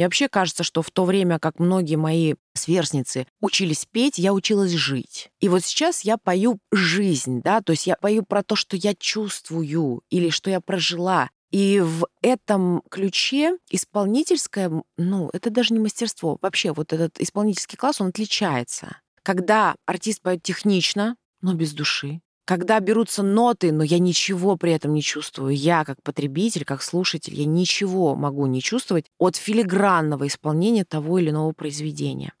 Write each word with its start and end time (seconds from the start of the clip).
Мне 0.00 0.06
вообще 0.06 0.30
кажется, 0.30 0.64
что 0.64 0.80
в 0.80 0.90
то 0.90 1.04
время, 1.04 1.38
как 1.38 1.58
многие 1.58 1.96
мои 1.96 2.36
сверстницы 2.54 3.26
учились 3.42 3.84
петь, 3.84 4.16
я 4.16 4.32
училась 4.32 4.70
жить. 4.70 5.28
И 5.40 5.48
вот 5.50 5.62
сейчас 5.62 6.06
я 6.06 6.16
пою 6.16 6.58
жизнь, 6.72 7.42
да, 7.42 7.60
то 7.60 7.72
есть 7.72 7.86
я 7.86 7.96
пою 7.96 8.22
про 8.22 8.42
то, 8.42 8.56
что 8.56 8.78
я 8.78 8.94
чувствую 8.94 10.00
или 10.08 10.30
что 10.30 10.48
я 10.48 10.62
прожила. 10.62 11.28
И 11.50 11.80
в 11.80 12.06
этом 12.22 12.80
ключе 12.90 13.58
исполнительское, 13.68 14.72
ну, 14.96 15.28
это 15.34 15.50
даже 15.50 15.74
не 15.74 15.80
мастерство. 15.80 16.38
Вообще 16.40 16.72
вот 16.72 16.94
этот 16.94 17.20
исполнительский 17.20 17.76
класс, 17.76 18.00
он 18.00 18.06
отличается. 18.06 18.96
Когда 19.22 19.74
артист 19.84 20.22
поет 20.22 20.42
технично, 20.42 21.16
но 21.42 21.52
без 21.52 21.74
души. 21.74 22.22
Когда 22.50 22.80
берутся 22.80 23.22
ноты, 23.22 23.70
но 23.70 23.84
я 23.84 24.00
ничего 24.00 24.56
при 24.56 24.72
этом 24.72 24.92
не 24.92 25.02
чувствую. 25.02 25.54
Я, 25.54 25.84
как 25.84 26.02
потребитель, 26.02 26.64
как 26.64 26.82
слушатель, 26.82 27.32
я 27.32 27.44
ничего 27.44 28.16
могу 28.16 28.44
не 28.46 28.60
чувствовать 28.60 29.06
от 29.20 29.36
филигранного 29.36 30.26
исполнения 30.26 30.84
того 30.84 31.20
или 31.20 31.30
иного 31.30 31.52
произведения. 31.52 32.32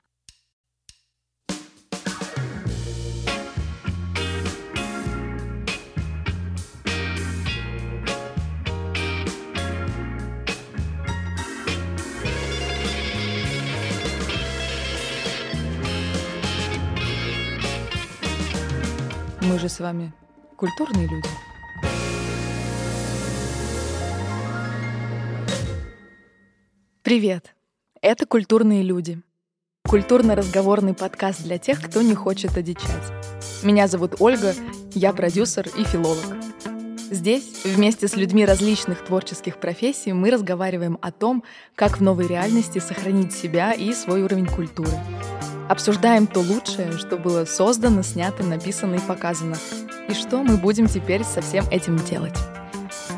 Мы 19.50 19.58
же 19.58 19.68
с 19.68 19.80
вами 19.80 20.12
культурные 20.56 21.08
люди. 21.08 21.26
Привет! 27.02 27.56
Это 28.00 28.26
«Культурные 28.26 28.84
люди». 28.84 29.20
Культурно-разговорный 29.88 30.94
подкаст 30.94 31.42
для 31.42 31.58
тех, 31.58 31.82
кто 31.82 32.00
не 32.00 32.14
хочет 32.14 32.56
одичать. 32.56 33.10
Меня 33.64 33.88
зовут 33.88 34.20
Ольга, 34.20 34.54
я 34.94 35.12
продюсер 35.12 35.66
и 35.76 35.82
филолог. 35.82 36.26
Здесь, 37.10 37.64
вместе 37.64 38.08
с 38.08 38.16
людьми 38.16 38.46
различных 38.46 39.04
творческих 39.04 39.58
профессий, 39.58 40.12
мы 40.12 40.30
разговариваем 40.30 40.98
о 41.02 41.10
том, 41.12 41.42
как 41.74 41.98
в 41.98 42.02
новой 42.02 42.26
реальности 42.26 42.78
сохранить 42.78 43.32
себя 43.32 43.72
и 43.72 43.92
свой 43.92 44.22
уровень 44.22 44.46
культуры– 44.46 44.92
Обсуждаем 45.70 46.26
то 46.26 46.40
лучшее, 46.40 46.90
что 46.98 47.16
было 47.16 47.44
создано, 47.44 48.02
снято, 48.02 48.42
написано 48.42 48.96
и 48.96 49.06
показано. 49.06 49.54
И 50.08 50.14
что 50.14 50.42
мы 50.42 50.56
будем 50.56 50.88
теперь 50.88 51.22
со 51.22 51.42
всем 51.42 51.64
этим 51.70 51.94
делать. 51.94 52.36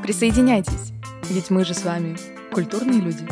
Присоединяйтесь, 0.02 0.92
ведь 1.30 1.48
мы 1.48 1.64
же 1.64 1.72
с 1.72 1.82
вами 1.82 2.14
культурные 2.52 3.00
люди. 3.00 3.26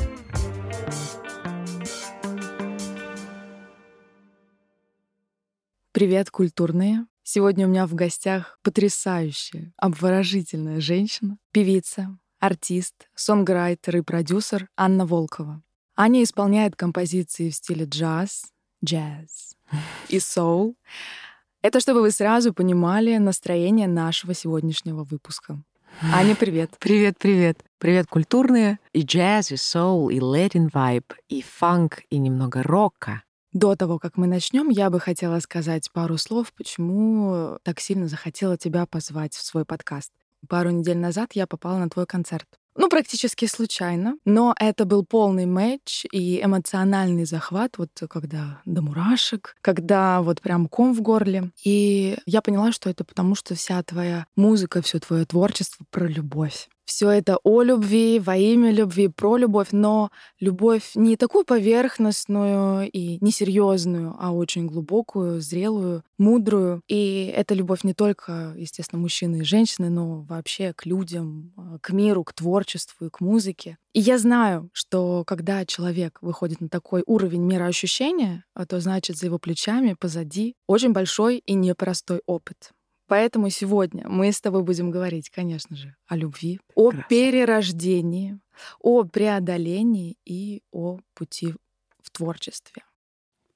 Привет, 5.93 6.31
культурные! 6.31 7.05
Сегодня 7.33 7.69
у 7.69 7.71
меня 7.71 7.87
в 7.87 7.95
гостях 7.95 8.59
потрясающая, 8.65 9.73
обворожительная 9.77 10.81
женщина, 10.81 11.39
певица, 11.53 12.19
артист, 12.41 13.09
сонграйтер 13.15 13.99
и 13.99 14.01
продюсер 14.01 14.69
Анна 14.77 15.07
Волкова. 15.07 15.63
Аня 15.95 16.25
исполняет 16.25 16.75
композиции 16.75 17.51
в 17.51 17.55
стиле 17.55 17.85
джаз, 17.85 18.47
джаз 18.85 19.57
и 20.09 20.19
соул. 20.19 20.75
Это 21.63 21.79
чтобы 21.79 22.01
вы 22.01 22.11
сразу 22.11 22.53
понимали 22.53 23.17
настроение 23.19 23.87
нашего 23.87 24.35
сегодняшнего 24.35 25.05
выпуска. 25.05 25.63
Аня, 26.03 26.35
привет. 26.35 26.73
Привет, 26.81 27.17
привет. 27.17 27.63
Привет, 27.79 28.09
культурные. 28.09 28.81
И 28.93 29.03
джаз, 29.03 29.53
и 29.53 29.57
соул, 29.57 30.11
и 30.11 30.19
латин 30.19 30.69
вайб, 30.75 31.15
и 31.29 31.43
фанк, 31.43 32.03
и 32.11 32.19
немного 32.19 32.65
рока. 32.65 33.23
До 33.53 33.75
того, 33.75 33.99
как 33.99 34.17
мы 34.17 34.29
начнем, 34.29 34.69
я 34.69 34.91
бы 34.91 35.01
хотела 35.01 35.41
сказать 35.41 35.91
пару 35.93 36.19
слов, 36.19 36.53
почему 36.53 37.59
так 37.65 37.81
сильно 37.81 38.07
захотела 38.07 38.57
тебя 38.57 38.87
позвать 38.87 39.35
в 39.35 39.43
свой 39.43 39.65
подкаст. 39.65 40.13
Пару 40.49 40.71
недель 40.71 40.99
назад 40.99 41.33
я 41.33 41.49
попала 41.49 41.79
на 41.79 41.91
твой 41.91 42.07
концерт. 42.07 42.47
Ну, 42.77 42.89
практически 42.89 43.47
случайно, 43.47 44.17
но 44.25 44.55
это 44.59 44.85
был 44.85 45.05
полный 45.05 45.47
матч 45.47 46.07
и 46.13 46.41
эмоциональный 46.41 47.25
захват, 47.25 47.77
вот 47.77 47.91
когда 48.09 48.63
до 48.65 48.83
мурашек, 48.83 49.57
когда 49.61 50.23
вот 50.23 50.41
прям 50.41 50.69
ком 50.69 50.95
в 50.95 51.03
горле. 51.03 51.51
И 51.65 52.17
я 52.27 52.43
поняла, 52.43 52.71
что 52.71 52.89
это 52.89 53.03
потому, 53.03 53.35
что 53.35 53.57
вся 53.57 53.83
твоя 53.83 54.27
музыка, 54.37 54.81
все 54.81 55.01
твое 55.01 55.25
творчество 55.25 55.85
про 55.91 56.07
любовь 56.07 56.69
все 56.91 57.09
это 57.09 57.39
о 57.45 57.63
любви, 57.63 58.19
во 58.19 58.37
имя 58.37 58.73
любви, 58.73 59.07
про 59.07 59.37
любовь, 59.37 59.69
но 59.71 60.11
любовь 60.41 60.91
не 60.97 61.17
такую 61.17 61.45
поверхностную 61.45 62.91
и 62.91 63.19
несерьезную, 63.21 64.17
а 64.19 64.33
очень 64.33 64.67
глубокую, 64.67 65.41
зрелую, 65.41 66.03
мудрую. 66.19 66.83
И 66.89 67.33
это 67.35 67.55
любовь 67.55 67.85
не 67.85 67.95
только, 67.95 68.55
естественно, 68.57 69.01
мужчины 69.01 69.37
и 69.37 69.45
женщины, 69.45 69.89
но 69.89 70.23
вообще 70.23 70.73
к 70.73 70.85
людям, 70.85 71.53
а, 71.57 71.79
к 71.81 71.91
миру, 71.91 72.25
к 72.25 72.33
творчеству 72.33 73.07
и 73.07 73.11
к 73.11 73.21
музыке. 73.21 73.79
И 73.93 74.01
я 74.01 74.19
знаю, 74.19 74.69
что 74.73 75.23
когда 75.25 75.65
человек 75.65 76.19
выходит 76.23 76.61
на 76.61 76.69
такой 76.69 77.05
уровень 77.07 77.43
мироощущения, 77.43 78.45
а 78.53 78.67
то 78.67 78.81
значит 78.81 79.17
за 79.17 79.27
его 79.27 79.39
плечами, 79.39 79.95
позади, 79.95 80.55
очень 80.67 80.93
большой 80.93 81.39
и 81.39 81.55
непростой 81.55 82.21
опыт. 82.27 82.73
Поэтому 83.11 83.51
сегодня 83.51 84.09
мы 84.09 84.31
с 84.31 84.41
тобой 84.41 84.63
будем 84.63 84.93
говорить, 84.93 85.31
конечно 85.31 85.75
же, 85.75 85.97
о 86.07 86.15
любви, 86.15 86.61
о 86.77 86.91
Красиво. 86.91 87.09
перерождении, 87.09 88.39
о 88.79 89.03
преодолении 89.03 90.17
и 90.25 90.63
о 90.71 91.01
пути 91.15 91.57
в 92.01 92.11
творчестве. 92.13 92.85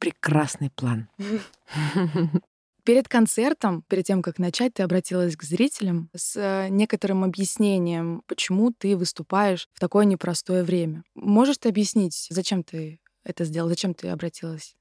Прекрасный 0.01 0.71
план. 0.71 1.09
Перед 2.85 3.07
концертом, 3.07 3.83
перед 3.83 4.05
тем, 4.05 4.23
как 4.23 4.41
начать, 4.41 4.75
ты 4.75 4.83
обратилась 4.83 5.37
к 5.37 5.45
зрителям 5.45 6.11
с 6.17 6.37
э, 6.37 6.69
некоторым 6.69 7.23
объяснением, 7.23 8.23
почему 8.27 8.73
ты 8.77 8.97
выступаешь 8.97 9.69
в 9.73 9.79
такое 9.79 10.05
непростое 10.05 10.65
время. 10.65 11.05
Можешь 11.15 11.59
ты 11.59 11.69
объяснить, 11.69 12.27
зачем 12.29 12.65
ты 12.65 12.99
это 13.23 13.45
сделал, 13.45 13.69
зачем 13.69 13.95
ты 13.95 14.09
обратилась? 14.09 14.75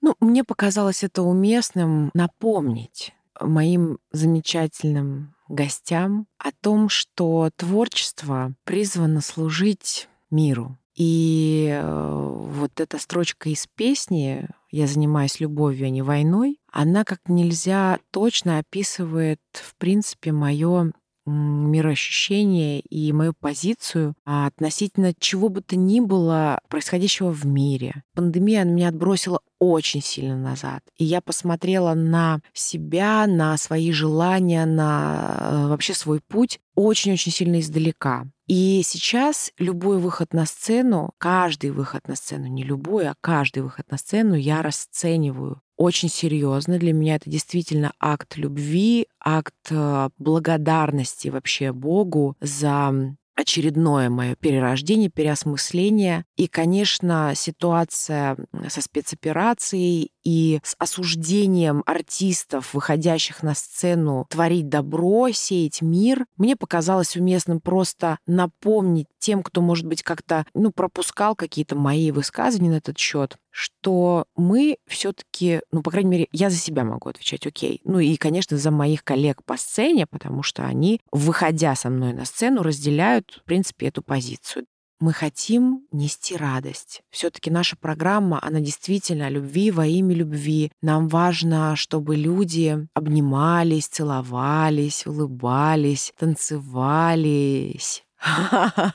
Ну, 0.00 0.14
мне 0.20 0.44
показалось 0.44 1.02
это 1.02 1.20
уместным 1.22 2.10
напомнить 2.14 3.12
моим 3.40 3.98
замечательным 4.12 5.34
гостям 5.48 6.26
о 6.38 6.50
том, 6.52 6.88
что 6.88 7.50
творчество 7.56 8.54
призвано 8.64 9.20
служить 9.20 10.08
миру. 10.30 10.78
И 10.94 11.68
э, 11.70 12.28
вот 12.28 12.78
эта 12.78 12.98
строчка 12.98 13.48
из 13.48 13.66
песни 13.74 14.48
«Я 14.70 14.86
занимаюсь 14.86 15.40
любовью, 15.40 15.86
а 15.86 15.90
не 15.90 16.02
войной», 16.02 16.58
она 16.70 17.04
как 17.04 17.20
нельзя 17.26 17.98
точно 18.10 18.58
описывает, 18.58 19.40
в 19.52 19.74
принципе, 19.76 20.32
мое 20.32 20.92
мироощущение 21.30 22.80
и 22.80 23.12
мою 23.12 23.32
позицию 23.32 24.14
относительно 24.24 25.12
чего 25.18 25.48
бы 25.48 25.60
то 25.60 25.76
ни 25.76 26.00
было 26.00 26.60
происходящего 26.68 27.30
в 27.30 27.44
мире. 27.46 28.02
Пандемия 28.14 28.64
меня 28.64 28.88
отбросила 28.88 29.40
очень 29.58 30.02
сильно 30.02 30.36
назад. 30.36 30.82
И 30.96 31.04
я 31.04 31.20
посмотрела 31.20 31.94
на 31.94 32.40
себя, 32.54 33.26
на 33.26 33.56
свои 33.58 33.92
желания, 33.92 34.64
на 34.64 35.36
э, 35.40 35.68
вообще 35.68 35.94
свой 35.94 36.20
путь 36.20 36.60
очень-очень 36.74 37.30
сильно 37.30 37.60
издалека. 37.60 38.26
И 38.46 38.82
сейчас 38.84 39.52
любой 39.58 39.98
выход 39.98 40.32
на 40.32 40.44
сцену, 40.44 41.12
каждый 41.18 41.70
выход 41.70 42.08
на 42.08 42.16
сцену, 42.16 42.46
не 42.46 42.64
любой, 42.64 43.06
а 43.06 43.14
каждый 43.20 43.62
выход 43.62 43.88
на 43.90 43.98
сцену 43.98 44.34
я 44.34 44.62
расцениваю 44.62 45.60
очень 45.80 46.10
серьезно. 46.10 46.78
Для 46.78 46.92
меня 46.92 47.14
это 47.14 47.30
действительно 47.30 47.92
акт 47.98 48.36
любви, 48.36 49.06
акт 49.18 49.54
э, 49.70 50.10
благодарности 50.18 51.28
вообще 51.28 51.72
Богу 51.72 52.36
за 52.38 53.14
очередное 53.34 54.10
мое 54.10 54.34
перерождение, 54.34 55.08
переосмысление. 55.08 56.26
И, 56.36 56.48
конечно, 56.48 57.32
ситуация 57.34 58.36
со 58.68 58.82
спецоперацией 58.82 60.12
и 60.24 60.60
с 60.62 60.74
осуждением 60.78 61.82
артистов, 61.86 62.74
выходящих 62.74 63.42
на 63.42 63.54
сцену, 63.54 64.26
творить 64.30 64.68
добро, 64.68 65.30
сеять 65.30 65.82
мир, 65.82 66.26
мне 66.36 66.56
показалось 66.56 67.16
уместным 67.16 67.60
просто 67.60 68.18
напомнить 68.26 69.06
тем, 69.18 69.42
кто, 69.42 69.60
может 69.60 69.86
быть, 69.86 70.02
как-то 70.02 70.46
ну, 70.54 70.72
пропускал 70.72 71.34
какие-то 71.34 71.76
мои 71.76 72.10
высказывания 72.10 72.70
на 72.70 72.76
этот 72.76 72.98
счет, 72.98 73.36
что 73.50 74.24
мы 74.36 74.78
все-таки, 74.86 75.60
ну, 75.72 75.82
по 75.82 75.90
крайней 75.90 76.10
мере, 76.10 76.28
я 76.32 76.50
за 76.50 76.56
себя 76.56 76.84
могу 76.84 77.08
отвечать, 77.08 77.46
окей. 77.46 77.80
Ну 77.84 77.98
и, 77.98 78.16
конечно, 78.16 78.56
за 78.56 78.70
моих 78.70 79.04
коллег 79.04 79.44
по 79.44 79.56
сцене, 79.56 80.06
потому 80.06 80.42
что 80.42 80.64
они, 80.64 81.00
выходя 81.12 81.74
со 81.74 81.90
мной 81.90 82.12
на 82.12 82.24
сцену, 82.24 82.62
разделяют, 82.62 83.40
в 83.42 83.44
принципе, 83.44 83.88
эту 83.88 84.02
позицию 84.02 84.66
мы 85.00 85.12
хотим 85.12 85.86
нести 85.92 86.36
радость. 86.36 87.02
Все-таки 87.10 87.50
наша 87.50 87.76
программа, 87.76 88.38
она 88.42 88.60
действительно 88.60 89.26
о 89.26 89.30
любви 89.30 89.70
во 89.70 89.86
имя 89.86 90.14
любви. 90.14 90.70
Нам 90.82 91.08
важно, 91.08 91.74
чтобы 91.74 92.16
люди 92.16 92.86
обнимались, 92.94 93.88
целовались, 93.88 95.06
улыбались, 95.06 96.12
танцевались, 96.18 98.04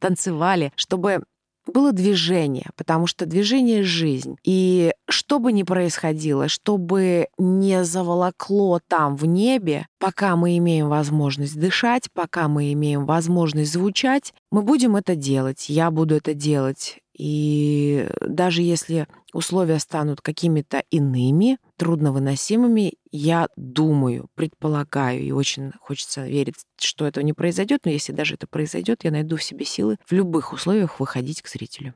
танцевали, 0.00 0.72
чтобы 0.74 1.22
было 1.66 1.92
движение, 1.92 2.70
потому 2.76 3.06
что 3.06 3.26
движение— 3.26 3.82
жизнь. 3.84 4.36
И 4.44 4.92
что 5.08 5.38
бы 5.38 5.52
ни 5.52 5.62
происходило, 5.62 6.48
что 6.48 6.76
бы 6.76 7.28
не 7.38 7.84
заволокло 7.84 8.80
там 8.86 9.16
в 9.16 9.26
небе, 9.26 9.86
пока 9.98 10.36
мы 10.36 10.56
имеем 10.58 10.88
возможность 10.88 11.58
дышать, 11.58 12.08
пока 12.12 12.48
мы 12.48 12.72
имеем 12.72 13.06
возможность 13.06 13.72
звучать, 13.72 14.32
мы 14.50 14.62
будем 14.62 14.96
это 14.96 15.16
делать, 15.16 15.68
я 15.68 15.90
буду 15.90 16.16
это 16.16 16.34
делать. 16.34 16.98
И 17.16 18.08
даже 18.20 18.62
если 18.62 19.06
условия 19.32 19.78
станут 19.78 20.20
какими-то 20.20 20.82
иными, 20.90 21.58
трудновыносимыми, 21.76 22.94
я 23.10 23.48
думаю, 23.56 24.28
предполагаю, 24.34 25.22
и 25.22 25.30
очень 25.30 25.72
хочется 25.80 26.26
верить, 26.26 26.56
что 26.78 27.06
этого 27.06 27.24
не 27.24 27.32
произойдет, 27.32 27.82
но 27.84 27.90
если 27.90 28.12
даже 28.12 28.34
это 28.34 28.46
произойдет, 28.46 29.04
я 29.04 29.10
найду 29.10 29.36
в 29.36 29.42
себе 29.42 29.64
силы 29.64 29.96
в 30.06 30.12
любых 30.12 30.52
условиях 30.52 31.00
выходить 31.00 31.42
к 31.42 31.48
зрителю. 31.48 31.94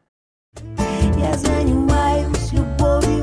Я 1.19 1.37
занимаюсь 1.37 2.53
любовью, 2.53 3.20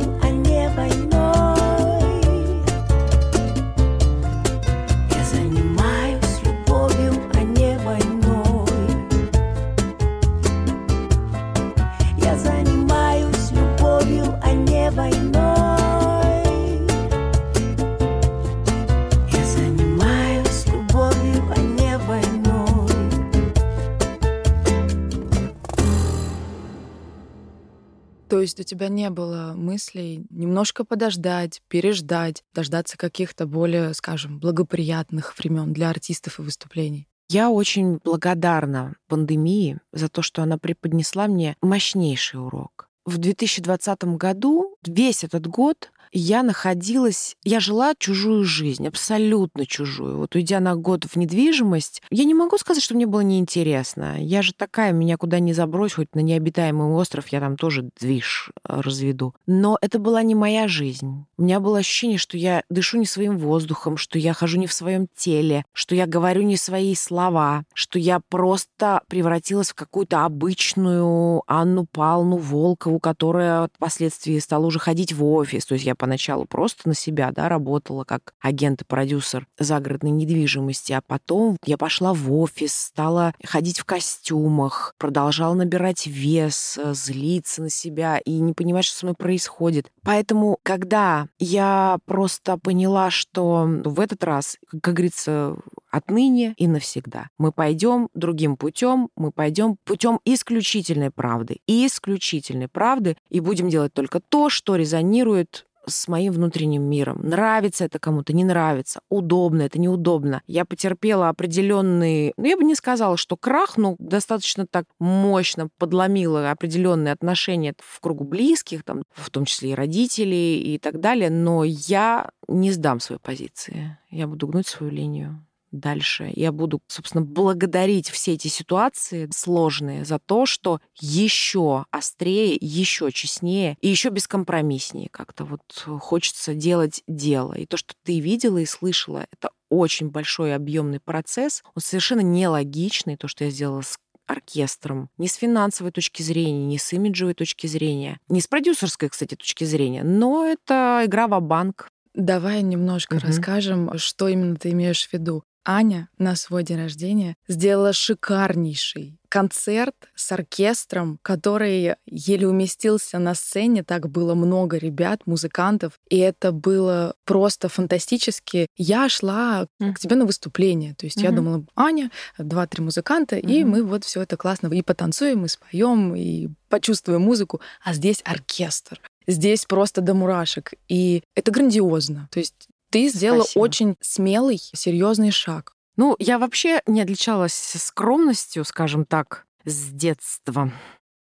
То 28.29 28.41
есть 28.41 28.59
у 28.59 28.63
тебя 28.63 28.89
не 28.89 29.09
было 29.09 29.53
мыслей 29.55 30.25
немножко 30.29 30.83
подождать, 30.83 31.61
переждать, 31.69 32.43
дождаться 32.53 32.97
каких-то 32.97 33.45
более, 33.45 33.93
скажем, 33.93 34.39
благоприятных 34.39 35.37
времен 35.37 35.71
для 35.71 35.89
артистов 35.89 36.39
и 36.39 36.41
выступлений? 36.41 37.07
Я 37.29 37.49
очень 37.49 37.99
благодарна 38.03 38.95
пандемии 39.07 39.79
за 39.91 40.09
то, 40.09 40.21
что 40.21 40.43
она 40.43 40.57
преподнесла 40.57 41.27
мне 41.27 41.55
мощнейший 41.61 42.41
урок. 42.41 42.89
В 43.05 43.17
2020 43.17 44.03
году, 44.15 44.77
весь 44.85 45.23
этот 45.23 45.47
год, 45.47 45.91
я 46.11 46.43
находилась, 46.43 47.35
я 47.43 47.59
жила 47.59 47.93
чужую 47.97 48.43
жизнь, 48.43 48.87
абсолютно 48.87 49.65
чужую. 49.65 50.17
Вот 50.17 50.35
уйдя 50.35 50.59
на 50.59 50.75
год 50.75 51.05
в 51.05 51.15
недвижимость, 51.15 52.01
я 52.09 52.23
не 52.23 52.33
могу 52.33 52.57
сказать, 52.57 52.83
что 52.83 52.95
мне 52.95 53.05
было 53.05 53.21
неинтересно. 53.21 54.21
Я 54.21 54.41
же 54.41 54.53
такая, 54.53 54.91
меня 54.91 55.17
куда 55.17 55.39
не 55.39 55.53
забрось, 55.53 55.93
хоть 55.93 56.13
на 56.15 56.19
необитаемый 56.19 56.87
остров, 56.87 57.27
я 57.29 57.39
там 57.39 57.57
тоже 57.57 57.89
движ 57.99 58.51
э, 58.67 58.81
разведу. 58.81 59.33
Но 59.45 59.77
это 59.81 59.99
была 59.99 60.23
не 60.23 60.35
моя 60.35 60.67
жизнь. 60.67 61.25
У 61.37 61.43
меня 61.43 61.59
было 61.59 61.79
ощущение, 61.79 62.17
что 62.17 62.37
я 62.37 62.63
дышу 62.69 62.97
не 62.97 63.05
своим 63.05 63.37
воздухом, 63.37 63.97
что 63.97 64.19
я 64.19 64.33
хожу 64.33 64.57
не 64.57 64.67
в 64.67 64.73
своем 64.73 65.07
теле, 65.15 65.65
что 65.73 65.95
я 65.95 66.05
говорю 66.05 66.41
не 66.43 66.57
свои 66.57 66.95
слова, 66.95 67.63
что 67.73 67.99
я 67.99 68.19
просто 68.29 69.01
превратилась 69.07 69.69
в 69.69 69.75
какую-то 69.75 70.25
обычную 70.25 71.43
Анну 71.47 71.85
Палну 71.85 72.37
Волкову, 72.37 72.99
которая 72.99 73.69
впоследствии 73.75 74.39
стала 74.39 74.65
уже 74.65 74.79
ходить 74.79 75.13
в 75.13 75.25
офис. 75.25 75.65
То 75.65 75.73
есть 75.73 75.85
я 75.85 75.95
поначалу 75.97 76.45
просто 76.45 76.87
на 76.87 76.93
себя, 76.93 77.31
да, 77.31 77.49
работала 77.49 78.03
как 78.03 78.33
агент 78.39 78.81
и 78.81 78.85
продюсер 78.85 79.47
загородной 79.59 80.11
недвижимости, 80.11 80.93
а 80.93 81.01
потом 81.05 81.57
я 81.65 81.77
пошла 81.77 82.13
в 82.13 82.33
офис, 82.33 82.73
стала 82.73 83.33
ходить 83.43 83.79
в 83.79 83.85
костюмах, 83.85 84.93
продолжала 84.97 85.53
набирать 85.53 86.07
вес, 86.07 86.77
э, 86.77 86.93
злиться 86.93 87.61
на 87.61 87.69
себя 87.69 88.17
и 88.19 88.39
не 88.39 88.53
понимать, 88.53 88.85
что 88.85 88.99
со 88.99 89.05
мной 89.05 89.15
происходит. 89.15 89.91
Поэтому, 90.03 90.59
когда 90.63 91.27
я 91.39 91.97
просто 92.05 92.57
поняла, 92.57 93.09
что 93.09 93.67
в 93.83 93.99
этот 93.99 94.23
раз, 94.23 94.57
как 94.81 94.93
говорится, 94.93 95.57
отныне 95.89 96.53
и 96.57 96.67
навсегда. 96.67 97.29
Мы 97.37 97.51
пойдем 97.51 98.09
другим 98.13 98.57
путем, 98.57 99.09
мы 99.15 99.31
пойдем 99.31 99.77
путем 99.83 100.19
исключительной 100.25 101.11
правды. 101.11 101.59
Исключительной 101.67 102.67
правды, 102.67 103.17
и 103.29 103.39
будем 103.39 103.69
делать 103.69 103.93
только 103.93 104.19
то, 104.19 104.49
что 104.49 104.75
резонирует 104.75 105.65
с 105.87 106.07
моим 106.07 106.33
внутренним 106.33 106.83
миром. 106.83 107.19
Нравится 107.23 107.85
это 107.85 107.99
кому-то, 107.99 108.33
не 108.33 108.43
нравится, 108.43 109.01
удобно 109.09 109.63
это, 109.63 109.79
неудобно. 109.79 110.41
Я 110.45 110.65
потерпела 110.65 111.29
определенный, 111.29 112.33
ну, 112.37 112.45
я 112.45 112.57
бы 112.57 112.63
не 112.63 112.75
сказала, 112.75 113.17
что 113.17 113.37
крах, 113.37 113.77
но 113.77 113.95
достаточно 113.99 114.65
так 114.67 114.85
мощно 114.99 115.69
подломила 115.77 116.51
определенные 116.51 117.13
отношения 117.13 117.73
в 117.79 117.99
кругу 117.99 118.23
близких, 118.23 118.83
там, 118.83 119.03
в 119.13 119.29
том 119.29 119.45
числе 119.45 119.71
и 119.71 119.75
родителей 119.75 120.75
и 120.75 120.79
так 120.79 120.99
далее, 120.99 121.29
но 121.29 121.63
я 121.63 122.29
не 122.47 122.71
сдам 122.71 122.99
свои 122.99 123.19
позиции. 123.19 123.97
Я 124.09 124.27
буду 124.27 124.47
гнуть 124.47 124.67
свою 124.67 124.91
линию 124.91 125.46
дальше. 125.71 126.31
Я 126.35 126.51
буду, 126.51 126.81
собственно, 126.87 127.23
благодарить 127.23 128.09
все 128.09 128.33
эти 128.33 128.47
ситуации 128.47 129.29
сложные 129.33 130.05
за 130.05 130.19
то, 130.19 130.45
что 130.45 130.79
еще 130.99 131.85
острее, 131.91 132.57
еще 132.59 133.11
честнее 133.11 133.77
и 133.81 133.87
еще 133.87 134.09
бескомпромисснее 134.09 135.09
как-то 135.09 135.45
вот 135.45 135.61
хочется 135.99 136.53
делать 136.53 137.03
дело. 137.07 137.53
И 137.53 137.65
то, 137.65 137.77
что 137.77 137.93
ты 138.03 138.19
видела 138.19 138.57
и 138.57 138.65
слышала, 138.65 139.27
это 139.31 139.49
очень 139.69 140.09
большой 140.09 140.55
объемный 140.55 140.99
процесс. 140.99 141.63
Он 141.75 141.81
совершенно 141.81 142.21
нелогичный, 142.21 143.17
то, 143.17 143.27
что 143.27 143.43
я 143.43 143.49
сделала 143.49 143.81
с 143.81 143.97
оркестром. 144.25 145.09
Ни 145.17 145.27
с 145.27 145.35
финансовой 145.35 145.91
точки 145.91 146.21
зрения, 146.21 146.65
ни 146.65 146.77
с 146.77 146.91
имиджевой 146.93 147.33
точки 147.33 147.65
зрения, 147.67 148.19
ни 148.27 148.39
с 148.39 148.47
продюсерской, 148.47 149.09
кстати, 149.09 149.35
точки 149.35 149.63
зрения. 149.63 150.03
Но 150.03 150.45
это 150.45 151.01
игра 151.05 151.27
в 151.27 151.39
банк 151.41 151.89
Давай 152.17 152.63
немножко 152.63 153.13
угу. 153.13 153.27
расскажем, 153.27 153.91
что 153.97 154.27
именно 154.27 154.55
ты 154.55 154.71
имеешь 154.71 155.07
в 155.07 155.13
виду. 155.13 155.43
Аня 155.67 156.07
на 156.17 156.37
свой 156.37 156.63
день 156.63 156.77
рождения 156.77 157.35
сделала 157.49 157.91
шикарнейший 157.91 159.19
концерт 159.27 159.95
с 160.15 160.31
оркестром, 160.31 161.19
который 161.21 161.95
еле 162.05 162.47
уместился 162.47 163.19
на 163.19 163.35
сцене. 163.35 163.83
Так 163.83 164.09
было 164.09 164.33
много 164.33 164.77
ребят, 164.77 165.23
музыкантов, 165.25 165.99
и 166.09 166.17
это 166.17 166.53
было 166.53 167.15
просто 167.25 167.67
фантастически. 167.67 168.67
Я 168.77 169.09
шла 169.09 169.67
mm. 169.81 169.93
к 169.93 169.99
тебе 169.99 170.15
на 170.15 170.25
выступление, 170.25 170.95
то 170.95 171.05
есть 171.05 171.17
mm-hmm. 171.17 171.23
я 171.23 171.31
думала, 171.31 171.65
Аня, 171.75 172.11
два-три 172.37 172.81
музыканта, 172.81 173.35
mm-hmm. 173.35 173.51
и 173.51 173.63
мы 173.65 173.83
вот 173.83 174.05
все 174.05 174.21
это 174.21 174.37
классно 174.37 174.67
и 174.67 174.81
потанцуем, 174.81 175.43
и 175.43 175.49
споем, 175.49 176.15
и 176.15 176.47
почувствуем 176.69 177.23
музыку, 177.23 177.59
а 177.83 177.93
здесь 177.93 178.21
оркестр. 178.23 179.01
Здесь 179.27 179.65
просто 179.65 179.99
до 179.99 180.13
мурашек. 180.13 180.71
И 180.87 181.21
это 181.35 181.51
грандиозно. 181.51 182.29
То 182.31 182.39
есть 182.39 182.69
ты 182.89 183.09
сделала 183.09 183.41
Спасибо. 183.43 183.63
очень 183.63 183.95
смелый, 184.01 184.59
серьезный 184.73 185.31
шаг. 185.31 185.73
Ну, 185.95 186.15
я 186.19 186.37
вообще 186.37 186.81
не 186.85 187.01
отличалась 187.01 187.53
скромностью, 187.53 188.63
скажем 188.63 189.05
так, 189.05 189.45
с 189.65 189.89
детства. 189.89 190.71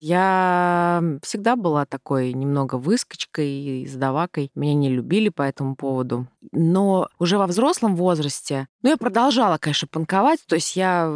Я 0.05 1.01
всегда 1.21 1.55
была 1.55 1.85
такой 1.85 2.33
немного 2.33 2.75
выскочкой 2.75 3.47
и 3.47 3.87
сдавакой. 3.87 4.51
Меня 4.53 4.73
не 4.73 4.89
любили 4.89 5.29
по 5.29 5.43
этому 5.43 5.77
поводу. 5.77 6.27
Но 6.51 7.07
уже 7.19 7.37
во 7.37 7.47
взрослом 7.47 7.95
возрасте, 7.95 8.67
ну, 8.81 8.89
я 8.89 8.97
продолжала, 8.97 9.57
конечно, 9.57 9.87
панковать. 9.89 10.41
То 10.45 10.55
есть 10.55 10.75
я, 10.75 11.07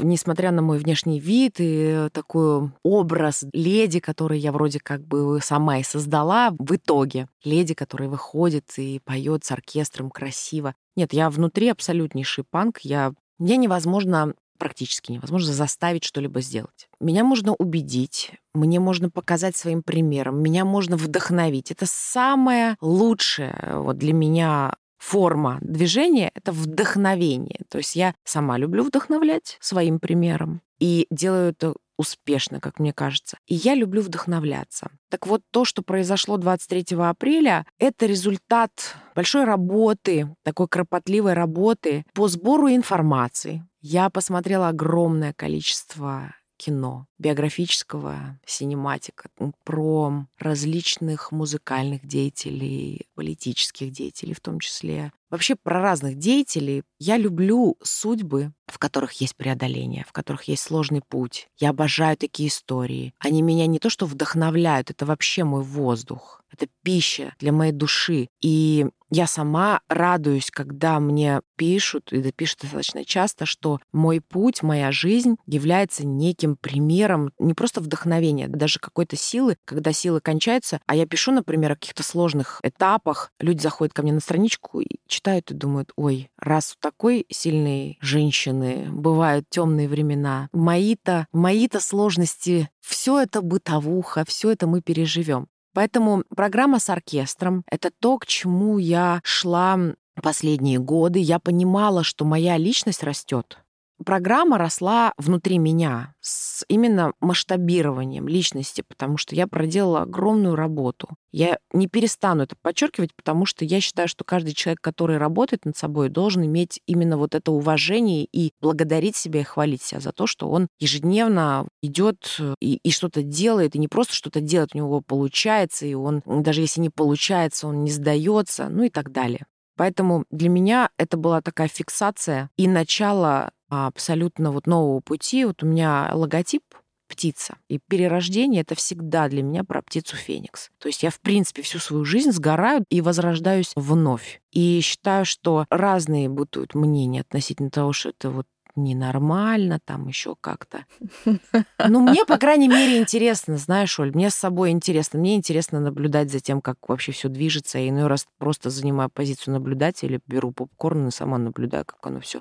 несмотря 0.00 0.52
на 0.52 0.62
мой 0.62 0.78
внешний 0.78 1.20
вид 1.20 1.56
и 1.58 2.08
такой 2.14 2.70
образ 2.82 3.44
леди, 3.52 4.00
который 4.00 4.38
я 4.38 4.52
вроде 4.52 4.80
как 4.80 5.06
бы 5.06 5.38
сама 5.42 5.76
и 5.76 5.82
создала, 5.82 6.54
в 6.58 6.74
итоге 6.74 7.28
леди, 7.44 7.74
которая 7.74 8.08
выходит 8.08 8.64
и 8.78 9.00
поет 9.04 9.44
с 9.44 9.52
оркестром 9.52 10.08
красиво. 10.10 10.74
Нет, 10.96 11.12
я 11.12 11.28
внутри 11.28 11.68
абсолютнейший 11.68 12.44
панк. 12.50 12.78
Я 12.78 13.12
мне 13.38 13.58
невозможно 13.58 14.32
практически 14.60 15.10
невозможно 15.10 15.52
заставить 15.52 16.04
что-либо 16.04 16.40
сделать. 16.40 16.88
Меня 17.00 17.24
можно 17.24 17.54
убедить, 17.54 18.32
мне 18.54 18.78
можно 18.78 19.10
показать 19.10 19.56
своим 19.56 19.82
примером, 19.82 20.40
меня 20.40 20.64
можно 20.64 20.96
вдохновить. 20.96 21.72
Это 21.72 21.86
самая 21.88 22.76
лучшая 22.80 23.78
вот 23.78 23.98
для 23.98 24.12
меня 24.12 24.74
форма 24.98 25.58
движения— 25.62 26.30
это 26.34 26.52
вдохновение. 26.52 27.60
То 27.68 27.78
есть 27.78 27.96
я 27.96 28.14
сама 28.24 28.58
люблю 28.58 28.84
вдохновлять 28.84 29.56
своим 29.60 29.98
примером 29.98 30.60
и 30.78 31.06
делаю 31.10 31.50
это 31.50 31.74
успешно, 32.00 32.60
как 32.60 32.80
мне 32.80 32.92
кажется. 32.92 33.38
И 33.46 33.54
я 33.54 33.74
люблю 33.74 34.00
вдохновляться. 34.02 34.90
Так 35.10 35.26
вот, 35.26 35.42
то, 35.50 35.64
что 35.64 35.82
произошло 35.82 36.38
23 36.38 36.96
апреля, 36.96 37.66
это 37.78 38.06
результат 38.06 38.96
большой 39.14 39.44
работы, 39.44 40.34
такой 40.42 40.66
кропотливой 40.66 41.34
работы 41.34 42.04
по 42.14 42.26
сбору 42.28 42.68
информации. 42.70 43.64
Я 43.82 44.08
посмотрела 44.10 44.68
огромное 44.68 45.32
количество 45.32 46.34
кино, 46.56 47.06
биографического 47.18 48.38
синематика, 48.44 49.30
про 49.64 50.26
различных 50.38 51.32
музыкальных 51.32 52.06
деятелей, 52.06 53.06
политических 53.14 53.90
деятелей 53.90 54.34
в 54.34 54.40
том 54.40 54.60
числе, 54.60 55.12
вообще 55.30 55.56
про 55.56 55.80
разных 55.80 56.16
деятелей. 56.18 56.82
Я 56.98 57.16
люблю 57.16 57.76
судьбы, 57.82 58.52
в 58.66 58.78
которых 58.78 59.12
есть 59.14 59.36
преодоление, 59.36 60.04
в 60.08 60.12
которых 60.12 60.44
есть 60.44 60.62
сложный 60.62 61.02
путь. 61.06 61.48
Я 61.58 61.70
обожаю 61.70 62.16
такие 62.16 62.48
истории. 62.48 63.14
Они 63.18 63.42
меня 63.42 63.66
не 63.66 63.78
то 63.78 63.90
что 63.90 64.06
вдохновляют, 64.06 64.90
это 64.90 65.06
вообще 65.06 65.44
мой 65.44 65.62
воздух. 65.62 66.42
Это 66.52 66.66
пища 66.82 67.34
для 67.38 67.52
моей 67.52 67.72
души. 67.72 68.28
И 68.40 68.86
я 69.10 69.26
сама 69.26 69.80
радуюсь, 69.88 70.50
когда 70.50 70.98
мне 71.00 71.40
пишут, 71.56 72.12
и 72.12 72.32
пишут 72.32 72.60
достаточно 72.62 73.04
часто, 73.04 73.44
что 73.44 73.80
мой 73.92 74.20
путь, 74.20 74.62
моя 74.62 74.92
жизнь 74.92 75.36
является 75.46 76.06
неким 76.06 76.56
примером 76.56 77.32
не 77.38 77.54
просто 77.54 77.80
вдохновения, 77.80 78.48
даже 78.48 78.78
какой-то 78.78 79.16
силы, 79.16 79.56
когда 79.64 79.92
силы 79.92 80.20
кончаются, 80.20 80.80
а 80.86 80.94
я 80.94 81.06
пишу, 81.06 81.32
например, 81.32 81.72
о 81.72 81.74
каких-то 81.74 82.02
сложных 82.02 82.60
этапах, 82.62 83.30
люди 83.40 83.60
заходят 83.60 83.92
ко 83.94 84.02
мне 84.02 84.12
на 84.12 84.20
страничку 84.20 84.80
и 84.80 84.86
читают 85.06 85.19
и 85.50 85.54
думают, 85.54 85.92
ой, 85.96 86.30
раз 86.38 86.74
у 86.74 86.80
такой 86.80 87.26
сильной 87.30 87.98
женщины 88.00 88.88
бывают 88.90 89.46
темные 89.48 89.88
времена, 89.88 90.48
мои-то, 90.52 91.26
мои-то 91.32 91.80
сложности, 91.80 92.70
все 92.80 93.20
это 93.20 93.42
бытовуха, 93.42 94.24
все 94.26 94.50
это 94.50 94.66
мы 94.66 94.80
переживем. 94.82 95.48
Поэтому 95.72 96.24
программа 96.34 96.80
с 96.80 96.90
оркестром— 96.90 97.62
это 97.70 97.90
то, 97.90 98.18
к 98.18 98.26
чему 98.26 98.78
я 98.78 99.20
шла 99.22 99.78
последние 100.20 100.78
годы. 100.78 101.18
Я 101.18 101.38
понимала, 101.38 102.02
что 102.02 102.24
моя 102.24 102.56
личность 102.56 103.02
растет, 103.02 103.58
программа 104.04 104.58
росла 104.58 105.12
внутри 105.16 105.58
меня 105.58 106.14
с 106.20 106.64
именно 106.68 107.12
масштабированием 107.20 108.28
личности, 108.28 108.82
потому 108.86 109.16
что 109.16 109.34
я 109.34 109.46
проделала 109.46 110.02
огромную 110.02 110.56
работу. 110.56 111.08
Я 111.32 111.58
не 111.72 111.86
перестану 111.86 112.42
это 112.42 112.56
подчеркивать, 112.60 113.14
потому 113.14 113.46
что 113.46 113.64
я 113.64 113.80
считаю, 113.80 114.08
что 114.08 114.24
каждый 114.24 114.54
человек, 114.54 114.80
который 114.80 115.18
работает 115.18 115.64
над 115.64 115.76
собой, 115.76 116.08
должен 116.08 116.44
иметь 116.44 116.80
именно 116.86 117.16
вот 117.16 117.34
это 117.34 117.52
уважение 117.52 118.26
и 118.30 118.52
благодарить 118.60 119.16
себя 119.16 119.40
и 119.40 119.44
хвалить 119.44 119.82
себя 119.82 120.00
за 120.00 120.12
то, 120.12 120.26
что 120.26 120.50
он 120.50 120.68
ежедневно 120.78 121.68
идет 121.82 122.40
и, 122.60 122.80
и 122.82 122.90
что-то 122.90 123.22
делает, 123.22 123.76
и 123.76 123.78
не 123.78 123.88
просто 123.88 124.14
что-то 124.14 124.40
делает, 124.40 124.74
у 124.74 124.78
него 124.78 125.00
получается, 125.00 125.86
и 125.86 125.94
он, 125.94 126.22
даже 126.26 126.60
если 126.60 126.80
не 126.80 126.90
получается, 126.90 127.68
он 127.68 127.84
не 127.84 127.90
сдается, 127.90 128.68
ну 128.68 128.84
и 128.84 128.90
так 128.90 129.12
далее. 129.12 129.46
Поэтому 129.80 130.24
для 130.30 130.50
меня 130.50 130.90
это 130.98 131.16
была 131.16 131.40
такая 131.40 131.68
фиксация 131.68 132.50
и 132.58 132.68
начало 132.68 133.50
абсолютно 133.70 134.50
вот 134.50 134.66
нового 134.66 135.00
пути. 135.00 135.44
Вот 135.44 135.62
у 135.62 135.66
меня 135.66 136.10
логотип 136.12 136.62
птица. 137.10 137.56
И 137.68 137.78
перерождение— 137.88 138.60
это 138.62 138.74
всегда 138.76 139.28
для 139.28 139.42
меня 139.42 139.64
про 139.64 139.82
птицу 139.82 140.16
Феникс. 140.16 140.70
То 140.78 140.88
есть 140.88 141.02
я, 141.02 141.10
в 141.10 141.20
принципе, 141.20 141.62
всю 141.62 141.78
свою 141.78 142.04
жизнь 142.04 142.30
сгораю 142.30 142.84
и 142.88 143.00
возрождаюсь 143.00 143.72
вновь. 143.74 144.40
И 144.52 144.80
считаю, 144.80 145.24
что 145.24 145.66
разные 145.70 146.28
будут 146.28 146.74
мнения 146.74 147.22
относительно 147.22 147.70
того, 147.70 147.92
что 147.92 148.10
это 148.10 148.30
вот 148.30 148.46
ненормально, 148.76 149.80
там 149.84 150.08
еще 150.08 150.36
как-то. 150.40 150.84
Ну, 151.88 152.00
мне, 152.00 152.24
по 152.24 152.38
крайней 152.38 152.68
мере, 152.68 152.98
интересно, 152.98 153.56
знаешь, 153.56 153.98
Оль, 153.98 154.12
мне 154.14 154.30
с 154.30 154.34
собой 154.34 154.70
интересно. 154.70 155.18
Мне 155.18 155.34
интересно 155.34 155.80
наблюдать 155.80 156.30
за 156.30 156.40
тем, 156.40 156.60
как 156.60 156.76
вообще 156.88 157.12
все 157.12 157.28
движется. 157.28 157.78
Я 157.78 157.88
иной 157.88 158.06
раз 158.06 158.26
просто 158.38 158.70
занимаю 158.70 159.10
позицию 159.10 159.54
наблюдателя, 159.54 160.20
беру 160.26 160.52
попкорн 160.52 161.08
и 161.08 161.10
сама 161.10 161.38
наблюдаю, 161.38 161.84
как 161.84 161.98
оно 162.06 162.20
все 162.20 162.40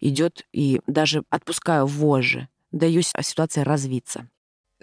идет. 0.00 0.46
И 0.52 0.80
даже 0.86 1.24
отпускаю 1.30 1.86
вожжи, 1.86 2.48
даюсь 2.70 3.12
ситуации 3.20 3.62
развиться. 3.62 4.28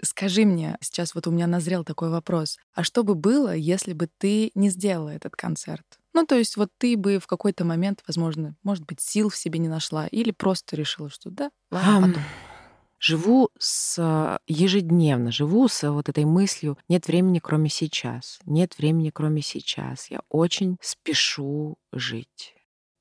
Скажи 0.02 0.44
мне, 0.44 0.78
сейчас 0.80 1.14
вот 1.14 1.26
у 1.26 1.30
меня 1.30 1.46
назрел 1.46 1.84
такой 1.84 2.10
вопрос. 2.10 2.58
А 2.74 2.84
что 2.84 3.02
бы 3.02 3.14
было, 3.14 3.54
если 3.54 3.94
бы 3.94 4.08
ты 4.18 4.52
не 4.54 4.70
сделала 4.70 5.08
этот 5.08 5.34
концерт? 5.34 5.97
Ну, 6.14 6.26
то 6.26 6.36
есть 6.36 6.56
вот 6.56 6.70
ты 6.78 6.96
бы 6.96 7.18
в 7.18 7.26
какой-то 7.26 7.64
момент, 7.64 8.02
возможно, 8.06 8.56
может 8.62 8.84
быть, 8.86 9.00
сил 9.00 9.28
в 9.28 9.36
себе 9.36 9.58
не 9.58 9.68
нашла 9.68 10.06
или 10.06 10.30
просто 10.30 10.76
решила, 10.76 11.10
что 11.10 11.30
да, 11.30 11.50
ладно, 11.70 12.08
потом. 12.08 12.24
Живу 13.00 13.50
с 13.58 14.40
ежедневно, 14.48 15.30
живу 15.30 15.68
с 15.68 15.88
вот 15.88 16.08
этой 16.08 16.24
мыслью 16.24 16.76
«нет 16.88 17.06
времени, 17.06 17.38
кроме 17.38 17.68
сейчас», 17.68 18.40
«нет 18.44 18.76
времени, 18.76 19.10
кроме 19.10 19.40
сейчас». 19.40 20.10
Я 20.10 20.20
очень 20.28 20.78
спешу 20.80 21.76
жить 21.92 22.56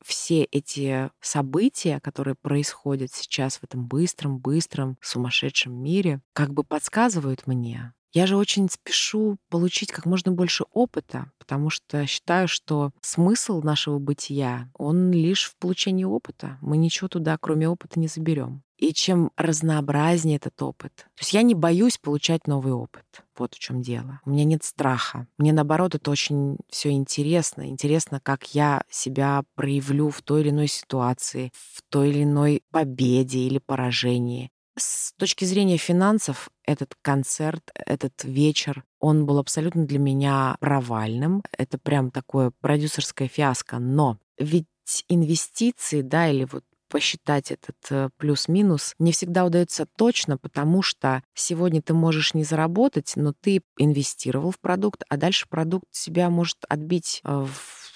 все 0.06 0.44
эти 0.44 1.10
события, 1.20 2.00
которые 2.00 2.36
происходят 2.36 3.12
сейчас 3.12 3.58
в 3.58 3.64
этом 3.64 3.88
быстром, 3.88 4.40
быстром, 4.40 4.98
сумасшедшем 5.02 5.74
мире, 5.74 6.22
как 6.34 6.54
бы 6.54 6.64
подсказывают 6.64 7.46
мне, 7.48 7.94
я 8.14 8.26
же 8.26 8.38
очень 8.38 8.70
спешу 8.70 9.38
получить 9.50 9.92
как 9.92 10.06
можно 10.06 10.32
больше 10.32 10.66
опыта, 10.72 11.32
потому 11.38 11.70
что 11.70 12.06
считаю, 12.08 12.48
что 12.48 12.92
смысл 13.02 13.62
нашего 13.62 14.00
бытия, 14.00 14.70
он 14.78 15.12
лишь 15.12 15.46
в 15.46 15.56
получении 15.58 16.04
опыта. 16.04 16.58
Мы 16.62 16.78
ничего 16.78 17.08
туда, 17.08 17.38
кроме 17.40 17.70
опыта, 17.70 18.00
не 18.00 18.08
заберем. 18.08 18.64
И 18.78 18.94
чем 18.94 19.32
разнообразнее 19.38 20.38
этот 20.38 20.62
опыт. 20.62 20.94
То 20.96 21.22
есть 21.22 21.34
я 21.34 21.42
не 21.42 21.56
боюсь 21.56 21.98
получать 21.98 22.46
новый 22.46 22.74
опыт. 22.74 23.06
Вот 23.36 23.56
в 23.56 23.60
чем 23.60 23.82
дело. 23.82 24.22
У 24.24 24.30
меня 24.30 24.44
нет 24.44 24.64
страха. 24.64 25.28
Мне 25.40 25.52
наоборот 25.52 25.96
это 25.96 26.12
очень 26.12 26.58
все 26.70 26.92
интересно. 26.92 27.68
Интересно, 27.68 28.20
как 28.22 28.54
я 28.54 28.84
себя 28.90 29.44
проявлю 29.56 30.12
в 30.12 30.22
той 30.22 30.42
или 30.42 30.50
иной 30.52 30.68
ситуации, 30.68 31.52
в 31.56 31.82
той 31.90 32.10
или 32.10 32.24
иной 32.24 32.62
победе 32.72 33.40
или 33.40 33.58
поражении. 33.58 34.52
С 34.78 35.14
точки 35.14 35.44
зрения 35.44 35.78
финансов, 35.78 36.50
этот 36.64 36.94
концерт, 37.02 37.64
этот 37.74 38.24
вечер, 38.24 38.84
он 39.00 39.26
был 39.26 39.40
абсолютно 39.40 39.88
для 39.88 39.98
меня 39.98 40.56
провальным. 40.60 41.42
Это 41.58 41.80
прям 41.80 42.12
такое 42.12 42.52
продюсерское 42.62 43.28
фиаско. 43.28 43.80
Но 43.80 44.20
ведь 44.38 44.68
инвестиции, 45.10 46.02
да, 46.02 46.30
или 46.30 46.46
вот 46.52 46.64
посчитать 46.90 47.52
этот 47.52 47.76
э, 47.90 48.10
плюс-минус 48.18 48.94
не 49.00 49.12
всегда 49.12 49.46
удается 49.46 49.88
точно, 49.98 50.38
потому 50.38 50.82
что 50.82 51.22
сегодня 51.34 51.82
ты 51.82 51.94
можешь 51.94 52.34
не 52.34 52.44
заработать, 52.44 53.14
но 53.16 53.34
ты 53.34 53.62
инвестировал 53.78 54.52
в 54.52 54.60
продукт, 54.60 55.04
а 55.10 55.18
дальше 55.18 55.48
продукт 55.50 55.88
себя 55.92 56.30
может 56.30 56.58
отбить 56.70 57.22
э, 57.24 57.46
в 57.46 57.87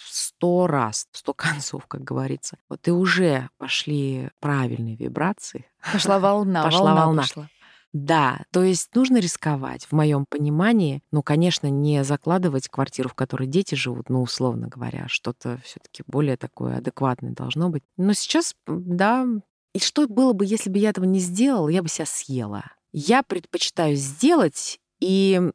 сто 0.42 0.66
раз, 0.66 1.08
сто 1.12 1.36
концов, 1.36 1.86
как 1.86 2.04
говорится. 2.04 2.58
Вот 2.68 2.88
и 2.88 2.92
уже 2.92 3.50
пошли 3.60 4.30
правильные 4.40 4.96
вибрации. 4.96 5.66
Пошла 5.94 6.20
волна, 6.20 6.64
пошла 6.64 6.80
волна. 6.86 7.06
волна. 7.06 7.22
Пошла. 7.22 7.50
Да, 7.94 8.40
то 8.52 8.64
есть 8.64 8.96
нужно 8.96 9.18
рисковать, 9.18 9.86
в 9.86 9.92
моем 9.92 10.26
понимании. 10.26 11.04
Ну, 11.12 11.22
конечно, 11.22 11.68
не 11.68 12.04
закладывать 12.04 12.70
квартиру, 12.70 13.10
в 13.10 13.14
которой 13.14 13.48
дети 13.48 13.76
живут, 13.76 14.10
ну, 14.10 14.24
условно 14.24 14.68
говоря, 14.68 15.06
что-то 15.10 15.60
все 15.64 15.80
таки 15.80 16.04
более 16.08 16.38
такое 16.38 16.78
адекватное 16.78 17.34
должно 17.34 17.70
быть. 17.70 17.84
Но 17.98 18.14
сейчас, 18.14 18.56
да, 18.66 19.28
и 19.74 19.80
что 19.80 20.08
было 20.08 20.34
бы, 20.34 20.46
если 20.46 20.72
бы 20.72 20.80
я 20.80 20.90
этого 20.90 21.06
не 21.06 21.20
сделала, 21.20 21.70
я 21.70 21.84
бы 21.84 21.90
себя 21.90 22.06
съела. 22.08 22.64
Я 22.94 23.22
предпочитаю 23.24 23.96
сделать 23.96 24.80
и 25.00 25.52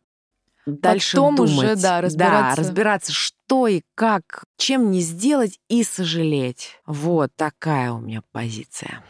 дальше 0.67 1.17
Потом 1.17 1.37
думать. 1.37 1.53
уже, 1.53 1.77
да, 1.77 2.01
разбираться. 2.01 2.57
Да, 2.57 2.63
разбираться, 2.63 3.13
что 3.13 3.46
и 3.49 3.83
как, 3.95 4.45
чем 4.59 4.91
не 4.91 5.01
сделать 5.01 5.59
и 5.69 5.85
сожалеть. 5.85 6.81
Вот 6.87 7.31
такая 7.37 7.93
у 7.93 8.01
меня 8.01 8.23
позиция. 8.33 9.03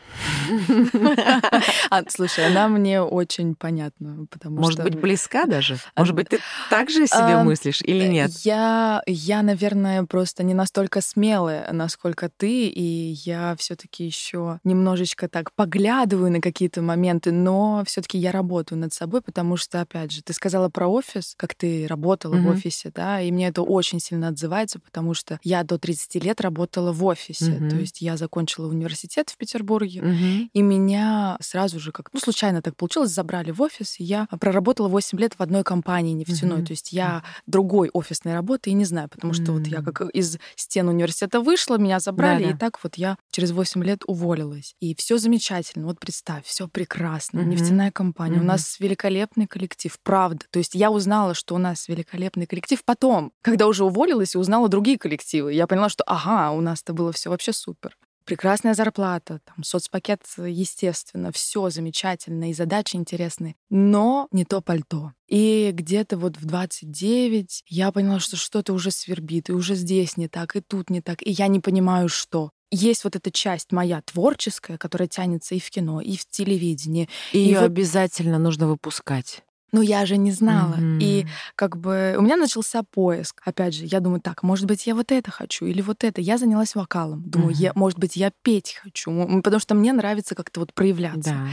А, 1.91 2.03
слушай, 2.09 2.47
она 2.47 2.69
мне 2.69 3.01
очень 3.03 3.55
понятна, 3.55 4.27
потому 4.31 4.57
Может 4.57 4.81
что... 4.81 4.83
быть, 4.85 5.01
близка 5.01 5.47
даже? 5.47 5.79
Может 5.97 6.15
быть, 6.15 6.29
ты 6.29 6.41
так 6.71 6.91
же 6.91 7.07
себе 7.07 7.35
А, 7.37 7.45
мыслишь 7.45 7.81
или 7.83 8.07
нет? 8.07 8.31
Я, 8.45 9.03
я, 9.07 9.43
наверное, 9.43 10.05
просто 10.05 10.43
не 10.43 10.55
настолько 10.55 11.01
смелая, 11.01 11.73
насколько 11.73 12.29
ты, 12.29 12.67
и 12.67 13.17
я 13.25 13.57
все 13.59 13.77
таки 13.77 14.05
еще 14.05 14.61
немножечко 14.65 15.29
так 15.29 15.53
поглядываю 15.55 16.31
на 16.31 16.41
какие-то 16.41 16.83
моменты, 16.83 17.33
но 17.33 17.83
все 17.87 18.03
таки 18.03 18.19
я 18.19 18.33
работаю 18.33 18.79
над 18.79 18.93
собой, 18.93 19.23
потому 19.23 19.57
что, 19.57 19.81
опять 19.81 20.13
же, 20.13 20.23
ты 20.23 20.33
сказала 20.33 20.69
про 20.69 20.87
офис, 20.87 21.35
как 21.37 21.55
ты 21.55 21.87
работала 21.87 22.37
в 22.37 22.47
офисе, 22.49 22.93
да, 22.95 23.21
и 23.21 23.31
мне 23.31 23.49
это 23.49 23.63
очень 23.63 24.01
сильно 24.01 24.26
отзывается, 24.29 24.79
потому 24.79 25.15
что 25.15 25.39
я 25.43 25.63
до 25.65 25.79
30 25.79 26.23
лет 26.23 26.41
работала 26.41 26.93
в 26.93 27.05
офисе, 27.05 27.53
Мгм. 27.53 27.71
то 27.71 27.77
есть 27.77 28.01
я 28.01 28.17
закончила 28.17 28.67
университет 28.69 29.31
в 29.31 29.37
Петербурге, 29.37 30.03
Мгм. 30.03 30.51
и 30.53 30.63
меня 30.63 31.37
сразу 31.41 31.79
же, 31.81 31.93
как 31.93 32.11
ну, 32.13 32.21
случайно 32.21 32.63
так 32.63 32.77
получилось, 32.77 33.11
забрали 33.11 33.51
в 33.51 33.61
офис, 33.63 34.01
и 34.01 34.05
я 34.05 34.27
проработала 34.41 34.89
8 34.89 35.19
лет 35.19 35.35
в 35.39 35.43
одной 35.43 35.65
компании 35.65 36.13
нефтяной. 36.13 36.59
Мгм. 36.59 36.67
То 36.67 36.73
есть 36.73 36.93
я 36.93 37.23
другой 37.47 37.91
офисной 37.93 38.35
работы 38.35 38.71
и 38.71 38.73
не 38.75 38.85
знаю, 38.85 39.09
потому 39.09 39.33
что 39.33 39.53
вот 39.53 39.67
я 39.67 39.83
как 39.83 40.01
из 40.15 40.39
стен 40.55 40.89
университета 40.89 41.41
вышла, 41.41 41.79
меня 41.79 42.01
забрали, 42.01 42.45
Да-да. 42.45 42.55
и 42.55 42.59
так 42.59 42.79
вот 42.83 42.97
я 42.97 43.17
через 43.31 43.51
8 43.53 43.83
лет 43.85 44.03
уволилась. 44.07 44.75
И 44.81 44.95
все 44.95 45.19
замечательно. 45.19 45.87
Вот 45.87 45.99
представь, 46.01 46.45
все 46.45 46.69
прекрасно. 46.69 47.41
Мгм. 47.41 47.51
Нефтяная 47.51 47.91
компания. 47.91 48.37
У 48.37 48.39
Мгм. 48.39 48.47
нас 48.47 48.79
великолепный 48.81 49.47
коллектив, 49.47 49.97
правда. 50.03 50.45
То 50.51 50.59
есть 50.59 50.75
я 50.75 50.91
узнала, 50.91 51.35
что 51.35 51.55
у 51.55 51.59
нас 51.59 51.89
великолепный 51.89 52.47
коллектив 52.47 52.83
потом, 52.85 53.33
когда 53.43 53.67
уже 53.67 53.85
уволилась 53.85 54.16
и 54.35 54.39
узнала 54.39 54.69
другие 54.69 54.99
коллективы. 54.99 55.53
Я 55.53 55.67
поняла, 55.67 55.89
что 55.89 56.05
ага, 56.05 56.51
у 56.53 56.61
нас-то 56.61 56.93
было 56.93 57.13
все 57.13 57.31
вообще 57.31 57.53
супер. 57.53 57.97
прекрасная 58.27 58.75
зарплата, 58.75 59.41
там, 59.45 59.63
соцпакет, 59.63 60.21
естественно, 60.37 61.31
все 61.33 61.71
замечательно, 61.71 62.51
и 62.51 62.55
задачи 62.55 62.97
интересные, 62.97 63.55
но 63.71 64.29
не 64.33 64.45
то 64.45 64.61
пальто. 64.61 65.13
И 65.29 65.71
где-то 65.73 66.19
вот 66.19 66.37
в 66.37 66.45
29 66.45 67.63
я 67.69 67.93
поняла, 67.93 68.19
что 68.19 68.37
что-то 68.37 68.73
уже 68.75 68.91
свербит, 68.91 69.49
и 69.49 69.53
уже 69.53 69.77
здесь 69.77 70.17
не 70.17 70.29
так, 70.29 70.57
и 70.57 70.61
тут 70.61 70.91
не 70.91 71.01
так, 71.01 71.23
и 71.23 71.31
я 71.31 71.47
не 71.47 71.61
понимаю, 71.61 72.09
что 72.09 72.51
есть 72.73 73.05
вот 73.05 73.15
эта 73.15 73.31
часть 73.31 73.71
моя 73.71 74.03
творческая, 74.03 74.77
которая 74.77 75.09
тянется 75.09 75.55
и 75.55 75.61
в 75.61 75.71
кино, 75.71 76.01
и 76.01 76.17
в 76.17 76.27
телевидении. 76.27 77.09
И 77.33 77.39
ее 77.39 77.61
вот... 77.61 77.67
обязательно 77.67 78.39
нужно 78.39 78.67
выпускать. 78.67 79.45
Но 79.73 79.83
я 79.83 80.07
же 80.07 80.17
не 80.17 80.33
знала. 80.33 80.75
Mm-hmm. 80.75 80.99
И 81.01 81.27
как 81.55 81.77
бы 81.77 82.15
у 82.19 82.23
меня 82.23 82.37
начался 82.37 82.83
поиск. 82.83 83.41
Опять 83.45 83.75
же, 83.75 83.85
я 83.85 84.01
думаю, 84.01 84.21
так, 84.21 84.43
может 84.43 84.67
быть, 84.67 84.87
я 84.87 84.95
вот 84.95 85.13
это 85.13 85.31
хочу 85.31 85.67
или 85.67 85.83
вот 85.83 86.05
это. 86.05 86.21
Я 86.21 86.39
занялась 86.39 86.75
вокалом. 86.75 87.23
Думаю, 87.29 87.53
mm-hmm. 87.55 87.63
я, 87.63 87.73
может 87.75 87.99
быть, 87.99 88.17
я 88.17 88.31
петь 88.43 88.79
хочу, 88.83 89.41
потому 89.43 89.61
что 89.61 89.75
мне 89.75 89.93
нравится 89.93 90.35
как-то 90.35 90.61
вот 90.61 90.73
проявляться. 90.73 91.31
Да. 91.31 91.49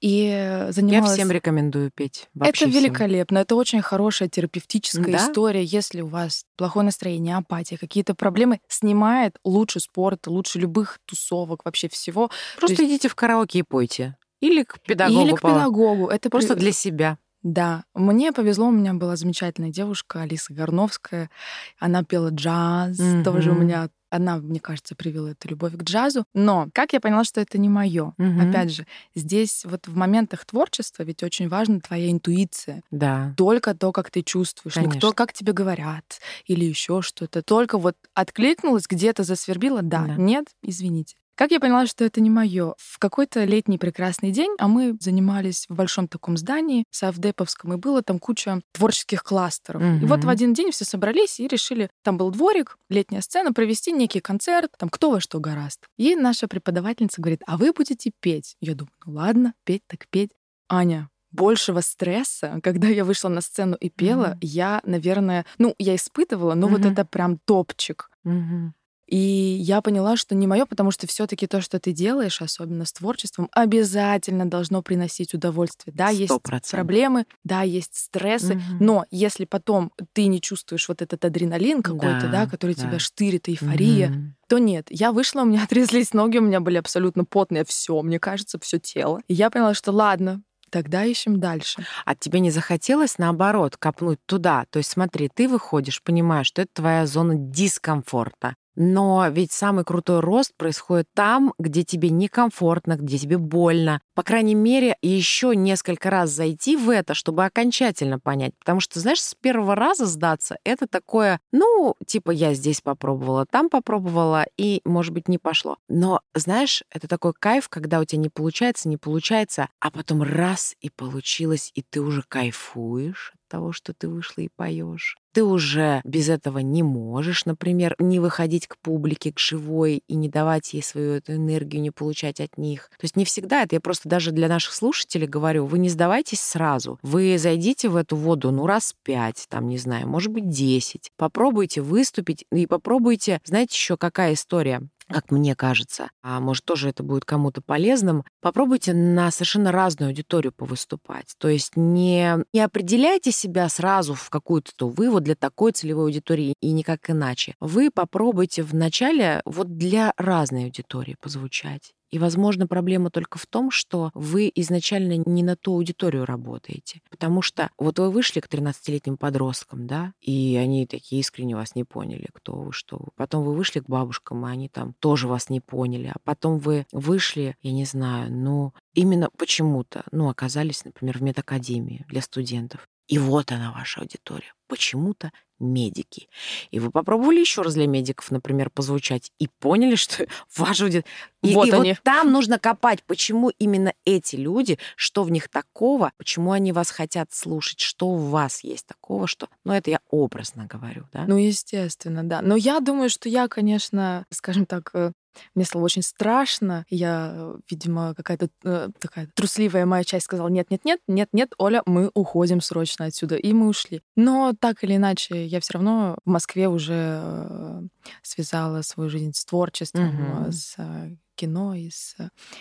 И 0.00 0.66
занималась... 0.70 1.10
Я 1.10 1.14
всем 1.14 1.30
рекомендую 1.30 1.90
петь. 1.94 2.28
Вообще 2.32 2.64
это 2.64 2.74
великолепно. 2.74 3.38
Всем. 3.38 3.42
Это 3.42 3.54
очень 3.56 3.82
хорошая 3.82 4.28
терапевтическая 4.28 5.12
да? 5.12 5.18
история. 5.18 5.62
Если 5.62 6.00
у 6.00 6.06
вас 6.06 6.44
плохое 6.56 6.86
настроение, 6.86 7.36
апатия, 7.36 7.76
какие-то 7.76 8.14
проблемы, 8.14 8.60
снимает 8.66 9.36
лучше 9.44 9.80
спорта, 9.80 10.30
лучше 10.30 10.58
любых 10.58 10.98
тусовок, 11.04 11.64
вообще 11.64 11.88
всего. 11.90 12.30
Просто 12.58 12.82
есть... 12.82 12.94
идите 12.94 13.08
в 13.08 13.14
караоке 13.14 13.58
и 13.58 13.62
пойте. 13.62 14.16
Или 14.40 14.62
к 14.62 14.80
педагогу. 14.80 15.20
Или 15.22 15.34
к 15.34 15.42
педагогу. 15.42 16.06
Это 16.06 16.30
просто 16.30 16.54
для 16.54 16.72
себя. 16.72 17.18
Да, 17.42 17.84
мне 17.94 18.32
повезло, 18.32 18.66
у 18.66 18.72
меня 18.72 18.94
была 18.94 19.16
замечательная 19.16 19.70
девушка 19.70 20.22
Алиса 20.22 20.52
Горновская. 20.52 21.30
Она 21.78 22.04
пела 22.04 22.28
джаз, 22.28 22.98
mm-hmm. 22.98 23.24
тоже 23.24 23.52
у 23.52 23.54
меня 23.54 23.88
она, 24.10 24.36
мне 24.36 24.60
кажется, 24.60 24.94
привела 24.94 25.30
эту 25.30 25.48
любовь 25.48 25.74
к 25.76 25.82
джазу. 25.84 26.24
Но 26.34 26.68
как 26.74 26.92
я 26.92 27.00
поняла, 27.00 27.24
что 27.24 27.40
это 27.40 27.58
не 27.58 27.68
мое? 27.68 28.12
Угу. 28.18 28.48
Опять 28.48 28.72
же, 28.72 28.86
здесь 29.14 29.64
вот 29.64 29.86
в 29.86 29.96
моментах 29.96 30.44
творчества 30.44 31.04
ведь 31.04 31.22
очень 31.22 31.48
важна 31.48 31.80
твоя 31.80 32.10
интуиция. 32.10 32.82
Да. 32.90 33.32
Только 33.36 33.74
то, 33.74 33.92
как 33.92 34.10
ты 34.10 34.22
чувствуешь, 34.22 34.74
Конечно. 34.74 34.94
не 34.94 35.00
то, 35.00 35.12
как 35.12 35.32
тебе 35.32 35.52
говорят 35.52 36.20
или 36.46 36.64
еще 36.64 37.02
что-то. 37.02 37.42
Только 37.42 37.78
вот 37.78 37.96
откликнулась, 38.14 38.86
где-то 38.88 39.22
засвербила, 39.22 39.82
да, 39.82 40.06
да. 40.06 40.16
нет, 40.16 40.46
извините. 40.62 41.16
Как 41.34 41.50
я 41.50 41.60
поняла, 41.60 41.86
что 41.86 42.04
это 42.04 42.20
не 42.20 42.28
мое? 42.28 42.74
В 42.78 42.98
какой-то 42.98 43.44
летний 43.44 43.78
прекрасный 43.78 44.30
день, 44.30 44.54
а 44.58 44.68
мы 44.68 44.96
занимались 45.00 45.64
в 45.68 45.74
большом 45.74 46.06
таком 46.06 46.36
здании, 46.36 46.84
Савдеповском, 46.90 47.72
и 47.72 47.76
было 47.76 48.02
там 48.02 48.18
куча 48.18 48.60
творческих 48.72 49.22
кластеров. 49.22 49.82
Mm-hmm. 49.82 50.02
И 50.02 50.06
вот 50.06 50.24
в 50.24 50.28
один 50.28 50.52
день 50.52 50.70
все 50.70 50.84
собрались 50.84 51.40
и 51.40 51.48
решили, 51.48 51.88
там 52.02 52.18
был 52.18 52.30
дворик, 52.30 52.76
летняя 52.88 53.22
сцена, 53.22 53.52
провести 53.52 53.92
некий 53.92 54.20
концерт, 54.20 54.72
там 54.78 54.88
кто 54.90 55.10
во 55.10 55.20
что 55.20 55.40
гораст. 55.40 55.86
И 55.96 56.14
наша 56.14 56.46
преподавательница 56.46 57.22
говорит, 57.22 57.42
а 57.46 57.56
вы 57.56 57.72
будете 57.72 58.12
петь. 58.20 58.56
Я 58.60 58.74
думаю, 58.74 58.92
ну 59.06 59.12
ладно, 59.12 59.54
петь 59.64 59.82
так 59.86 60.06
петь. 60.08 60.32
Аня, 60.68 61.08
большего 61.32 61.80
стресса, 61.80 62.60
когда 62.62 62.88
я 62.88 63.04
вышла 63.04 63.28
на 63.28 63.40
сцену 63.40 63.76
и 63.76 63.88
пела, 63.88 64.34
mm-hmm. 64.34 64.38
я, 64.42 64.80
наверное, 64.84 65.46
ну, 65.58 65.74
я 65.78 65.94
испытывала, 65.94 66.54
но 66.54 66.68
mm-hmm. 66.68 66.70
вот 66.70 66.84
это 66.84 67.04
прям 67.04 67.38
топчик. 67.38 68.10
Mm-hmm. 68.26 68.70
И 69.10 69.16
я 69.16 69.82
поняла, 69.82 70.16
что 70.16 70.36
не 70.36 70.46
мое, 70.46 70.66
потому 70.66 70.92
что 70.92 71.08
все-таки 71.08 71.48
то, 71.48 71.60
что 71.60 71.80
ты 71.80 71.90
делаешь, 71.90 72.40
особенно 72.40 72.84
с 72.84 72.92
творчеством, 72.92 73.48
обязательно 73.50 74.48
должно 74.48 74.82
приносить 74.82 75.34
удовольствие. 75.34 75.92
Да, 75.92 76.12
100%. 76.12 76.14
есть 76.14 76.70
проблемы, 76.70 77.26
да, 77.42 77.62
есть 77.62 77.96
стрессы, 77.96 78.54
угу. 78.54 78.62
но 78.78 79.04
если 79.10 79.46
потом 79.46 79.90
ты 80.12 80.26
не 80.26 80.40
чувствуешь 80.40 80.88
вот 80.88 81.02
этот 81.02 81.24
адреналин 81.24 81.82
какой-то, 81.82 82.28
да, 82.28 82.44
да 82.44 82.46
который 82.46 82.76
да. 82.76 82.82
тебя 82.82 82.98
штырит, 83.00 83.48
эйфория, 83.48 84.10
угу. 84.10 84.18
то 84.46 84.58
нет. 84.58 84.86
Я 84.90 85.10
вышла, 85.10 85.42
у 85.42 85.44
меня 85.44 85.64
отрезались 85.64 86.14
ноги, 86.14 86.38
у 86.38 86.42
меня 86.42 86.60
были 86.60 86.76
абсолютно 86.76 87.24
потные, 87.24 87.64
все, 87.64 88.00
мне 88.02 88.20
кажется, 88.20 88.60
все 88.60 88.78
тело. 88.78 89.20
И 89.26 89.34
я 89.34 89.50
поняла, 89.50 89.74
что 89.74 89.90
ладно, 89.90 90.42
Тогда 90.70 91.04
ищем 91.04 91.40
дальше. 91.40 91.84
А 92.04 92.14
тебе 92.14 92.38
не 92.38 92.52
захотелось, 92.52 93.18
наоборот, 93.18 93.76
копнуть 93.76 94.20
туда? 94.24 94.66
То 94.70 94.78
есть 94.78 94.90
смотри, 94.90 95.28
ты 95.28 95.48
выходишь, 95.48 96.00
понимаешь, 96.00 96.46
что 96.46 96.62
это 96.62 96.70
твоя 96.74 97.06
зона 97.06 97.34
дискомфорта. 97.34 98.54
Но 98.82 99.28
ведь 99.28 99.52
самый 99.52 99.84
крутой 99.84 100.20
рост 100.20 100.52
происходит 100.56 101.06
там, 101.14 101.52
где 101.58 101.84
тебе 101.84 102.08
некомфортно, 102.08 102.96
где 102.96 103.18
тебе 103.18 103.36
больно. 103.36 104.00
По 104.14 104.22
крайней 104.22 104.54
мере, 104.54 104.96
еще 105.02 105.54
несколько 105.54 106.08
раз 106.08 106.30
зайти 106.30 106.78
в 106.78 106.88
это, 106.88 107.12
чтобы 107.12 107.44
окончательно 107.44 108.18
понять. 108.18 108.54
Потому 108.58 108.80
что, 108.80 108.98
знаешь, 108.98 109.20
с 109.20 109.34
первого 109.34 109.74
раза 109.74 110.06
сдаться— 110.06 110.56
это 110.64 110.86
такое, 110.86 111.40
ну, 111.52 111.94
типа 112.06 112.30
я 112.30 112.54
здесь 112.54 112.80
попробовала, 112.80 113.44
там 113.44 113.68
попробовала, 113.68 114.46
и, 114.56 114.80
может 114.86 115.12
быть, 115.12 115.28
не 115.28 115.36
пошло. 115.36 115.76
Но, 115.90 116.22
знаешь, 116.34 116.82
это 116.90 117.06
такой 117.06 117.34
кайф, 117.38 117.68
когда 117.68 118.00
у 118.00 118.06
тебя 118.06 118.22
не 118.22 118.30
получается, 118.30 118.88
не 118.88 118.96
получается, 118.96 119.68
а 119.80 119.90
потом 119.90 120.22
раз— 120.22 120.74
и 120.80 120.88
получилось, 120.88 121.70
и 121.74 121.82
ты 121.82 122.00
уже 122.00 122.22
кайфуешь 122.26 123.34
того, 123.50 123.72
что 123.72 123.92
ты 123.92 124.08
вышла 124.08 124.42
и 124.42 124.48
поешь. 124.54 125.16
Ты 125.32 125.44
уже 125.44 126.00
без 126.04 126.28
этого 126.28 126.58
не 126.58 126.82
можешь, 126.82 127.44
например, 127.44 127.94
не 127.98 128.18
выходить 128.18 128.66
к 128.66 128.76
публике, 128.78 129.32
к 129.32 129.38
живой 129.38 130.02
и 130.08 130.14
не 130.16 130.28
давать 130.28 130.72
ей 130.72 130.82
свою 130.82 131.12
эту 131.12 131.34
энергию, 131.34 131.82
не 131.82 131.90
получать 131.90 132.40
от 132.40 132.58
них. 132.58 132.90
То 132.98 133.04
есть 133.04 133.16
не 133.16 133.24
всегда 133.24 133.62
это, 133.62 133.76
я 133.76 133.80
просто 133.80 134.08
даже 134.08 134.32
для 134.32 134.48
наших 134.48 134.72
слушателей 134.72 135.28
говорю, 135.28 135.66
вы 135.66 135.78
не 135.78 135.88
сдавайтесь 135.88 136.40
сразу. 136.40 136.98
Вы 137.02 137.38
зайдите 137.38 137.88
в 137.88 137.96
эту 137.96 138.16
воду, 138.16 138.50
ну, 138.50 138.66
раз 138.66 138.94
пять, 139.04 139.46
там, 139.48 139.68
не 139.68 139.78
знаю, 139.78 140.08
может 140.08 140.32
быть, 140.32 140.48
десять. 140.48 141.10
Попробуйте 141.16 141.80
выступить 141.80 142.44
и 142.50 142.66
попробуйте, 142.66 143.40
знаете, 143.44 143.74
еще 143.74 143.96
какая 143.96 144.34
история? 144.34 144.82
Как 145.10 145.30
мне 145.30 145.54
кажется, 145.54 146.10
а 146.22 146.40
может 146.40 146.64
тоже 146.64 146.88
это 146.88 147.02
будет 147.02 147.24
кому-то 147.24 147.60
полезным, 147.60 148.24
попробуйте 148.40 148.92
на 148.92 149.30
совершенно 149.30 149.72
разную 149.72 150.08
аудиторию 150.08 150.52
повыступать. 150.52 151.34
То 151.38 151.48
есть 151.48 151.76
не, 151.76 152.44
не 152.52 152.60
определяйте 152.60 153.32
себя 153.32 153.68
сразу 153.68 154.14
в 154.14 154.30
какую-то 154.30 154.72
то 154.76 154.88
вы 154.88 155.10
вот 155.10 155.22
для 155.24 155.34
такой 155.34 155.72
целевой 155.72 156.04
аудитории 156.04 156.54
и 156.60 156.72
никак 156.72 157.10
иначе. 157.10 157.54
Вы 157.60 157.90
попробуйте 157.90 158.62
вначале 158.62 159.42
вот 159.44 159.76
для 159.76 160.12
разной 160.16 160.64
аудитории 160.64 161.16
позвучать. 161.20 161.92
И, 162.10 162.18
возможно, 162.18 162.66
проблема 162.66 163.10
только 163.10 163.38
в 163.38 163.46
том, 163.46 163.70
что 163.70 164.10
вы 164.14 164.50
изначально 164.54 165.16
не 165.16 165.42
на 165.42 165.56
ту 165.56 165.74
аудиторию 165.74 166.24
работаете. 166.24 167.00
Потому 167.10 167.42
что 167.42 167.70
вот 167.78 167.98
вы 167.98 168.10
вышли 168.10 168.40
к 168.40 168.48
13-летним 168.48 169.16
подросткам, 169.16 169.86
да, 169.86 170.12
и 170.20 170.58
они 170.60 170.86
такие 170.86 171.20
искренне 171.20 171.54
вас 171.54 171.74
не 171.74 171.84
поняли, 171.84 172.28
кто 172.32 172.56
вы, 172.56 172.72
что 172.72 172.96
вы. 172.98 173.08
Потом 173.16 173.44
вы 173.44 173.54
вышли 173.54 173.80
к 173.80 173.88
бабушкам, 173.88 174.46
и 174.46 174.50
они 174.50 174.68
там 174.68 174.94
тоже 174.98 175.28
вас 175.28 175.48
не 175.50 175.60
поняли. 175.60 176.10
А 176.12 176.18
потом 176.24 176.58
вы 176.58 176.86
вышли, 176.92 177.56
я 177.62 177.72
не 177.72 177.84
знаю, 177.84 178.32
ну, 178.32 178.72
именно 178.94 179.30
почему-то, 179.36 180.04
ну, 180.10 180.28
оказались, 180.28 180.84
например, 180.84 181.18
в 181.18 181.22
медакадемии 181.22 182.04
для 182.08 182.22
студентов. 182.22 182.86
И 183.06 183.18
вот 183.18 183.52
она, 183.52 183.72
ваша 183.72 184.00
аудитория. 184.00 184.52
Почему-то 184.70 185.32
медики. 185.58 186.28
И 186.70 186.80
вы 186.80 186.90
попробовали 186.90 187.40
еще 187.40 187.62
раз 187.62 187.74
для 187.74 187.86
медиков, 187.86 188.30
например, 188.30 188.70
позвучать, 188.70 189.30
и 189.38 189.48
поняли, 189.58 189.94
что 189.96 190.26
ваша 190.56 190.84
аудитория... 190.84 191.04
И, 191.42 191.54
вот, 191.54 191.68
и 191.68 191.72
они. 191.72 191.90
вот 191.90 192.02
там 192.02 192.32
нужно 192.32 192.58
копать, 192.58 193.02
почему 193.04 193.50
именно 193.58 193.92
эти 194.04 194.36
люди, 194.36 194.78
что 194.96 195.22
в 195.24 195.30
них 195.30 195.48
такого, 195.48 196.12
почему 196.16 196.52
они 196.52 196.72
вас 196.72 196.90
хотят 196.90 197.32
слушать, 197.32 197.80
что 197.80 198.08
у 198.08 198.16
вас 198.16 198.64
есть 198.64 198.86
такого, 198.86 199.26
что... 199.26 199.48
Ну, 199.64 199.72
это 199.72 199.90
я 199.90 200.00
образно 200.08 200.66
говорю, 200.66 201.06
да? 201.12 201.24
Ну, 201.26 201.36
естественно, 201.36 202.24
да. 202.24 202.42
Но 202.42 202.56
я 202.56 202.80
думаю, 202.80 203.10
что 203.10 203.28
я, 203.28 203.48
конечно, 203.48 204.24
скажем 204.30 204.66
так, 204.66 204.90
э, 204.94 205.12
мне 205.54 205.64
стало 205.64 205.84
очень 205.84 206.02
страшно. 206.02 206.84
Я, 206.88 207.54
видимо, 207.70 208.14
какая-то 208.14 208.48
э, 208.64 208.88
такая 208.98 209.28
трусливая 209.34 209.86
моя 209.86 210.04
часть 210.04 210.26
сказала, 210.26 210.48
нет-нет-нет, 210.48 211.00
нет-нет, 211.06 211.52
Оля, 211.58 211.82
мы 211.86 212.10
уходим 212.14 212.60
срочно 212.60 213.06
отсюда. 213.06 213.36
И 213.36 213.52
мы 213.52 213.68
ушли. 213.68 214.02
Но 214.16 214.52
так 214.60 214.84
или 214.84 214.96
иначе, 214.96 215.46
я 215.46 215.60
все 215.60 215.74
равно 215.74 216.16
в 216.24 216.30
Москве 216.30 216.68
уже 216.68 217.20
э, 217.22 217.82
связала 218.22 218.82
свою 218.82 219.10
жизнь 219.10 219.32
с 219.34 219.44
творчеством, 219.44 220.10
mm-hmm. 220.10 220.52
с 220.52 220.74
э, 220.78 221.16
кино 221.34 221.74
и 221.74 221.90
с 221.90 222.16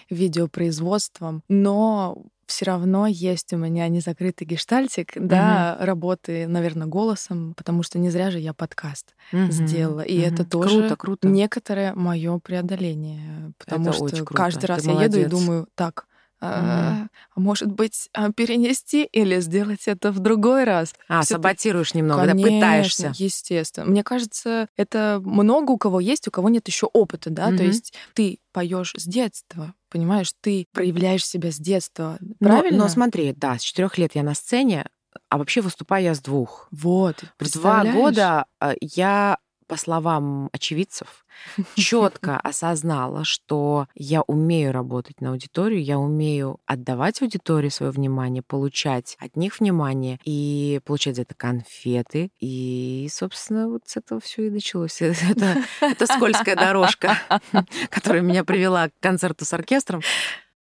видеопроизводством. 0.10 1.44
Но 1.50 2.26
все 2.50 2.66
равно 2.66 3.08
есть 3.08 3.54
у 3.54 3.58
меня 3.58 3.88
незакрытый 3.88 4.48
гештальтик, 4.48 5.12
угу. 5.16 5.28
да, 5.28 5.78
работы, 5.80 6.48
наверное, 6.48 6.88
голосом, 6.88 7.54
потому 7.56 7.84
что 7.84 8.00
не 8.00 8.10
зря 8.10 8.32
же 8.32 8.40
я 8.40 8.54
подкаст 8.54 9.16
угу. 9.32 9.52
сделала. 9.52 10.02
И 10.02 10.18
угу. 10.20 10.34
это 10.34 10.46
тоже 10.46 10.80
круто, 10.80 10.96
круто. 10.96 11.28
некоторое 11.28 11.94
мое 11.94 12.40
преодоление. 12.40 13.54
Потому 13.60 13.92
это 13.92 14.16
что 14.16 14.26
каждый 14.26 14.66
раз 14.66 14.82
Ты 14.82 14.88
я 14.88 14.94
молодец. 14.96 15.16
еду 15.16 15.26
и 15.26 15.30
думаю, 15.30 15.68
так, 15.76 16.08
а, 16.42 17.08
а 17.36 17.40
может 17.40 17.72
быть, 17.72 18.10
а, 18.14 18.32
перенести 18.32 19.04
или 19.04 19.40
сделать 19.40 19.88
это 19.88 20.12
в 20.12 20.20
другой 20.20 20.64
раз. 20.64 20.94
А, 21.08 21.22
Всё 21.22 21.36
саботируешь 21.36 21.94
немного, 21.94 22.22
Конечно, 22.22 22.50
да, 22.50 22.56
пытаешься. 22.56 23.14
Естественно. 23.16 23.88
Мне 23.88 24.04
кажется, 24.04 24.68
это 24.78 25.22
много 25.24 25.72
у 25.72 25.78
кого 25.78 26.00
есть, 26.00 26.28
у 26.28 26.32
кого 26.32 26.50
нет 26.50 26.68
еще 26.68 26.88
опыта, 26.88 27.30
да. 27.30 27.50
Mm-hmm. 27.50 27.58
То 27.58 27.64
есть 27.64 27.94
ты 28.14 28.40
поешь 28.52 28.94
с 28.98 29.04
детства, 29.04 29.74
понимаешь, 29.90 30.32
ты 30.42 30.68
проявляешь 30.72 31.26
себя 31.26 31.52
с 31.52 31.58
детства. 31.58 32.18
Правильно? 32.40 32.78
Но, 32.78 32.84
но 32.86 32.90
смотри, 32.90 33.34
да, 33.36 33.58
с 33.58 33.62
четырех 33.62 33.98
лет 33.98 34.16
я 34.16 34.24
на 34.24 34.34
сцене, 34.34 34.86
а 35.30 35.38
вообще 35.38 35.62
выступаю 35.62 36.04
я 36.04 36.16
с 36.16 36.22
двух. 36.22 36.68
Вот. 36.72 37.24
В 37.40 37.52
два 37.52 37.84
года 37.84 38.46
я 38.82 39.38
по 39.70 39.78
словам 39.78 40.50
очевидцев, 40.52 41.26
четко 41.76 42.38
осознала, 42.38 43.24
что 43.24 43.88
я 43.94 44.24
умею 44.24 44.74
работать 44.74 45.22
на 45.22 45.30
аудиторию, 45.30 45.82
я 45.82 46.00
умею 46.00 46.60
отдавать 46.66 47.22
аудитории 47.22 47.70
свое 47.70 47.92
внимание, 47.92 48.42
получать 48.42 49.16
от 49.20 49.38
них 49.38 49.60
внимание 49.60 50.20
и 50.26 50.82
получать 50.86 51.16
за 51.16 51.22
это 51.22 51.36
конфеты. 51.36 52.32
И, 52.40 53.08
собственно, 53.12 53.70
вот 53.70 53.84
с 53.86 53.96
этого 53.96 54.20
все 54.20 54.48
и 54.48 54.50
началось. 54.50 55.02
Это, 55.02 55.64
это 55.82 56.08
скользкая 56.08 56.56
дорожка, 56.56 57.20
которая 57.90 58.22
меня 58.22 58.44
привела 58.44 58.90
к 58.90 58.94
концерту 59.00 59.46
с 59.46 59.54
оркестром. 59.54 60.02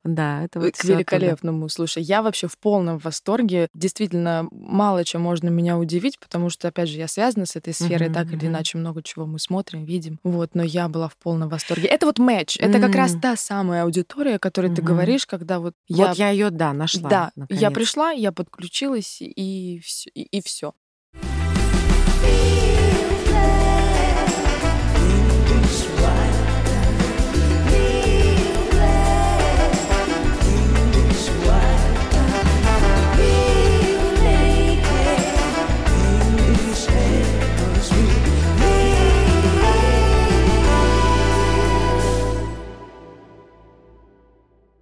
Да, 0.06 0.44
это 0.44 0.60
вот 0.60 0.74
к 0.74 0.84
великолепному. 0.84 1.58
Оттуда. 1.58 1.72
Слушай, 1.72 2.02
я 2.02 2.22
вообще 2.22 2.46
в 2.48 2.56
полном 2.58 2.98
восторге. 2.98 3.68
Действительно, 3.74 4.48
мало 4.50 5.04
чем 5.04 5.22
можно 5.22 5.48
меня 5.48 5.78
удивить, 5.78 6.18
потому 6.18 6.50
что, 6.50 6.68
опять 6.68 6.88
же, 6.88 6.98
я 6.98 7.08
связана 7.08 7.46
с 7.46 7.56
этой 7.56 7.74
сферой, 7.74 8.08
uh-huh, 8.08 8.14
так 8.14 8.32
или 8.32 8.46
иначе, 8.46 8.78
много 8.78 9.02
чего 9.02 9.26
мы 9.26 9.38
смотрим, 9.38 9.84
видим. 9.84 10.18
Вот, 10.22 10.54
но 10.54 10.62
я 10.62 10.88
была 10.88 11.08
в 11.08 11.16
полном 11.16 11.48
восторге. 11.48 11.88
Это 11.88 12.06
вот 12.06 12.18
матч. 12.18 12.56
Это 12.58 12.78
uh-huh. 12.78 12.82
как 12.82 12.94
раз 12.94 13.16
та 13.20 13.36
самая 13.36 13.84
аудитория, 13.84 14.36
о 14.36 14.38
которой 14.38 14.70
uh-huh. 14.70 14.76
ты 14.76 14.82
говоришь, 14.82 15.26
когда 15.26 15.58
вот 15.58 15.74
я... 15.88 16.08
Вот 16.08 16.16
я 16.16 16.30
ее, 16.30 16.50
да, 16.50 16.72
нашла. 16.72 17.08
Да, 17.08 17.32
наконец. 17.36 17.60
я 17.60 17.70
пришла, 17.70 18.10
я 18.10 18.32
подключилась, 18.32 19.18
и 19.20 19.80
все. 19.84 20.10
И, 20.14 20.22
и 20.22 20.42
все. 20.42 20.72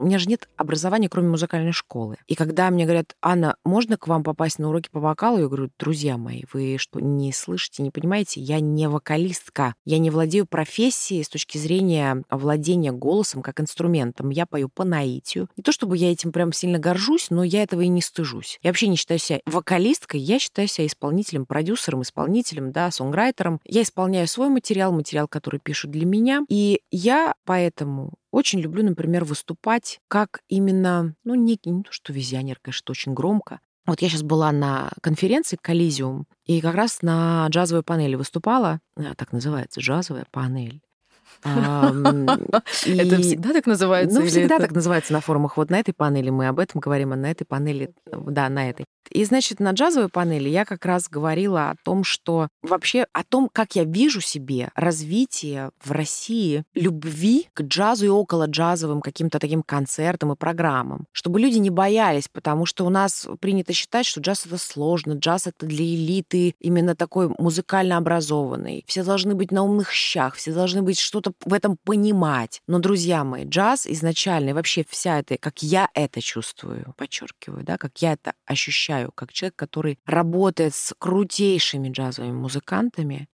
У 0.05 0.07
меня 0.07 0.19
же 0.19 0.29
нет 0.29 0.51
образования, 0.59 1.09
кроме 1.09 1.31
музыкальной 1.31 1.73
школы. 1.73 2.19
И 2.27 2.35
когда 2.35 2.69
мне 2.69 2.85
говорят, 2.85 3.17
Анна, 3.23 3.57
можно 3.65 3.97
к 3.97 4.07
вам 4.07 4.23
попасть 4.23 4.59
на 4.59 4.69
уроки 4.69 4.91
по 4.93 5.01
вокалу? 5.01 5.39
Я 5.39 5.47
говорю, 5.47 5.71
друзья 5.79 6.19
мои, 6.19 6.43
вы 6.53 6.77
что, 6.79 7.01
не 7.01 7.33
слышите, 7.33 7.83
не 7.83 7.91
понимаете? 7.91 8.43
Я 8.43 8.61
не 8.61 8.87
вокалистка. 8.87 9.75
Я 9.87 9.99
не 9.99 10.11
владею 10.11 10.45
профессией 10.45 11.25
с 11.25 11.31
точки 11.31 11.57
зрения 11.57 12.23
владения 12.29 12.93
голосом 12.93 13.41
как 13.41 13.63
инструментом. 13.63 14.29
Я 14.29 14.45
пою 14.45 14.69
по 14.69 14.85
наитию. 14.85 15.49
Не 15.57 15.63
то 15.63 15.73
чтобы 15.73 15.97
я 15.97 16.13
этим 16.13 16.33
прям 16.33 16.53
сильно 16.53 16.79
горжусь, 16.79 17.31
но 17.31 17.43
я 17.43 17.63
этого 17.63 17.81
и 17.81 17.89
не 17.89 18.03
стыжусь. 18.03 18.59
Я 18.63 18.71
вообще 18.71 18.89
не 18.89 18.97
считаю 18.97 19.19
себя 19.19 19.41
вокалисткой, 19.47 20.21
я 20.21 20.39
считаю 20.39 20.69
себя 20.69 20.87
исполнителем, 20.87 21.47
продюсером, 21.47 22.03
исполнителем, 22.03 22.73
да, 22.73 22.91
сонграйтером. 22.91 23.59
Я 23.65 23.81
исполняю 23.81 24.29
свой 24.29 24.51
материал, 24.51 24.93
материал, 24.93 25.29
который 25.29 25.61
пишут 25.61 25.93
для 25.93 26.05
меня. 26.05 26.43
И 26.51 26.83
я 26.91 27.35
поэтому 27.47 28.13
очень 28.35 28.59
люблю, 28.59 28.83
например, 28.83 29.25
выступать 29.25 30.01
как 30.09 30.41
именно, 30.49 31.15
ну, 31.23 31.37
некий, 31.37 31.71
не 31.71 31.85
то 31.85 31.93
что 31.93 32.13
визионер, 32.13 32.59
конечно, 32.61 32.91
очень 32.91 33.15
громко. 33.15 33.61
Вот 33.87 34.03
я 34.03 34.09
сейчас 34.09 34.23
была 34.23 34.51
на 34.51 34.91
конференции 35.03 35.57
«Коллизиум», 35.61 36.27
и 36.45 36.61
как 36.61 36.75
раз 36.75 37.03
на 37.03 37.47
джазовой 37.49 37.85
панели 37.85 38.17
выступала, 38.17 38.81
а, 38.97 39.15
так 39.15 39.33
называется, 39.33 39.81
джазовая 39.81 40.27
панель. 40.31 40.83
Это 41.45 43.23
всегда 43.23 43.53
так 43.53 43.67
называется? 43.67 44.21
Ну, 44.21 44.27
всегда 44.27 44.59
так 44.59 44.73
называется 44.73 45.13
на 45.13 45.21
форумах. 45.21 45.57
Вот 45.57 45.71
на 45.71 45.79
этой 45.79 45.93
панели 45.93 46.31
мы 46.31 46.49
об 46.49 46.59
этом 46.59 46.81
говорим, 46.81 47.13
а 47.13 47.17
на 47.17 47.31
этой 47.31 47.45
панели, 47.45 47.93
да, 48.11 48.49
на 48.49 48.69
этой. 48.69 48.87
И, 49.11 49.25
значит, 49.25 49.61
на 49.61 49.73
джазовой 49.73 50.09
панели 50.09 50.49
я 50.49 50.65
как 50.65 50.85
раз 50.87 51.09
говорила 51.09 51.71
о 51.71 51.77
том, 51.85 52.05
что 52.05 52.49
вообще 52.63 53.07
о 53.13 53.23
том, 53.23 53.51
как 53.53 53.77
я 53.77 53.85
вижу 53.85 54.21
себе 54.21 54.71
развитие 54.75 55.71
в 55.83 55.93
России 55.93 56.65
любви 56.75 57.49
к 57.55 57.63
джазу 57.63 58.07
и 58.07 58.09
около 58.09 58.47
джазовым 58.47 59.01
каким-то 59.01 59.39
таким 59.39 59.63
концертам 59.63 60.33
и 60.33 60.37
программам. 60.37 61.07
Чтобы 61.13 61.41
люди 61.41 61.59
не 61.59 61.71
боялись, 61.71 62.29
потому 62.33 62.67
что 62.67 62.87
у 62.87 62.89
нас 62.89 63.27
принято 63.41 63.73
считать, 63.73 64.07
что 64.07 64.21
джаз— 64.21 64.47
это 64.47 64.59
сложно, 64.59 65.13
джаз— 65.13 65.47
это 65.47 65.67
для 65.67 65.85
элиты 65.85 66.55
именно 66.61 66.95
такой 66.95 67.29
музыкально 67.39 67.97
образованный. 67.97 68.85
Все 68.87 69.05
должны 69.05 69.35
быть 69.35 69.53
на 69.53 69.63
умных 69.63 69.93
щах, 69.93 70.35
все 70.37 70.53
должны 70.53 70.83
быть 70.83 70.99
что-то 71.15 71.33
в 71.45 71.53
этом 71.53 71.77
понимать. 71.77 72.61
Но, 72.67 72.81
друзья 72.81 73.23
мои, 73.23 73.45
джаз 73.45 73.87
изначально 73.87 74.51
и 74.51 74.53
вообще 74.53 74.85
вся 74.89 75.21
эта, 75.21 75.39
как 75.39 75.63
я 75.63 75.89
это 75.95 76.21
чувствую, 76.21 76.93
подчеркиваю, 76.97 77.63
да, 77.63 77.79
как 77.79 78.03
я 78.03 78.15
это 78.15 78.35
ощущаю, 78.47 79.13
как 79.13 79.33
человек, 79.33 79.55
который 79.55 80.01
работает 80.07 80.75
с 80.75 80.93
крутейшими 80.99 81.89
джазовыми 81.91 82.33
музыкантами, 82.33 83.29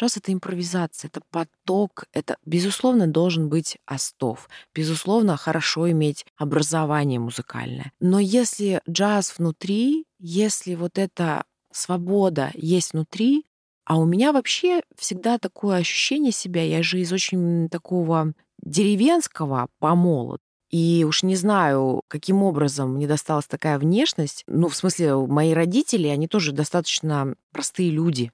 Джаз— 0.00 0.16
это 0.18 0.32
импровизация, 0.32 1.08
это 1.08 1.20
поток, 1.30 2.06
это, 2.14 2.38
безусловно, 2.46 3.06
должен 3.06 3.50
быть 3.50 3.76
остов. 3.86 4.48
Безусловно, 4.74 5.36
хорошо 5.36 5.90
иметь 5.90 6.24
образование 6.38 7.20
музыкальное. 7.20 7.92
Но 8.00 8.18
если 8.18 8.80
джаз 8.88 9.34
внутри, 9.36 10.06
если 10.18 10.76
вот 10.76 10.96
эта 10.96 11.44
свобода 11.70 12.50
есть 12.54 12.94
внутри, 12.94 13.44
а 13.84 13.98
у 13.98 14.04
меня 14.04 14.32
вообще 14.32 14.82
всегда 14.96 15.38
такое 15.38 15.78
ощущение 15.78 16.32
себя, 16.32 16.62
я 16.62 16.82
же 16.82 17.00
из 17.00 17.12
очень 17.12 17.68
такого 17.68 18.32
деревенского 18.62 19.68
помола, 19.78 20.38
и 20.72 21.04
уж 21.06 21.22
не 21.22 21.36
знаю, 21.36 22.02
каким 22.08 22.42
образом 22.42 22.94
мне 22.94 23.06
досталась 23.06 23.46
такая 23.46 23.78
внешность. 23.78 24.42
Ну, 24.46 24.68
в 24.68 24.74
смысле, 24.74 25.14
мои 25.26 25.52
родители, 25.52 26.08
они 26.08 26.28
тоже 26.28 26.52
достаточно 26.52 27.34
простые 27.52 27.90
люди. 27.90 28.32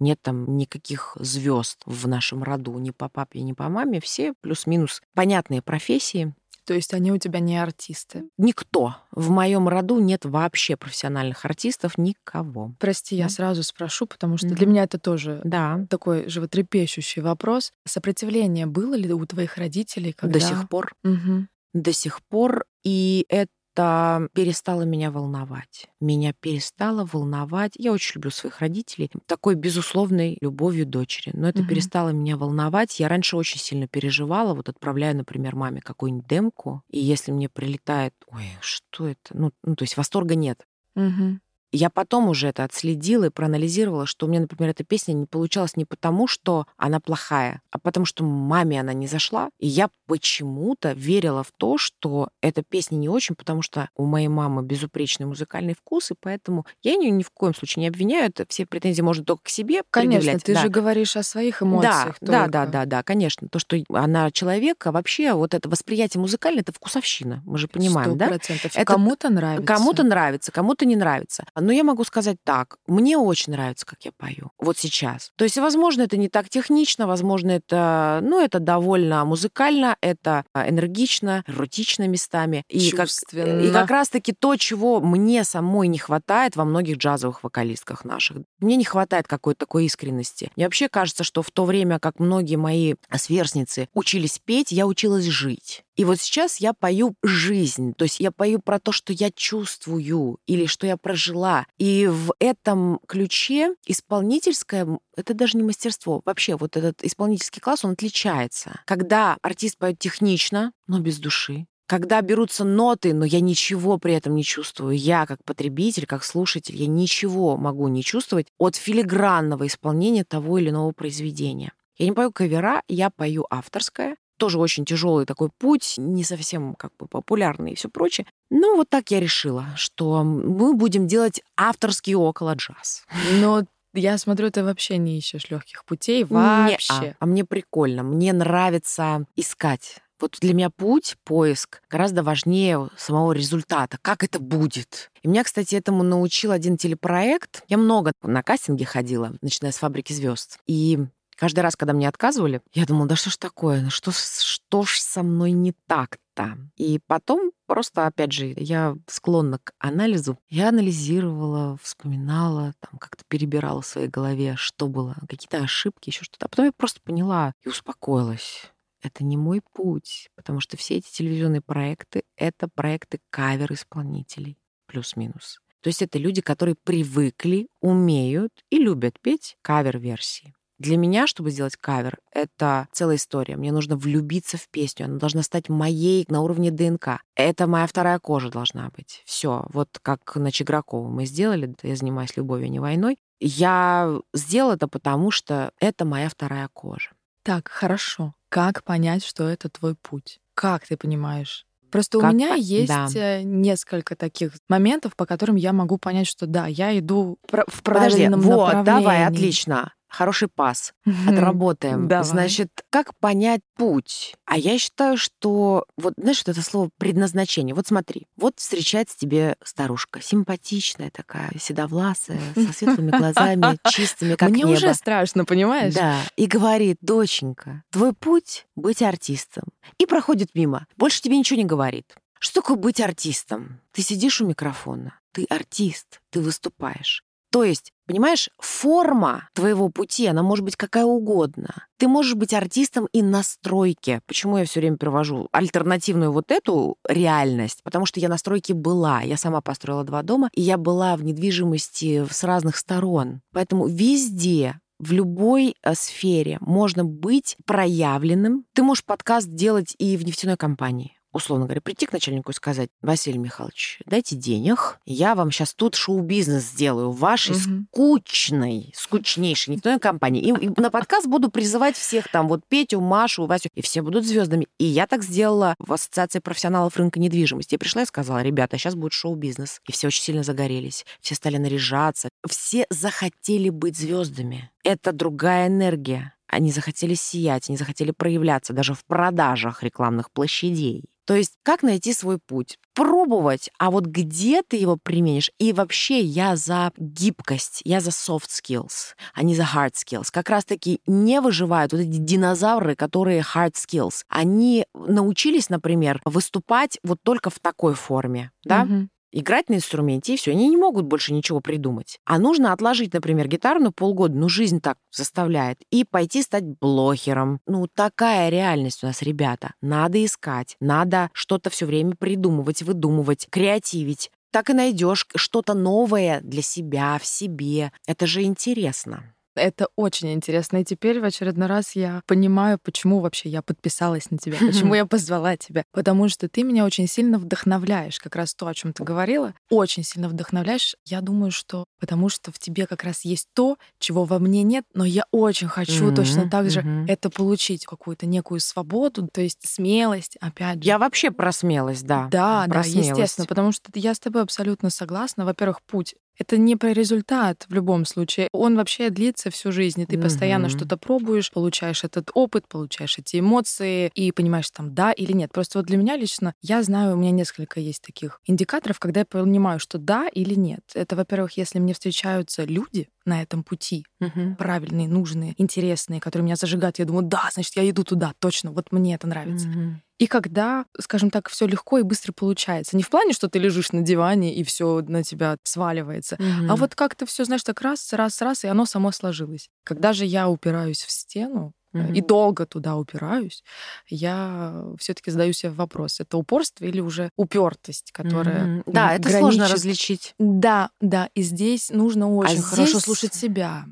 Нет 0.00 0.18
там 0.22 0.56
никаких 0.56 1.16
звезд 1.20 1.82
в 1.84 2.08
нашем 2.08 2.42
роду, 2.42 2.78
ни 2.78 2.90
по 2.90 3.10
папе, 3.10 3.42
ни 3.42 3.52
по 3.52 3.68
маме. 3.68 4.00
Все 4.00 4.32
плюс-минус 4.40 5.02
понятные 5.12 5.60
профессии. 5.60 6.34
То 6.66 6.74
есть 6.74 6.94
они 6.94 7.12
у 7.12 7.18
тебя 7.18 7.40
не 7.40 7.58
артисты? 7.58 8.24
Никто. 8.38 8.96
В 9.10 9.30
моем 9.30 9.68
роду 9.68 9.98
нет 10.00 10.24
вообще 10.24 10.76
профессиональных 10.76 11.44
артистов, 11.44 11.98
никого. 11.98 12.74
Прости, 12.78 13.16
да? 13.16 13.24
я 13.24 13.28
сразу 13.28 13.62
спрошу, 13.62 14.06
потому 14.06 14.38
что 14.38 14.48
mm-hmm. 14.48 14.54
для 14.54 14.66
меня 14.66 14.82
это 14.84 14.98
тоже 14.98 15.40
да. 15.44 15.86
такой 15.90 16.28
животрепещущий 16.28 17.22
вопрос. 17.22 17.72
Сопротивление 17.84 18.66
было 18.66 18.94
ли 18.94 19.12
у 19.12 19.24
твоих 19.26 19.56
родителей? 19.56 20.12
Когда... 20.12 20.38
До 20.38 20.44
сих 20.44 20.68
пор. 20.68 20.94
Угу. 21.04 21.46
До 21.74 21.92
сих 21.92 22.22
пор. 22.22 22.64
И 22.82 23.26
это 23.28 23.50
это 23.74 24.28
перестало 24.34 24.82
меня 24.82 25.10
волновать. 25.10 25.88
Меня 26.00 26.32
перестало 26.32 27.04
волновать. 27.04 27.72
Я 27.76 27.92
очень 27.92 28.14
люблю 28.16 28.30
своих 28.30 28.60
родителей. 28.60 29.10
Такой 29.26 29.56
безусловной 29.56 30.38
любовью 30.40 30.86
дочери. 30.86 31.32
Но 31.34 31.48
это 31.48 31.60
угу. 31.60 31.68
перестало 31.68 32.10
меня 32.10 32.36
волновать. 32.36 33.00
Я 33.00 33.08
раньше 33.08 33.36
очень 33.36 33.58
сильно 33.58 33.88
переживала. 33.88 34.54
Вот 34.54 34.68
отправляю, 34.68 35.16
например, 35.16 35.56
маме 35.56 35.80
какую-нибудь 35.80 36.28
демку. 36.28 36.82
И 36.88 37.00
если 37.00 37.32
мне 37.32 37.48
прилетает, 37.48 38.14
ой, 38.28 38.44
что 38.60 39.08
это? 39.08 39.36
Ну, 39.36 39.52
ну 39.64 39.74
то 39.74 39.82
есть 39.82 39.96
восторга 39.96 40.36
нет. 40.36 40.64
Угу. 40.94 41.40
Я 41.76 41.90
потом 41.90 42.28
уже 42.28 42.46
это 42.46 42.62
отследила 42.62 43.24
и 43.24 43.30
проанализировала, 43.30 44.06
что 44.06 44.26
у 44.26 44.28
меня, 44.28 44.42
например, 44.42 44.70
эта 44.70 44.84
песня 44.84 45.12
не 45.12 45.26
получалась 45.26 45.76
не 45.76 45.84
потому, 45.84 46.28
что 46.28 46.68
она 46.76 47.00
плохая, 47.00 47.62
а 47.72 47.80
потому 47.80 48.06
что 48.06 48.22
маме 48.22 48.78
она 48.78 48.92
не 48.92 49.08
зашла. 49.08 49.50
И 49.58 49.66
я 49.66 49.90
почему-то 50.06 50.92
верила 50.92 51.42
в 51.42 51.50
то, 51.50 51.76
что 51.76 52.28
эта 52.40 52.62
песня 52.62 52.94
не 52.94 53.08
очень, 53.08 53.34
потому 53.34 53.62
что 53.62 53.88
у 53.96 54.04
моей 54.04 54.28
мамы 54.28 54.62
безупречный 54.62 55.26
музыкальный 55.26 55.74
вкус, 55.74 56.12
и 56.12 56.14
поэтому 56.14 56.64
я 56.84 56.92
ее 56.92 57.10
ни 57.10 57.24
в 57.24 57.30
коем 57.30 57.56
случае 57.56 57.82
не 57.82 57.88
обвиняю. 57.88 58.28
Это 58.28 58.46
все 58.48 58.66
претензии 58.66 59.02
можно 59.02 59.24
только 59.24 59.42
к 59.42 59.48
себе 59.48 59.82
Конечно, 59.90 60.38
ты 60.38 60.54
да. 60.54 60.62
же 60.62 60.68
говоришь 60.68 61.16
о 61.16 61.24
своих 61.24 61.60
эмоциях. 61.60 62.18
Да, 62.20 62.46
да, 62.46 62.46
да, 62.46 62.66
да, 62.66 62.84
да, 62.84 63.02
конечно. 63.02 63.48
То, 63.48 63.58
что 63.58 63.76
она 63.88 64.30
человек, 64.30 64.86
а 64.86 64.92
вообще 64.92 65.32
вот 65.32 65.54
это 65.54 65.68
восприятие 65.68 66.20
музыкальное, 66.20 66.62
это 66.62 66.72
вкусовщина. 66.72 67.42
Мы 67.44 67.58
же 67.58 67.66
понимаем, 67.66 68.12
100%. 68.12 68.16
да? 68.16 68.30
Это 68.36 68.84
кому-то 68.84 69.28
нравится. 69.28 69.66
Кому-то 69.66 70.04
нравится, 70.04 70.52
кому-то 70.52 70.84
не 70.84 70.94
нравится. 70.94 71.44
Но 71.64 71.72
я 71.72 71.82
могу 71.82 72.04
сказать 72.04 72.36
так, 72.44 72.76
мне 72.86 73.16
очень 73.16 73.54
нравится, 73.54 73.86
как 73.86 74.04
я 74.04 74.12
пою, 74.12 74.50
вот 74.58 74.76
сейчас. 74.76 75.32
То 75.36 75.44
есть, 75.44 75.56
возможно, 75.56 76.02
это 76.02 76.18
не 76.18 76.28
так 76.28 76.50
технично, 76.50 77.06
возможно, 77.06 77.52
это, 77.52 78.20
ну, 78.22 78.38
это 78.38 78.60
довольно 78.60 79.24
музыкально, 79.24 79.96
это 80.02 80.44
энергично, 80.54 81.42
эротично 81.46 82.06
местами. 82.06 82.64
И 82.68 82.90
как, 82.90 83.08
и 83.32 83.70
как 83.72 83.88
раз-таки 83.88 84.32
то, 84.32 84.56
чего 84.56 85.00
мне 85.00 85.42
самой 85.42 85.88
не 85.88 85.96
хватает 85.96 86.54
во 86.54 86.66
многих 86.66 86.98
джазовых 86.98 87.42
вокалистках 87.42 88.04
наших. 88.04 88.36
Мне 88.60 88.76
не 88.76 88.84
хватает 88.84 89.26
какой-то 89.26 89.60
такой 89.60 89.86
искренности. 89.86 90.52
Мне 90.56 90.66
вообще 90.66 90.90
кажется, 90.90 91.24
что 91.24 91.42
в 91.42 91.50
то 91.50 91.64
время, 91.64 91.98
как 91.98 92.20
многие 92.20 92.56
мои 92.56 92.96
сверстницы 93.10 93.88
учились 93.94 94.38
петь, 94.38 94.70
я 94.70 94.86
училась 94.86 95.24
жить. 95.24 95.82
И 95.96 96.04
вот 96.04 96.20
сейчас 96.20 96.58
я 96.58 96.72
пою 96.72 97.14
жизнь, 97.22 97.94
то 97.94 98.04
есть 98.04 98.20
я 98.20 98.32
пою 98.32 98.58
про 98.58 98.80
то, 98.80 98.90
что 98.90 99.12
я 99.12 99.30
чувствую 99.30 100.38
или 100.46 100.66
что 100.66 100.86
я 100.86 100.96
прожила. 100.96 101.66
И 101.78 102.06
в 102.06 102.34
этом 102.40 103.00
ключе 103.06 103.74
исполнительское— 103.86 104.86
это 105.16 105.34
даже 105.34 105.56
не 105.56 105.62
мастерство. 105.62 106.20
Вообще 106.24 106.56
вот 106.56 106.76
этот 106.76 107.04
исполнительский 107.04 107.60
класс, 107.60 107.84
он 107.84 107.92
отличается. 107.92 108.80
Когда 108.86 109.36
артист 109.42 109.78
поет 109.78 109.98
технично, 109.98 110.72
но 110.86 110.98
без 110.98 111.18
души, 111.18 111.66
когда 111.86 112.20
берутся 112.22 112.64
ноты, 112.64 113.12
но 113.12 113.24
я 113.24 113.40
ничего 113.40 113.98
при 113.98 114.14
этом 114.14 114.34
не 114.34 114.42
чувствую. 114.42 114.96
Я, 114.96 115.26
как 115.26 115.44
потребитель, 115.44 116.06
как 116.06 116.24
слушатель, 116.24 116.76
я 116.76 116.86
ничего 116.86 117.56
могу 117.56 117.88
не 117.88 118.02
чувствовать 118.02 118.48
от 118.58 118.76
филигранного 118.76 119.66
исполнения 119.66 120.24
того 120.24 120.58
или 120.58 120.70
иного 120.70 120.92
произведения. 120.92 121.72
Я 121.96 122.06
не 122.06 122.12
пою 122.12 122.32
кавера, 122.32 122.82
я 122.88 123.10
пою 123.10 123.46
авторское. 123.50 124.16
Тоже 124.36 124.58
очень 124.58 124.84
тяжелый 124.84 125.26
такой 125.26 125.50
путь, 125.58 125.94
не 125.96 126.24
совсем 126.24 126.74
как 126.74 126.90
бы 126.98 127.06
популярный 127.06 127.72
и 127.72 127.74
все 127.74 127.88
прочее. 127.88 128.26
Но 128.50 128.76
вот 128.76 128.88
так 128.88 129.10
я 129.10 129.20
решила, 129.20 129.66
что 129.76 130.22
мы 130.24 130.74
будем 130.74 131.06
делать 131.06 131.42
авторский 131.56 132.14
около 132.14 132.54
джаз. 132.54 133.04
Но 133.40 133.64
я 133.94 134.18
смотрю, 134.18 134.50
ты 134.50 134.64
вообще 134.64 134.96
не 134.96 135.18
ищешь 135.18 135.50
легких 135.50 135.84
путей 135.84 136.24
вообще. 136.24 136.92
Не, 137.00 137.08
а, 137.10 137.14
а 137.20 137.26
мне 137.26 137.44
прикольно. 137.44 138.02
Мне 138.02 138.32
нравится 138.32 139.24
искать 139.36 140.00
вот 140.20 140.38
для 140.40 140.54
меня 140.54 140.70
путь, 140.70 141.16
поиск 141.24 141.82
гораздо 141.90 142.22
важнее 142.22 142.88
самого 142.96 143.32
результата, 143.32 143.98
как 144.00 144.24
это 144.24 144.38
будет. 144.38 145.10
И 145.22 145.28
меня, 145.28 145.44
кстати, 145.44 145.74
этому 145.74 146.02
научил 146.02 146.50
один 146.50 146.76
телепроект. 146.76 147.62
Я 147.68 147.76
много 147.76 148.12
на 148.22 148.42
кастинге 148.42 148.86
ходила, 148.86 149.34
начиная 149.42 149.72
с 149.72 149.76
«Фабрики 149.76 150.14
звезд. 150.14 150.58
И 150.66 150.98
каждый 151.36 151.60
раз, 151.60 151.76
когда 151.76 151.92
мне 151.92 152.08
отказывали, 152.08 152.60
я 152.72 152.86
думала, 152.86 153.08
да 153.08 153.16
что 153.16 153.30
ж 153.30 153.36
такое, 153.36 153.82
ну 153.82 153.90
что, 153.90 154.10
что 154.12 154.84
ж 154.84 154.98
со 154.98 155.22
мной 155.22 155.52
не 155.52 155.72
так-то? 155.86 156.58
И 156.76 157.00
потом 157.06 157.52
просто, 157.66 158.06
опять 158.06 158.32
же, 158.32 158.52
я 158.56 158.96
склонна 159.06 159.58
к 159.58 159.72
анализу. 159.78 160.38
Я 160.48 160.68
анализировала, 160.68 161.78
вспоминала, 161.82 162.74
там 162.80 162.98
как-то 162.98 163.24
перебирала 163.28 163.82
в 163.82 163.86
своей 163.86 164.08
голове, 164.08 164.54
что 164.56 164.88
было, 164.88 165.16
какие-то 165.28 165.58
ошибки, 165.58 166.10
еще 166.10 166.24
что-то. 166.24 166.46
А 166.46 166.48
потом 166.48 166.66
я 166.66 166.72
просто 166.72 167.00
поняла 167.02 167.52
и 167.64 167.68
успокоилась 167.68 168.70
это 169.04 169.22
не 169.22 169.36
мой 169.36 169.60
путь, 169.72 170.30
потому 170.34 170.60
что 170.60 170.76
все 170.76 170.96
эти 170.96 171.12
телевизионные 171.12 171.60
проекты— 171.60 172.22
это 172.36 172.68
проекты 172.68 173.20
кавер-исполнителей, 173.30 174.56
плюс-минус. 174.86 175.60
То 175.80 175.88
есть 175.88 176.00
это 176.00 176.18
люди, 176.18 176.40
которые 176.40 176.76
привыкли, 176.82 177.68
умеют 177.80 178.52
и 178.70 178.78
любят 178.78 179.20
петь 179.20 179.56
кавер-версии. 179.60 180.54
Для 180.84 180.98
меня, 180.98 181.26
чтобы 181.26 181.50
сделать 181.50 181.76
кавер, 181.80 182.18
это 182.30 182.88
целая 182.92 183.16
история. 183.16 183.56
Мне 183.56 183.72
нужно 183.72 183.96
влюбиться 183.96 184.58
в 184.58 184.68
песню. 184.68 185.06
Она 185.06 185.16
должна 185.16 185.42
стать 185.42 185.70
моей 185.70 186.26
на 186.28 186.42
уровне 186.42 186.70
ДНК. 186.70 187.22
Это 187.34 187.66
моя 187.66 187.86
вторая 187.86 188.18
кожа 188.18 188.50
должна 188.50 188.90
быть. 188.94 189.22
Все. 189.24 189.64
Вот 189.72 189.98
как 190.02 190.36
на 190.36 190.52
Чигракову 190.52 191.08
мы 191.08 191.24
сделали. 191.24 191.74
Я 191.82 191.96
занимаюсь 191.96 192.36
любовью, 192.36 192.66
а 192.66 192.68
не 192.68 192.80
войной. 192.80 193.16
Я 193.40 194.20
сделала 194.34 194.74
это 194.74 194.86
потому, 194.86 195.30
что 195.30 195.72
это 195.80 196.04
моя 196.04 196.28
вторая 196.28 196.68
кожа. 196.70 197.12
Так, 197.44 197.68
хорошо. 197.68 198.34
Как 198.50 198.84
понять, 198.84 199.24
что 199.24 199.48
это 199.48 199.70
твой 199.70 199.94
путь? 199.94 200.38
Как 200.52 200.86
ты 200.86 200.98
понимаешь? 200.98 201.64
Просто 201.90 202.20
как 202.20 202.30
у 202.30 202.34
меня 202.34 202.56
есть 202.56 202.88
да. 202.88 203.08
Э, 203.14 203.42
несколько 203.42 204.16
таких 204.16 204.52
моментов, 204.68 205.16
по 205.16 205.24
которым 205.24 205.56
я 205.56 205.72
могу 205.72 205.96
понять, 205.96 206.26
что 206.26 206.46
да, 206.46 206.66
я 206.66 206.98
иду 206.98 207.38
в 207.48 207.82
правильном 207.82 208.40
Подожди, 208.40 208.54
вот, 208.54 208.72
направлении. 208.74 208.84
давай, 208.84 209.26
отлично 209.26 209.94
хороший 210.14 210.48
пас. 210.48 210.94
Отработаем. 211.28 212.08
Давай. 212.08 212.24
Значит, 212.24 212.70
как 212.90 213.16
понять 213.18 213.60
путь? 213.76 214.34
А 214.46 214.56
я 214.56 214.78
считаю, 214.78 215.16
что 215.16 215.86
вот, 215.96 216.14
знаешь, 216.16 216.42
вот 216.46 216.56
это 216.56 216.62
слово 216.64 216.90
предназначение. 216.98 217.74
Вот 217.74 217.86
смотри, 217.86 218.26
вот 218.36 218.54
встречается 218.58 219.18
тебе 219.18 219.56
старушка, 219.62 220.20
симпатичная 220.22 221.10
такая, 221.10 221.52
седовласая, 221.58 222.40
со 222.54 222.72
светлыми 222.72 223.10
глазами, 223.10 223.78
чистыми, 223.90 224.34
как 224.36 224.50
Мне 224.50 224.62
небо. 224.62 224.76
уже 224.76 224.94
страшно, 224.94 225.44
понимаешь? 225.44 225.94
Да, 225.94 226.18
и 226.36 226.46
говорит, 226.46 226.98
доченька, 227.00 227.82
твой 227.90 228.12
путь— 228.12 228.66
быть 228.76 229.02
артистом. 229.02 229.64
И 229.98 230.06
проходит 230.06 230.54
мимо. 230.54 230.86
Больше 230.96 231.20
тебе 231.20 231.36
ничего 231.36 231.58
не 231.58 231.64
говорит. 231.64 232.14
Что 232.38 232.60
такое 232.60 232.76
быть 232.76 233.00
артистом? 233.00 233.80
Ты 233.92 234.02
сидишь 234.02 234.40
у 234.40 234.46
микрофона, 234.46 235.18
ты 235.32 235.44
артист, 235.48 236.20
ты 236.30 236.40
выступаешь. 236.40 237.24
То 237.50 237.64
есть, 237.64 237.92
понимаешь, 238.06 238.50
форма 238.58 239.48
твоего 239.54 239.88
пути, 239.88 240.26
она 240.26 240.42
может 240.42 240.64
быть 240.64 240.76
какая 240.76 241.04
угодно. 241.04 241.86
Ты 241.98 242.08
можешь 242.08 242.34
быть 242.34 242.52
артистом 242.52 243.08
и 243.12 243.22
на 243.22 243.42
стройке. 243.42 244.20
Почему 244.26 244.58
я 244.58 244.64
все 244.64 244.80
время 244.80 244.96
привожу 244.96 245.48
альтернативную 245.52 246.32
вот 246.32 246.50
эту 246.50 246.96
реальность? 247.08 247.80
Потому 247.82 248.06
что 248.06 248.20
я 248.20 248.28
на 248.28 248.38
стройке 248.38 248.74
была. 248.74 249.22
Я 249.22 249.36
сама 249.36 249.60
построила 249.60 250.04
два 250.04 250.22
дома, 250.22 250.50
и 250.52 250.62
я 250.62 250.76
была 250.76 251.16
в 251.16 251.24
недвижимости 251.24 252.26
с 252.30 252.44
разных 252.44 252.76
сторон. 252.76 253.40
Поэтому 253.52 253.86
везде 253.86 254.80
в 254.98 255.12
любой 255.12 255.74
э, 255.82 255.94
сфере 255.94 256.58
можно 256.60 257.04
быть 257.04 257.56
проявленным. 257.66 258.64
Ты 258.74 258.82
можешь 258.82 259.04
подкаст 259.04 259.48
делать 259.48 259.94
и 259.98 260.16
в 260.16 260.24
нефтяной 260.24 260.56
компании 260.56 261.18
условно 261.34 261.66
говоря, 261.66 261.80
прийти 261.80 262.06
к 262.06 262.12
начальнику 262.12 262.52
и 262.52 262.54
сказать, 262.54 262.88
Василий 263.02 263.38
Михайлович, 263.38 264.00
дайте 264.06 264.36
денег, 264.36 264.98
я 265.04 265.34
вам 265.34 265.50
сейчас 265.50 265.74
тут 265.74 265.96
шоу-бизнес 265.96 266.62
сделаю 266.62 267.10
в 267.10 267.18
вашей 267.18 267.56
угу. 267.56 267.86
скучной, 267.92 268.92
скучнейшей 268.94 269.74
нефтяной 269.74 269.98
компании. 269.98 270.42
И, 270.42 270.66
и 270.66 270.80
на 270.80 270.90
подкаст 270.90 271.26
буду 271.26 271.50
призывать 271.50 271.96
всех 271.96 272.28
там, 272.30 272.48
вот 272.48 272.62
Петю, 272.68 273.00
Машу, 273.00 273.46
Васю, 273.46 273.68
и 273.74 273.82
все 273.82 274.00
будут 274.00 274.24
звездами. 274.24 274.66
И 274.78 274.84
я 274.84 275.06
так 275.06 275.22
сделала 275.22 275.74
в 275.78 275.92
Ассоциации 275.92 276.38
профессионалов 276.38 276.96
рынка 276.96 277.18
недвижимости. 277.18 277.74
Я 277.74 277.78
пришла 277.78 278.02
и 278.02 278.06
сказала, 278.06 278.42
ребята, 278.42 278.78
сейчас 278.78 278.94
будет 278.94 279.12
шоу-бизнес. 279.12 279.80
И 279.88 279.92
все 279.92 280.06
очень 280.06 280.22
сильно 280.22 280.44
загорелись, 280.44 281.04
все 281.20 281.34
стали 281.34 281.56
наряжаться, 281.56 282.28
все 282.48 282.86
захотели 282.90 283.70
быть 283.70 283.98
звездами. 283.98 284.70
Это 284.84 285.12
другая 285.12 285.66
энергия. 285.66 286.34
Они 286.46 286.70
захотели 286.70 287.14
сиять, 287.14 287.68
они 287.68 287.76
захотели 287.76 288.12
проявляться 288.12 288.72
даже 288.72 288.94
в 288.94 289.04
продажах 289.06 289.82
рекламных 289.82 290.30
площадей. 290.30 291.04
То 291.26 291.34
есть 291.34 291.54
как 291.62 291.82
найти 291.82 292.12
свой 292.12 292.38
путь? 292.38 292.78
Пробовать, 292.94 293.70
а 293.78 293.90
вот 293.90 294.06
где 294.06 294.62
ты 294.62 294.76
его 294.76 294.96
применишь? 294.96 295.50
И 295.58 295.72
вообще 295.72 296.20
я 296.20 296.56
за 296.56 296.92
гибкость, 296.96 297.80
я 297.84 298.00
за 298.00 298.10
soft 298.10 298.48
skills, 298.48 299.14
а 299.32 299.42
не 299.42 299.54
за 299.54 299.62
hard 299.62 299.94
skills. 299.94 300.28
Как 300.30 300.48
раз-таки 300.50 301.00
не 301.06 301.40
выживают 301.40 301.92
вот 301.92 302.02
эти 302.02 302.18
динозавры, 302.18 302.94
которые 302.94 303.40
hard 303.40 303.72
skills. 303.74 304.22
Они 304.28 304.86
научились, 304.94 305.70
например, 305.70 306.20
выступать 306.24 306.98
вот 307.02 307.18
только 307.22 307.50
в 307.50 307.58
такой 307.58 307.94
форме, 307.94 308.50
да? 308.64 308.84
Mm-hmm 308.84 309.08
играть 309.34 309.68
на 309.68 309.74
инструменте, 309.74 310.34
и 310.34 310.36
все. 310.36 310.52
Они 310.52 310.68
не 310.68 310.76
могут 310.76 311.04
больше 311.04 311.34
ничего 311.34 311.60
придумать. 311.60 312.18
А 312.24 312.38
нужно 312.38 312.72
отложить, 312.72 313.12
например, 313.12 313.48
гитару 313.48 313.80
на 313.80 313.92
полгода, 313.92 314.34
ну, 314.34 314.48
жизнь 314.48 314.80
так 314.80 314.96
заставляет, 315.12 315.78
и 315.90 316.04
пойти 316.04 316.40
стать 316.42 316.64
блогером. 316.64 317.60
Ну, 317.66 317.86
такая 317.92 318.48
реальность 318.48 319.02
у 319.02 319.06
нас, 319.06 319.20
ребята. 319.22 319.74
Надо 319.82 320.24
искать, 320.24 320.76
надо 320.80 321.30
что-то 321.32 321.68
все 321.68 321.84
время 321.86 322.14
придумывать, 322.16 322.82
выдумывать, 322.82 323.46
креативить 323.50 324.30
так 324.54 324.70
и 324.70 324.72
найдешь 324.72 325.26
что-то 325.34 325.74
новое 325.74 326.40
для 326.40 326.62
себя, 326.62 327.18
в 327.20 327.26
себе. 327.26 327.90
Это 328.06 328.24
же 328.28 328.42
интересно. 328.42 329.33
Это 329.54 329.88
очень 329.96 330.32
интересно. 330.32 330.78
И 330.78 330.84
теперь 330.84 331.20
в 331.20 331.24
очередной 331.24 331.68
раз 331.68 331.94
я 331.94 332.22
понимаю, 332.26 332.78
почему 332.82 333.20
вообще 333.20 333.48
я 333.48 333.62
подписалась 333.62 334.30
на 334.30 334.38
тебя, 334.38 334.58
почему 334.58 334.94
я 334.94 335.06
позвала 335.06 335.56
тебя. 335.56 335.84
Потому 335.92 336.28
что 336.28 336.48
ты 336.48 336.62
меня 336.62 336.84
очень 336.84 337.06
сильно 337.06 337.38
вдохновляешь. 337.38 338.18
Как 338.18 338.36
раз 338.36 338.54
то, 338.54 338.66
о 338.66 338.74
чем 338.74 338.92
ты 338.92 339.04
говорила, 339.04 339.54
очень 339.70 340.04
сильно 340.04 340.28
вдохновляешь. 340.28 340.96
Я 341.04 341.20
думаю, 341.20 341.50
что 341.50 341.84
потому 341.98 342.28
что 342.28 342.52
в 342.52 342.58
тебе 342.58 342.86
как 342.86 343.04
раз 343.04 343.24
есть 343.24 343.48
то, 343.54 343.76
чего 343.98 344.24
во 344.24 344.38
мне 344.38 344.62
нет, 344.62 344.84
но 344.94 345.04
я 345.04 345.24
очень 345.30 345.68
хочу 345.68 346.10
mm-hmm, 346.10 346.14
точно 346.14 346.50
так 346.50 346.70
же 346.70 346.80
mm-hmm. 346.80 347.06
это 347.08 347.30
получить, 347.30 347.86
какую-то 347.86 348.26
некую 348.26 348.60
свободу, 348.60 349.28
то 349.32 349.40
есть 349.40 349.60
смелость, 349.66 350.36
опять 350.40 350.82
же. 350.82 350.88
Я 350.88 350.98
вообще 350.98 351.30
про 351.30 351.52
смелость, 351.52 352.06
да. 352.06 352.28
Да, 352.30 352.64
про 352.64 352.74
да, 352.74 352.82
смелость. 352.82 353.10
естественно, 353.10 353.46
потому 353.46 353.72
что 353.72 353.90
я 353.94 354.14
с 354.14 354.20
тобой 354.20 354.42
абсолютно 354.42 354.90
согласна. 354.90 355.44
Во-первых, 355.44 355.80
путь 355.82 356.14
это 356.38 356.56
не 356.56 356.76
про 356.76 356.92
результат 356.92 357.66
в 357.68 357.74
любом 357.74 358.04
случае. 358.04 358.48
Он 358.52 358.76
вообще 358.76 359.10
длится 359.10 359.50
всю 359.50 359.72
жизнь, 359.72 360.00
и 360.00 360.06
ты 360.06 360.16
mm-hmm. 360.16 360.22
постоянно 360.22 360.68
что-то 360.68 360.96
пробуешь, 360.96 361.50
получаешь 361.50 362.04
этот 362.04 362.30
опыт, 362.34 362.66
получаешь 362.68 363.18
эти 363.18 363.40
эмоции 363.40 364.10
и 364.14 364.32
понимаешь 364.32 364.70
там 364.70 364.94
да 364.94 365.12
или 365.12 365.32
нет. 365.32 365.52
Просто 365.52 365.78
вот 365.78 365.86
для 365.86 365.96
меня 365.96 366.16
лично, 366.16 366.54
я 366.62 366.82
знаю, 366.82 367.14
у 367.14 367.18
меня 367.18 367.30
несколько 367.30 367.80
есть 367.80 368.02
таких 368.02 368.40
индикаторов, 368.46 368.98
когда 368.98 369.20
я 369.20 369.26
понимаю, 369.26 369.78
что 369.78 369.98
да 369.98 370.28
или 370.28 370.54
нет. 370.54 370.82
Это, 370.94 371.16
во-первых, 371.16 371.56
если 371.56 371.78
мне 371.78 371.94
встречаются 371.94 372.64
люди, 372.64 373.08
на 373.24 373.42
этом 373.42 373.62
пути, 373.62 374.04
угу. 374.20 374.54
правильные, 374.58 375.08
нужные, 375.08 375.54
интересные, 375.56 376.20
которые 376.20 376.44
меня 376.44 376.56
зажигают, 376.56 376.98
я 376.98 377.04
думаю, 377.04 377.24
да, 377.24 377.48
значит, 377.52 377.74
я 377.76 377.88
иду 377.88 378.04
туда, 378.04 378.34
точно, 378.38 378.70
вот 378.70 378.92
мне 378.92 379.14
это 379.14 379.26
нравится. 379.26 379.68
Угу. 379.68 380.00
И 380.18 380.26
когда, 380.26 380.86
скажем 381.00 381.30
так, 381.30 381.48
все 381.48 381.66
легко 381.66 381.98
и 381.98 382.02
быстро 382.02 382.32
получается. 382.32 382.96
Не 382.96 383.02
в 383.02 383.10
плане, 383.10 383.32
что 383.32 383.48
ты 383.48 383.58
лежишь 383.58 383.92
на 383.92 384.02
диване 384.02 384.54
и 384.54 384.62
все 384.62 385.02
на 385.02 385.22
тебя 385.24 385.56
сваливается, 385.64 386.36
угу. 386.36 386.72
а 386.72 386.76
вот 386.76 386.94
как-то 386.94 387.26
все, 387.26 387.44
знаешь, 387.44 387.64
так 387.64 387.80
раз, 387.80 388.12
раз, 388.12 388.40
раз, 388.40 388.64
и 388.64 388.68
оно 388.68 388.86
само 388.86 389.10
сложилось. 389.12 389.68
Когда 389.84 390.12
же 390.12 390.24
я 390.24 390.48
упираюсь 390.48 391.02
в 391.02 391.10
стену, 391.10 391.74
mm-hmm. 391.94 392.14
и 392.14 392.20
долго 392.20 392.66
туда 392.66 392.96
упираюсь, 392.96 393.62
я 394.08 394.84
все-таки 394.98 395.30
задаю 395.30 395.52
себе 395.52 395.72
вопрос: 395.72 396.20
это 396.20 396.36
упорство 396.36 396.84
или 396.84 397.00
уже 397.00 397.30
упертость, 397.36 398.12
которая. 398.12 398.66
Mm-hmm. 398.66 398.82
Да, 398.86 399.14
это 399.14 399.30
сложно 399.30 399.68
различить. 399.68 400.34
Да, 400.38 400.90
да. 401.00 401.30
И 401.34 401.42
здесь 401.42 401.90
нужно 401.90 402.34
очень 402.34 402.58
а 402.58 402.62
хорошо 402.62 402.92
здесь... 402.92 403.02
слушать 403.02 403.34
себя. 403.34 403.86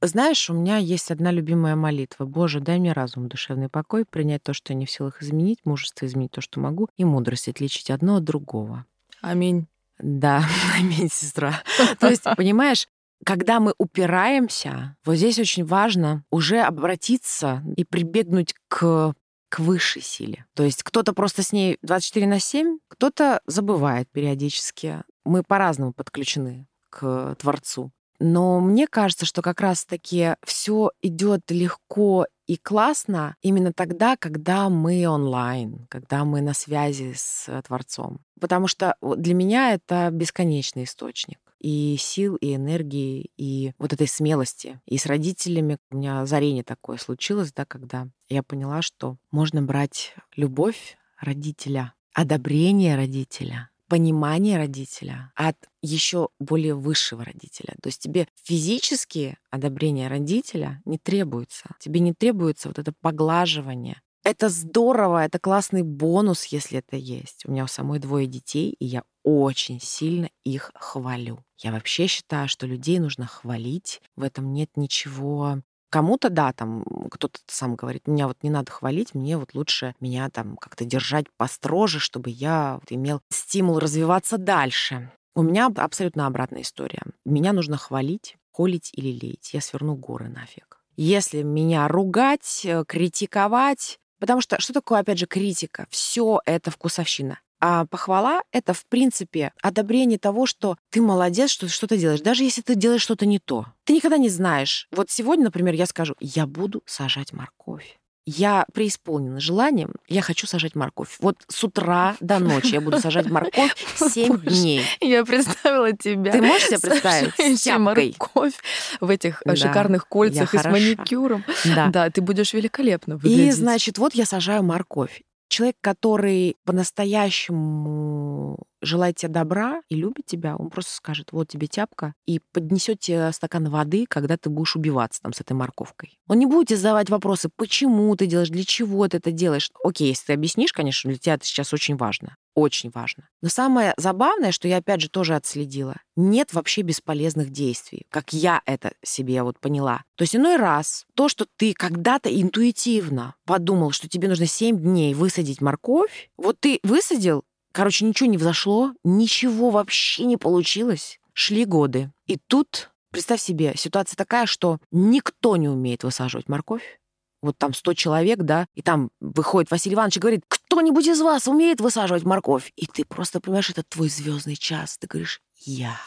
Знаешь, 0.00 0.48
у 0.48 0.54
меня 0.54 0.76
есть 0.76 1.10
одна 1.10 1.32
любимая 1.32 1.74
молитва. 1.74 2.24
Боже, 2.24 2.60
дай 2.60 2.78
мне 2.78 2.92
разум, 2.92 3.28
душевный 3.28 3.68
покой, 3.68 4.04
принять 4.04 4.42
то, 4.42 4.52
что 4.52 4.72
я 4.72 4.78
не 4.78 4.86
в 4.86 4.90
силах 4.90 5.22
изменить, 5.22 5.58
мужество 5.64 6.06
изменить 6.06 6.32
то, 6.32 6.40
что 6.40 6.60
могу, 6.60 6.88
и 6.96 7.04
мудрость 7.04 7.48
отличить 7.48 7.90
одно 7.90 8.16
от 8.16 8.24
другого. 8.24 8.84
Аминь. 9.20 9.66
Да, 9.98 10.44
аминь, 10.78 11.10
сестра. 11.10 11.62
То 11.98 12.08
есть, 12.08 12.24
понимаешь, 12.36 12.86
когда 13.24 13.58
мы 13.58 13.74
упираемся, 13.78 14.96
вот 15.04 15.16
здесь 15.16 15.38
очень 15.38 15.64
важно 15.64 16.24
уже 16.30 16.60
обратиться 16.60 17.64
и 17.76 17.84
прибегнуть 17.84 18.54
к 18.68 19.14
к 19.48 19.60
высшей 19.60 20.02
силе. 20.02 20.44
То 20.54 20.62
есть 20.62 20.82
кто-то 20.82 21.12
просто 21.12 21.42
с 21.42 21.52
ней 21.52 21.78
24 21.82 22.26
на 22.26 22.38
7, 22.38 22.78
кто-то 22.88 23.40
забывает 23.46 24.08
периодически. 24.10 25.02
Мы 25.24 25.42
по-разному 25.42 25.92
подключены 25.92 26.66
к 26.90 27.34
Творцу. 27.38 27.90
Но 28.20 28.60
мне 28.60 28.86
кажется, 28.86 29.26
что 29.26 29.42
как 29.42 29.60
раз-таки 29.60 30.34
все 30.44 30.90
идет 31.02 31.50
легко 31.50 32.26
и 32.46 32.56
классно 32.56 33.36
именно 33.42 33.72
тогда, 33.72 34.16
когда 34.16 34.68
мы 34.68 35.06
онлайн, 35.06 35.86
когда 35.88 36.24
мы 36.24 36.40
на 36.40 36.54
связи 36.54 37.12
с 37.14 37.44
э, 37.46 37.62
Творцом. 37.62 38.20
Потому 38.40 38.66
что 38.66 38.96
для 39.02 39.34
меня 39.34 39.74
это 39.74 40.08
бесконечный 40.10 40.84
источник 40.84 41.38
и 41.60 41.96
сил, 41.98 42.36
и 42.36 42.54
энергии, 42.54 43.30
и 43.36 43.72
вот 43.78 43.92
этой 43.92 44.08
смелости. 44.08 44.80
И 44.86 44.96
с 44.96 45.06
родителями 45.06 45.78
у 45.90 45.96
меня 45.96 46.20
озарение 46.20 46.64
такое 46.64 46.96
случилось, 46.98 47.52
да, 47.52 47.64
когда 47.64 48.08
я 48.28 48.42
поняла, 48.42 48.80
что 48.82 49.16
можно 49.30 49.60
брать 49.62 50.14
любовь 50.34 50.96
родителя, 51.20 51.94
одобрение 52.14 52.96
родителя, 52.96 53.70
понимание 53.88 54.58
родителя 54.58 55.32
от 55.34 55.56
еще 55.82 56.28
более 56.38 56.74
высшего 56.74 57.24
родителя. 57.24 57.74
То 57.82 57.88
есть 57.88 58.00
тебе 58.00 58.28
физически 58.44 59.36
одобрение 59.50 60.08
родителя 60.08 60.80
не 60.84 60.98
требуется. 60.98 61.70
Тебе 61.80 62.00
не 62.00 62.12
требуется 62.12 62.68
вот 62.68 62.78
это 62.78 62.92
поглаживание. 63.00 64.00
Это 64.24 64.50
здорово, 64.50 65.24
это 65.24 65.38
классный 65.38 65.82
бонус, 65.82 66.44
если 66.46 66.80
это 66.80 66.96
есть. 66.96 67.46
У 67.46 67.50
меня 67.50 67.64
у 67.64 67.68
самой 67.68 67.98
двое 67.98 68.26
детей, 68.26 68.76
и 68.78 68.84
я 68.84 69.04
очень 69.24 69.80
сильно 69.80 70.28
их 70.44 70.70
хвалю. 70.74 71.44
Я 71.56 71.72
вообще 71.72 72.06
считаю, 72.06 72.48
что 72.48 72.66
людей 72.66 72.98
нужно 72.98 73.26
хвалить. 73.26 74.02
В 74.16 74.22
этом 74.22 74.52
нет 74.52 74.70
ничего 74.76 75.62
Кому-то, 75.90 76.28
да, 76.28 76.52
там 76.52 76.84
кто-то 77.10 77.38
сам 77.46 77.74
говорит, 77.74 78.06
меня 78.06 78.28
вот 78.28 78.36
не 78.42 78.50
надо 78.50 78.70
хвалить, 78.70 79.14
мне 79.14 79.38
вот 79.38 79.54
лучше 79.54 79.94
меня 80.00 80.28
там 80.28 80.56
как-то 80.56 80.84
держать 80.84 81.26
построже, 81.36 81.98
чтобы 81.98 82.30
я 82.30 82.74
вот 82.80 82.90
имел 82.90 83.20
стимул 83.30 83.78
развиваться 83.78 84.36
дальше. 84.36 85.10
У 85.34 85.42
меня 85.42 85.70
абсолютно 85.76 86.26
обратная 86.26 86.62
история. 86.62 87.02
Меня 87.24 87.52
нужно 87.52 87.76
хвалить, 87.76 88.36
холить 88.52 88.90
или 88.92 89.08
леять. 89.08 89.54
Я 89.54 89.60
сверну 89.60 89.94
горы 89.94 90.28
нафиг. 90.28 90.78
Если 90.96 91.42
меня 91.42 91.86
ругать, 91.86 92.62
э, 92.64 92.84
критиковать, 92.84 94.00
потому 94.18 94.40
что 94.40 94.60
что 94.60 94.72
такое, 94.72 94.98
опять 94.98 95.18
же, 95.18 95.26
критика? 95.26 95.86
Все 95.90 96.40
это 96.44 96.72
вкусовщина. 96.72 97.38
А 97.60 97.86
похвала— 97.86 98.42
это, 98.52 98.72
в 98.72 98.86
принципе, 98.86 99.52
одобрение 99.62 100.18
того, 100.18 100.46
что 100.46 100.76
ты 100.90 101.02
молодец, 101.02 101.50
что 101.50 101.66
ты 101.66 101.72
что-то 101.72 101.96
делаешь, 101.96 102.20
даже 102.20 102.44
если 102.44 102.62
ты 102.62 102.74
делаешь 102.74 103.02
что-то 103.02 103.26
не 103.26 103.38
то. 103.38 103.66
Ты 103.84 103.94
никогда 103.94 104.16
не 104.16 104.28
знаешь. 104.28 104.86
Вот 104.92 105.10
сегодня, 105.10 105.44
например, 105.44 105.74
я 105.74 105.86
скажу, 105.86 106.14
я 106.20 106.46
буду 106.46 106.82
сажать 106.86 107.32
морковь. 107.32 107.98
Я 108.30 108.66
преисполнена 108.74 109.40
желанием, 109.40 109.94
я 110.06 110.20
хочу 110.20 110.46
сажать 110.46 110.74
морковь. 110.74 111.16
Вот 111.18 111.36
с 111.48 111.64
утра 111.64 112.14
до 112.20 112.38
ночи 112.38 112.74
я 112.74 112.82
буду 112.82 113.00
сажать 113.00 113.30
морковь 113.30 113.74
7 113.96 114.40
дней. 114.40 114.82
Я 115.00 115.24
представила 115.24 115.94
тебя. 115.94 116.32
Ты 116.32 116.42
можешь 116.42 116.66
себе 116.66 116.78
представить? 116.78 117.58
С 117.58 117.78
морковь 117.78 118.52
в 119.00 119.08
этих 119.08 119.40
э, 119.46 119.48
да, 119.48 119.56
шикарных 119.56 120.06
кольцах 120.06 120.52
и 120.52 120.58
с 120.58 120.64
маникюром. 120.64 121.42
Да. 121.64 121.86
да, 121.86 122.10
ты 122.10 122.20
будешь 122.20 122.52
великолепно 122.52 123.16
выглядеть. 123.16 123.48
И, 123.48 123.50
значит, 123.50 123.96
вот 123.96 124.14
я 124.14 124.26
сажаю 124.26 124.62
морковь. 124.62 125.22
Человек, 125.48 125.76
который 125.80 126.56
по-настоящему 126.64 128.58
желает 128.80 129.16
тебе 129.16 129.32
добра 129.32 129.82
и 129.88 129.94
любит 129.94 130.26
тебя, 130.26 130.56
он 130.56 130.70
просто 130.70 130.92
скажет, 130.92 131.32
вот 131.32 131.48
тебе 131.48 131.66
тяпка, 131.66 132.14
и 132.26 132.40
поднесет 132.52 133.00
тебе 133.00 133.32
стакан 133.32 133.68
воды, 133.68 134.06
когда 134.08 134.36
ты 134.36 134.50
будешь 134.50 134.76
убиваться 134.76 135.20
там 135.22 135.32
с 135.32 135.40
этой 135.40 135.52
морковкой. 135.52 136.18
Он 136.28 136.38
не 136.38 136.46
будет 136.46 136.68
тебе 136.68 136.78
задавать 136.78 137.10
вопросы, 137.10 137.50
почему 137.54 138.14
ты 138.16 138.26
делаешь, 138.26 138.50
для 138.50 138.64
чего 138.64 139.06
ты 139.08 139.18
это 139.18 139.32
делаешь. 139.32 139.70
Окей, 139.84 140.08
если 140.08 140.26
ты 140.26 140.32
объяснишь, 140.34 140.72
конечно, 140.72 141.10
для 141.10 141.18
тебя 141.18 141.34
это 141.34 141.44
сейчас 141.44 141.72
очень 141.72 141.96
важно 141.96 142.36
очень 142.58 142.90
важно. 142.92 143.28
Но 143.40 143.48
самое 143.48 143.94
забавное, 143.96 144.52
что 144.52 144.68
я 144.68 144.78
опять 144.78 145.00
же 145.00 145.08
тоже 145.08 145.36
отследила, 145.36 145.96
нет 146.16 146.52
вообще 146.52 146.82
бесполезных 146.82 147.50
действий, 147.50 148.06
как 148.10 148.32
я 148.32 148.62
это 148.66 148.92
себе 149.02 149.42
вот 149.42 149.60
поняла. 149.60 150.02
То 150.16 150.22
есть 150.22 150.34
иной 150.34 150.56
раз 150.56 151.06
то, 151.14 151.28
что 151.28 151.46
ты 151.56 151.72
когда-то 151.72 152.28
интуитивно 152.28 153.36
подумал, 153.44 153.92
что 153.92 154.08
тебе 154.08 154.28
нужно 154.28 154.46
7 154.46 154.78
дней 154.78 155.14
высадить 155.14 155.60
морковь, 155.60 156.30
вот 156.36 156.58
ты 156.60 156.80
высадил, 156.82 157.44
короче, 157.78 158.04
ничего 158.04 158.28
не 158.28 158.36
взошло, 158.36 158.92
ничего 159.04 159.70
вообще 159.70 160.24
не 160.24 160.36
получилось. 160.36 161.20
Шли 161.32 161.64
годы. 161.64 162.10
И 162.26 162.36
тут 162.36 162.90
Представь 163.10 163.40
себе, 163.40 163.72
ситуация 163.74 164.16
такая, 164.16 164.44
что 164.44 164.78
никто 164.90 165.56
не 165.56 165.68
умеет 165.68 166.04
высаживать 166.04 166.48
морковь 166.48 167.00
вот 167.42 167.58
там 167.58 167.74
100 167.74 167.94
человек, 167.94 168.38
да, 168.40 168.66
и 168.74 168.82
там 168.82 169.10
выходит 169.20 169.70
Василий 169.70 169.94
Иванович 169.94 170.16
и 170.16 170.20
говорит, 170.20 170.44
кто-нибудь 170.48 171.06
из 171.06 171.20
вас 171.20 171.48
умеет 171.48 171.80
высаживать 171.80 172.24
морковь? 172.24 172.72
И 172.76 172.86
ты 172.86 173.04
просто 173.04 173.40
понимаешь, 173.40 173.70
это 173.70 173.82
твой 173.82 174.08
звездный 174.08 174.56
час. 174.56 174.98
Ты 174.98 175.06
говоришь, 175.06 175.40
я. 175.60 176.00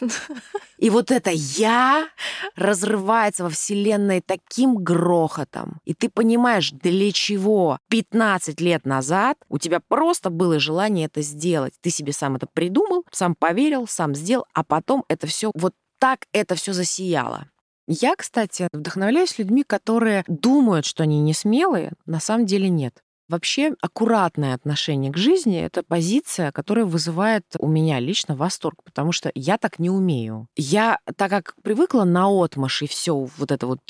И 0.78 0.90
вот 0.90 1.10
это 1.10 1.30
я 1.30 2.08
разрывается 2.56 3.44
во 3.44 3.50
Вселенной 3.50 4.20
таким 4.20 4.76
грохотом. 4.76 5.80
И 5.84 5.94
ты 5.94 6.08
понимаешь, 6.08 6.70
для 6.72 7.10
чего 7.12 7.78
15 7.88 8.60
лет 8.60 8.84
назад 8.84 9.38
у 9.48 9.58
тебя 9.58 9.80
просто 9.80 10.30
было 10.30 10.58
желание 10.58 11.06
это 11.06 11.22
сделать. 11.22 11.74
Ты 11.80 11.90
себе 11.90 12.12
сам 12.12 12.36
это 12.36 12.46
придумал, 12.46 13.04
сам 13.10 13.34
поверил, 13.34 13.86
сам 13.86 14.14
сделал, 14.14 14.46
а 14.52 14.64
потом 14.64 15.04
это 15.08 15.26
все 15.26 15.50
вот 15.54 15.74
так 15.98 16.26
это 16.32 16.54
все 16.54 16.72
засияло. 16.72 17.48
Я, 17.90 18.14
кстати, 18.16 18.68
вдохновляюсь 18.70 19.38
людьми, 19.38 19.64
которые 19.64 20.22
думают, 20.28 20.84
что 20.84 21.04
они 21.04 21.20
не 21.22 21.32
смелые, 21.32 21.92
на 22.04 22.20
самом 22.20 22.44
деле 22.44 22.68
нет. 22.68 23.02
Вообще 23.30 23.74
аккуратное 23.82 24.54
отношение 24.54 25.12
к 25.12 25.16
жизни— 25.16 25.60
это 25.60 25.82
позиция, 25.82 26.52
которая 26.52 26.84
вызывает 26.84 27.44
у 27.58 27.66
меня 27.66 27.98
лично 27.98 28.34
восторг, 28.34 28.82
потому 28.84 29.12
что 29.12 29.30
я 29.34 29.58
так 29.58 29.78
не 29.78 29.90
умею. 29.90 30.48
Я, 30.56 30.98
так 31.16 31.30
как 31.30 31.54
привыкла 31.62 32.04
на 32.04 32.28
отмашь 32.28 32.82
и 32.82 32.86
все 32.86 33.14
вот 33.14 33.52
это 33.52 33.66
вот, 33.66 33.80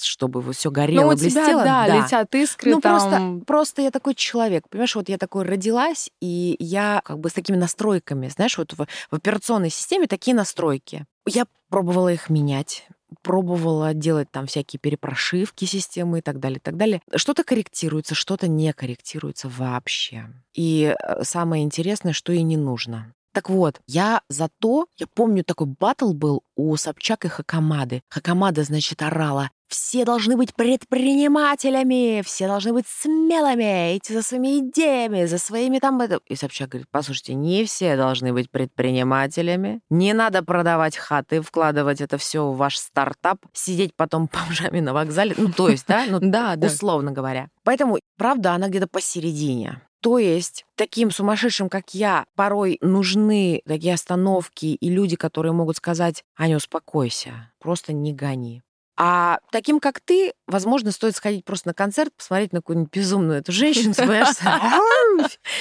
чтобы 0.00 0.52
все 0.52 0.70
горело, 0.70 1.02
ну, 1.02 1.08
у 1.08 1.16
блестело. 1.16 1.46
Тебя, 1.46 1.64
да, 1.64 1.86
да, 1.86 2.04
летят 2.04 2.34
искры 2.34 2.70
ну, 2.72 2.80
там. 2.80 2.92
Просто, 3.00 3.44
просто 3.46 3.82
я 3.82 3.90
такой 3.90 4.14
человек, 4.14 4.68
понимаешь, 4.68 4.94
вот 4.94 5.08
я 5.08 5.18
такой 5.18 5.44
родилась, 5.44 6.10
и 6.20 6.56
я 6.60 7.02
как 7.04 7.18
бы 7.18 7.30
с 7.30 7.32
такими 7.32 7.56
настройками, 7.56 8.28
знаешь, 8.28 8.58
вот 8.58 8.74
в, 8.74 8.76
в 8.76 9.14
операционной 9.14 9.70
системе 9.70 10.06
такие 10.06 10.36
настройки. 10.36 11.04
Я 11.32 11.46
пробовала 11.68 12.12
их 12.12 12.28
менять, 12.30 12.86
пробовала 13.22 13.94
делать 13.94 14.30
там 14.30 14.46
всякие 14.46 14.80
перепрошивки 14.80 15.64
системы 15.64 16.18
и 16.18 16.22
так 16.22 16.40
далее, 16.40 16.58
и 16.58 16.60
так 16.60 16.76
далее. 16.76 17.02
Что-то 17.14 17.44
корректируется, 17.44 18.14
что-то 18.14 18.48
не 18.48 18.72
корректируется 18.72 19.48
вообще. 19.48 20.26
И 20.54 20.94
э, 20.98 21.24
самое 21.24 21.64
интересное, 21.64 22.12
что 22.12 22.32
и 22.32 22.42
не 22.42 22.56
нужно. 22.56 23.14
Так 23.32 23.48
вот, 23.48 23.80
я 23.86 24.22
зато, 24.28 24.86
я 24.98 25.06
помню, 25.06 25.44
такой 25.44 25.68
батл 25.68 26.12
был 26.12 26.42
у 26.56 26.76
Собчак 26.76 27.24
и 27.24 27.28
Хакамады. 27.28 28.02
Хакамада, 28.08 28.64
значит, 28.64 29.02
орала. 29.02 29.50
Все 29.70 30.04
должны 30.04 30.36
быть 30.36 30.52
предпринимателями, 30.54 32.22
все 32.22 32.48
должны 32.48 32.72
быть 32.72 32.86
смелыми, 32.88 33.96
идти 33.96 34.12
за 34.12 34.22
своими 34.22 34.58
идеями, 34.58 35.26
за 35.26 35.38
своими 35.38 35.78
там... 35.78 36.02
И 36.26 36.34
Собчак 36.34 36.70
говорит, 36.70 36.88
послушайте, 36.90 37.34
не 37.34 37.64
все 37.64 37.96
должны 37.96 38.32
быть 38.32 38.50
предпринимателями. 38.50 39.80
Не 39.88 40.12
надо 40.12 40.42
продавать 40.42 40.96
хаты, 40.96 41.40
вкладывать 41.40 42.00
это 42.00 42.18
все 42.18 42.50
в 42.50 42.56
ваш 42.56 42.78
стартап, 42.78 43.38
сидеть 43.52 43.94
потом 43.94 44.28
бомжами 44.32 44.80
на 44.80 44.92
вокзале. 44.92 45.36
Ну, 45.38 45.52
то 45.52 45.68
есть, 45.68 45.86
да? 45.86 46.04
Ну, 46.08 46.18
да, 46.20 46.56
условно 46.60 47.12
говоря. 47.12 47.48
Поэтому, 47.62 48.00
правда, 48.16 48.54
она 48.54 48.68
где-то 48.68 48.88
посередине. 48.88 49.80
То 50.00 50.18
есть 50.18 50.64
таким 50.76 51.10
сумасшедшим, 51.10 51.68
как 51.68 51.94
я, 51.94 52.24
порой 52.34 52.78
нужны 52.80 53.62
такие 53.66 53.94
остановки 53.94 54.66
и 54.66 54.90
люди, 54.90 55.14
которые 55.14 55.52
могут 55.52 55.76
сказать, 55.76 56.24
Аня, 56.36 56.56
успокойся, 56.56 57.52
просто 57.60 57.92
не 57.92 58.12
гони. 58.14 58.62
А 59.02 59.38
таким, 59.50 59.80
как 59.80 59.98
ты, 59.98 60.34
возможно, 60.46 60.92
стоит 60.92 61.16
сходить 61.16 61.46
просто 61.46 61.68
на 61.68 61.74
концерт, 61.74 62.12
посмотреть 62.14 62.52
на 62.52 62.58
какую-нибудь 62.58 62.92
безумную 62.92 63.38
эту 63.38 63.50
женщину, 63.50 63.94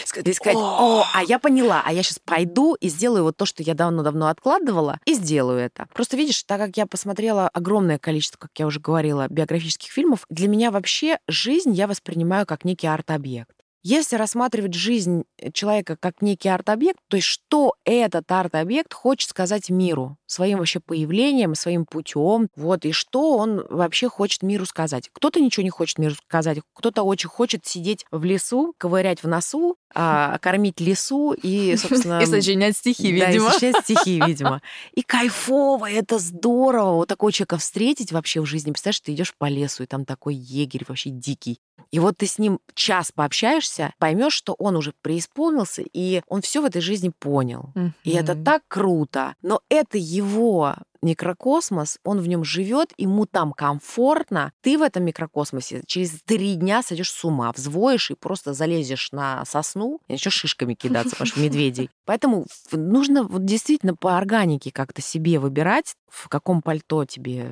сказать, 0.04 0.58
о, 0.58 1.06
а 1.14 1.24
я 1.24 1.40
поняла, 1.40 1.82
а 1.86 1.94
я 1.94 2.04
сейчас 2.04 2.20
пойду 2.20 2.74
и 2.74 2.90
сделаю 2.90 3.24
вот 3.24 3.38
то, 3.38 3.46
что 3.46 3.64
я 3.64 3.76
давно-давно 3.76 4.28
откладывала, 4.28 5.00
и 5.06 5.14
сделаю 5.14 5.58
это. 5.58 5.88
Просто 5.94 6.18
видишь, 6.18 6.44
так 6.44 6.60
как 6.60 6.76
я 6.76 6.86
посмотрела 6.86 7.48
огромное 7.48 7.98
количество, 7.98 8.38
как 8.38 8.52
я 8.58 8.68
уже 8.68 8.82
говорила, 8.82 9.28
биографических 9.30 9.90
фильмов, 9.90 10.26
для 10.30 10.50
меня 10.50 10.70
вообще 10.70 11.20
жизнь 11.30 11.72
я 11.72 11.88
воспринимаю 11.88 12.46
как 12.46 12.66
некий 12.66 12.88
арт-объект. 12.88 13.56
Если 13.82 14.18
рассматривать 14.18 14.74
жизнь 14.74 15.24
э, 15.38 15.52
человека 15.52 15.96
как 15.98 16.22
некий 16.22 16.50
арт-объект, 16.50 17.00
то 17.08 17.16
есть 17.16 17.28
что 17.28 17.76
этот 17.86 18.30
арт-объект 18.30 18.94
хочет 18.94 19.30
сказать 19.30 19.70
миру 19.70 20.18
своим 20.26 20.60
вообще 20.60 20.80
появлением, 20.80 21.56
своим 21.56 21.86
путем, 21.86 22.50
вот, 22.56 22.86
и 22.86 22.92
что 22.92 23.38
он 23.38 23.66
вообще 23.70 24.10
хочет 24.10 24.44
миру 24.44 24.66
сказать. 24.66 25.10
Кто-то 25.14 25.40
ничего 25.40 25.64
не 25.64 25.70
хочет 25.70 25.98
миру 25.98 26.16
сказать, 26.16 26.60
кто-то 26.74 27.04
очень 27.04 27.30
хочет 27.30 27.66
сидеть 27.66 28.06
в 28.12 28.24
лесу, 28.26 28.74
ковырять 28.78 29.24
в 29.24 29.28
носу, 29.28 29.78
а, 29.96 30.38
кормить 30.40 30.80
лесу 30.82 31.34
и, 31.34 31.76
собственно... 31.78 32.22
И 32.22 32.26
сочинять 32.26 32.76
стихи, 32.76 33.12
видимо. 33.12 33.28
Да, 33.28 33.32
и 33.32 33.40
сочинять 33.40 33.84
стихи, 33.84 34.22
видимо. 34.26 34.62
И 34.94 35.02
кайфово, 35.04 35.90
это 35.90 36.20
здорово, 36.20 36.96
вот 36.96 37.08
такого 37.08 37.32
человека 37.32 37.58
встретить 37.58 38.12
вообще 38.12 38.42
в 38.42 38.46
жизни. 38.46 38.72
Представляешь, 38.72 39.00
ты 39.00 39.14
идешь 39.14 39.34
по 39.38 39.46
лесу, 39.46 39.84
и 39.84 39.88
там 39.88 40.06
такой 40.06 40.36
егерь 40.36 40.84
вообще 40.88 41.10
дикий. 41.10 41.60
И 41.92 42.00
вот 42.00 42.18
ты 42.18 42.28
с 42.28 42.38
ним 42.38 42.60
час 42.74 43.12
пообщаешься, 43.12 43.94
поймешь, 43.98 44.34
что 44.34 44.54
он 44.54 44.76
уже 44.76 44.94
преисполнился, 45.02 45.84
и 45.94 46.22
он 46.28 46.42
все 46.42 46.62
в 46.62 46.66
этой 46.66 46.82
жизни 46.82 47.12
понял. 47.18 47.72
Mm-hmm. 47.76 47.92
И 48.04 48.12
это 48.12 48.36
так 48.36 48.64
круто. 48.68 49.36
Но 49.42 49.62
это 49.70 49.98
его 49.98 50.76
микрокосмос, 51.02 51.98
он 52.04 52.20
в 52.20 52.28
нем 52.28 52.44
живет, 52.44 52.94
ему 52.98 53.26
там 53.26 53.54
комфортно. 53.54 54.52
Ты 54.62 54.78
в 54.78 54.82
этом 54.82 55.04
микрокосмосе 55.04 55.82
через 55.86 56.22
три 56.26 56.56
дня 56.56 56.84
сойдешь 56.84 57.12
с 57.12 57.24
ума, 57.24 57.52
взвоишь 57.56 58.12
и 58.12 58.16
просто 58.16 58.54
залезешь 58.54 59.12
на 59.12 59.46
сосну 59.46 60.02
и 60.08 60.14
начнешь 60.14 60.34
шишками 60.34 60.74
кидаться, 60.74 61.12
потому 61.12 61.28
что 61.28 61.40
медведей. 61.40 61.90
Поэтому 62.06 62.46
нужно 62.72 63.24
вот 63.24 63.46
действительно 63.46 63.96
по 63.96 64.18
органике 64.18 64.72
как-то 64.72 65.02
себе 65.02 65.40
выбирать, 65.40 65.96
в 66.10 66.28
каком 66.28 66.62
пальто 66.62 67.06
тебе 67.06 67.52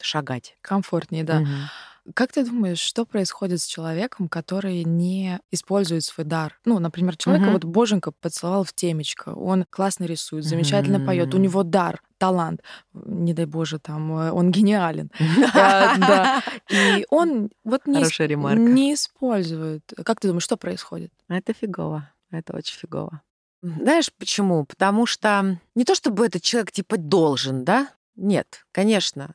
шагать. 0.00 0.56
Комфортнее, 0.62 1.24
да. 1.24 1.40
Угу. 1.40 1.48
Как 2.14 2.32
ты 2.32 2.44
думаешь, 2.44 2.78
что 2.78 3.04
происходит 3.04 3.60
с 3.60 3.66
человеком, 3.66 4.28
который 4.28 4.84
не 4.84 5.40
использует 5.50 6.04
свой 6.04 6.24
дар? 6.24 6.58
Ну, 6.64 6.78
например, 6.78 7.16
человека 7.16 7.46
угу. 7.46 7.52
вот 7.52 7.64
Боженька 7.64 8.12
поцеловал 8.12 8.64
в 8.64 8.72
темечко, 8.72 9.30
он 9.30 9.64
классно 9.70 10.04
рисует, 10.04 10.44
замечательно 10.44 10.96
mm 10.96 11.06
поет, 11.06 11.34
у 11.34 11.38
него 11.38 11.62
дар, 11.62 12.02
талант, 12.18 12.62
не 12.92 13.34
дай 13.34 13.46
боже, 13.46 13.78
там, 13.78 14.12
э, 14.16 14.30
он 14.30 14.50
гениален. 14.50 15.10
Да. 15.52 16.42
И 16.68 17.06
он 17.10 17.50
вот 17.64 17.86
не 17.86 18.94
использует. 18.94 19.92
Как 20.04 20.20
ты 20.20 20.28
думаешь, 20.28 20.44
что 20.44 20.56
происходит? 20.56 21.12
Это 21.28 21.52
фигово. 21.52 22.10
Это 22.30 22.56
очень 22.56 22.76
фигово. 22.76 23.22
Знаешь 23.62 24.10
почему? 24.18 24.64
Потому 24.64 25.06
что 25.06 25.58
не 25.74 25.84
то 25.84 25.94
чтобы 25.94 26.26
этот 26.26 26.42
человек 26.42 26.72
типа 26.72 26.96
должен, 26.96 27.64
да? 27.64 27.88
Нет, 28.16 28.64
конечно 28.72 29.34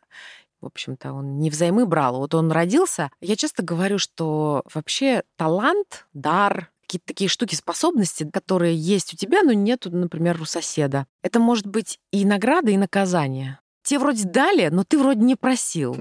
в 0.66 0.68
общем-то, 0.68 1.14
он 1.14 1.38
не 1.38 1.52
взаймы 1.52 1.86
брал. 1.86 2.18
Вот 2.18 2.34
он 2.34 2.52
родился. 2.52 3.12
Я 3.22 3.36
часто 3.36 3.62
говорю, 3.62 4.00
что 4.00 4.64
вообще 4.74 5.22
талант, 5.38 6.08
дар, 6.14 6.72
какие-то 6.82 7.06
такие 7.06 7.30
штуки, 7.30 7.54
способности, 7.54 8.28
которые 8.28 8.76
есть 8.76 9.14
у 9.14 9.18
тебя, 9.18 9.44
но 9.44 9.54
нету, 9.54 9.92
например, 9.92 10.42
у 10.42 10.46
соседа. 10.46 11.06
Это 11.22 11.40
может 11.40 11.68
быть 11.68 12.00
и 12.12 12.26
награда, 12.26 12.72
и 12.72 12.78
наказание. 12.78 13.60
Тебе 13.84 14.00
вроде 14.00 14.28
дали, 14.28 14.70
но 14.70 14.84
ты 14.84 14.98
вроде 14.98 15.22
не 15.22 15.36
просил. 15.36 15.96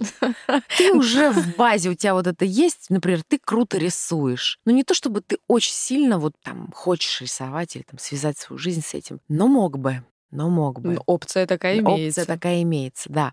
Ты 0.78 0.92
уже 0.94 1.30
в 1.30 1.56
базе, 1.56 1.90
у 1.90 1.94
тебя 1.94 2.14
вот 2.14 2.26
это 2.26 2.46
есть, 2.46 2.88
например, 2.88 3.22
ты 3.28 3.38
круто 3.38 3.76
рисуешь. 3.76 4.58
Но 4.64 4.72
не 4.72 4.84
то, 4.84 4.94
чтобы 4.94 5.20
ты 5.20 5.36
очень 5.46 5.74
сильно 5.74 6.18
вот 6.18 6.32
там 6.42 6.72
хочешь 6.74 7.20
рисовать 7.20 7.76
или 7.76 7.82
там 7.82 7.98
связать 7.98 8.38
свою 8.38 8.58
жизнь 8.58 8.82
с 8.82 8.94
этим, 8.94 9.20
но 9.28 9.46
мог 9.46 9.78
бы. 9.78 10.02
Но 10.30 10.48
мог 10.50 10.80
бы. 10.80 10.98
Опция 11.06 11.46
такая 11.46 11.78
имеется. 11.78 12.22
Опция 12.22 12.34
такая 12.34 12.62
имеется, 12.62 13.08
да. 13.10 13.32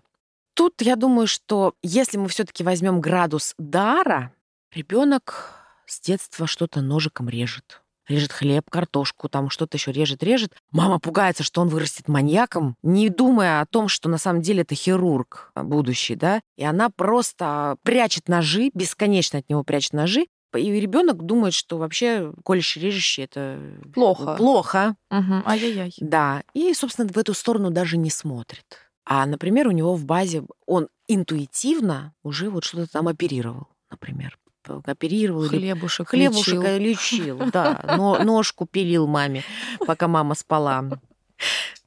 Тут 0.54 0.82
я 0.82 0.96
думаю, 0.96 1.26
что 1.26 1.74
если 1.82 2.18
мы 2.18 2.28
все-таки 2.28 2.62
возьмем 2.62 3.00
градус 3.00 3.54
дара, 3.58 4.32
ребенок 4.72 5.54
с 5.86 6.00
детства 6.00 6.46
что-то 6.46 6.80
ножиком 6.80 7.28
режет. 7.28 7.82
Режет 8.08 8.32
хлеб, 8.32 8.68
картошку, 8.68 9.28
там 9.28 9.48
что-то 9.48 9.76
еще 9.76 9.92
режет, 9.92 10.22
режет. 10.22 10.54
Мама 10.72 10.98
пугается, 10.98 11.44
что 11.44 11.60
он 11.60 11.68
вырастет 11.68 12.08
маньяком, 12.08 12.76
не 12.82 13.08
думая 13.08 13.60
о 13.60 13.66
том, 13.66 13.88
что 13.88 14.08
на 14.08 14.18
самом 14.18 14.42
деле 14.42 14.62
это 14.62 14.74
хирург 14.74 15.52
будущий, 15.54 16.16
да. 16.16 16.40
И 16.56 16.64
она 16.64 16.90
просто 16.90 17.76
прячет 17.82 18.28
ножи, 18.28 18.70
бесконечно 18.74 19.38
от 19.38 19.48
него 19.48 19.62
прячет 19.62 19.92
ножи, 19.92 20.26
и 20.54 20.80
ребенок 20.80 21.22
думает, 21.22 21.54
что 21.54 21.78
вообще 21.78 22.32
колющий 22.44 22.82
режущий 22.82 23.24
это 23.24 23.58
плохо. 23.94 24.34
Плохо. 24.34 24.96
Угу. 25.10 25.42
Ай-яй-яй. 25.46 25.94
Да. 25.98 26.42
И, 26.54 26.74
собственно, 26.74 27.08
в 27.08 27.16
эту 27.16 27.34
сторону 27.34 27.70
даже 27.70 27.96
не 27.96 28.10
смотрит. 28.10 28.91
А, 29.04 29.26
например, 29.26 29.68
у 29.68 29.72
него 29.72 29.94
в 29.94 30.04
базе 30.04 30.44
он 30.66 30.88
интуитивно 31.08 32.14
уже 32.22 32.50
вот 32.50 32.64
что-то 32.64 32.90
там 32.90 33.08
оперировал, 33.08 33.68
например. 33.90 34.38
Оперировал. 34.64 35.48
Хлебушек 35.48 36.10
Хлебушек 36.10 36.62
лечил. 36.62 37.38
лечил, 37.42 37.50
да. 37.50 37.82
Но, 37.96 38.22
ножку 38.22 38.64
пилил 38.64 39.08
маме, 39.08 39.42
пока 39.84 40.06
мама 40.06 40.34
спала. 40.34 40.84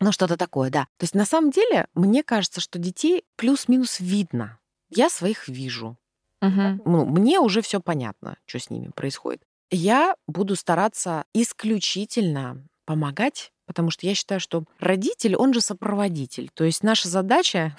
Ну, 0.02 0.12
что-то 0.12 0.36
такое, 0.36 0.70
да. 0.70 0.84
То 0.98 1.04
есть, 1.04 1.16
на 1.16 1.26
самом 1.26 1.52
деле, 1.52 1.88
мне 1.94 2.22
кажется, 2.22 2.60
что 2.60 2.78
детей 2.78 3.24
плюс-минус 3.38 4.02
видно. 4.02 4.60
Я 4.90 5.10
своих 5.10 5.48
вижу. 5.48 5.98
Угу. 6.42 6.82
Ну, 6.86 7.06
мне 7.06 7.40
уже 7.40 7.62
все 7.62 7.80
понятно, 7.80 8.38
что 8.46 8.60
с 8.60 8.70
ними 8.70 8.90
происходит. 8.90 9.42
Я 9.72 10.16
буду 10.28 10.56
стараться 10.56 11.24
исключительно 11.34 12.68
помогать 12.86 13.52
Потому 13.66 13.90
что 13.90 14.06
я 14.06 14.16
считаю, 14.16 14.40
что 14.40 14.64
родитель, 14.80 15.36
он 15.36 15.54
же 15.54 15.62
сопроводитель. 15.62 16.50
То 16.54 16.64
есть 16.64 16.84
наша 16.84 17.08
задача 17.10 17.76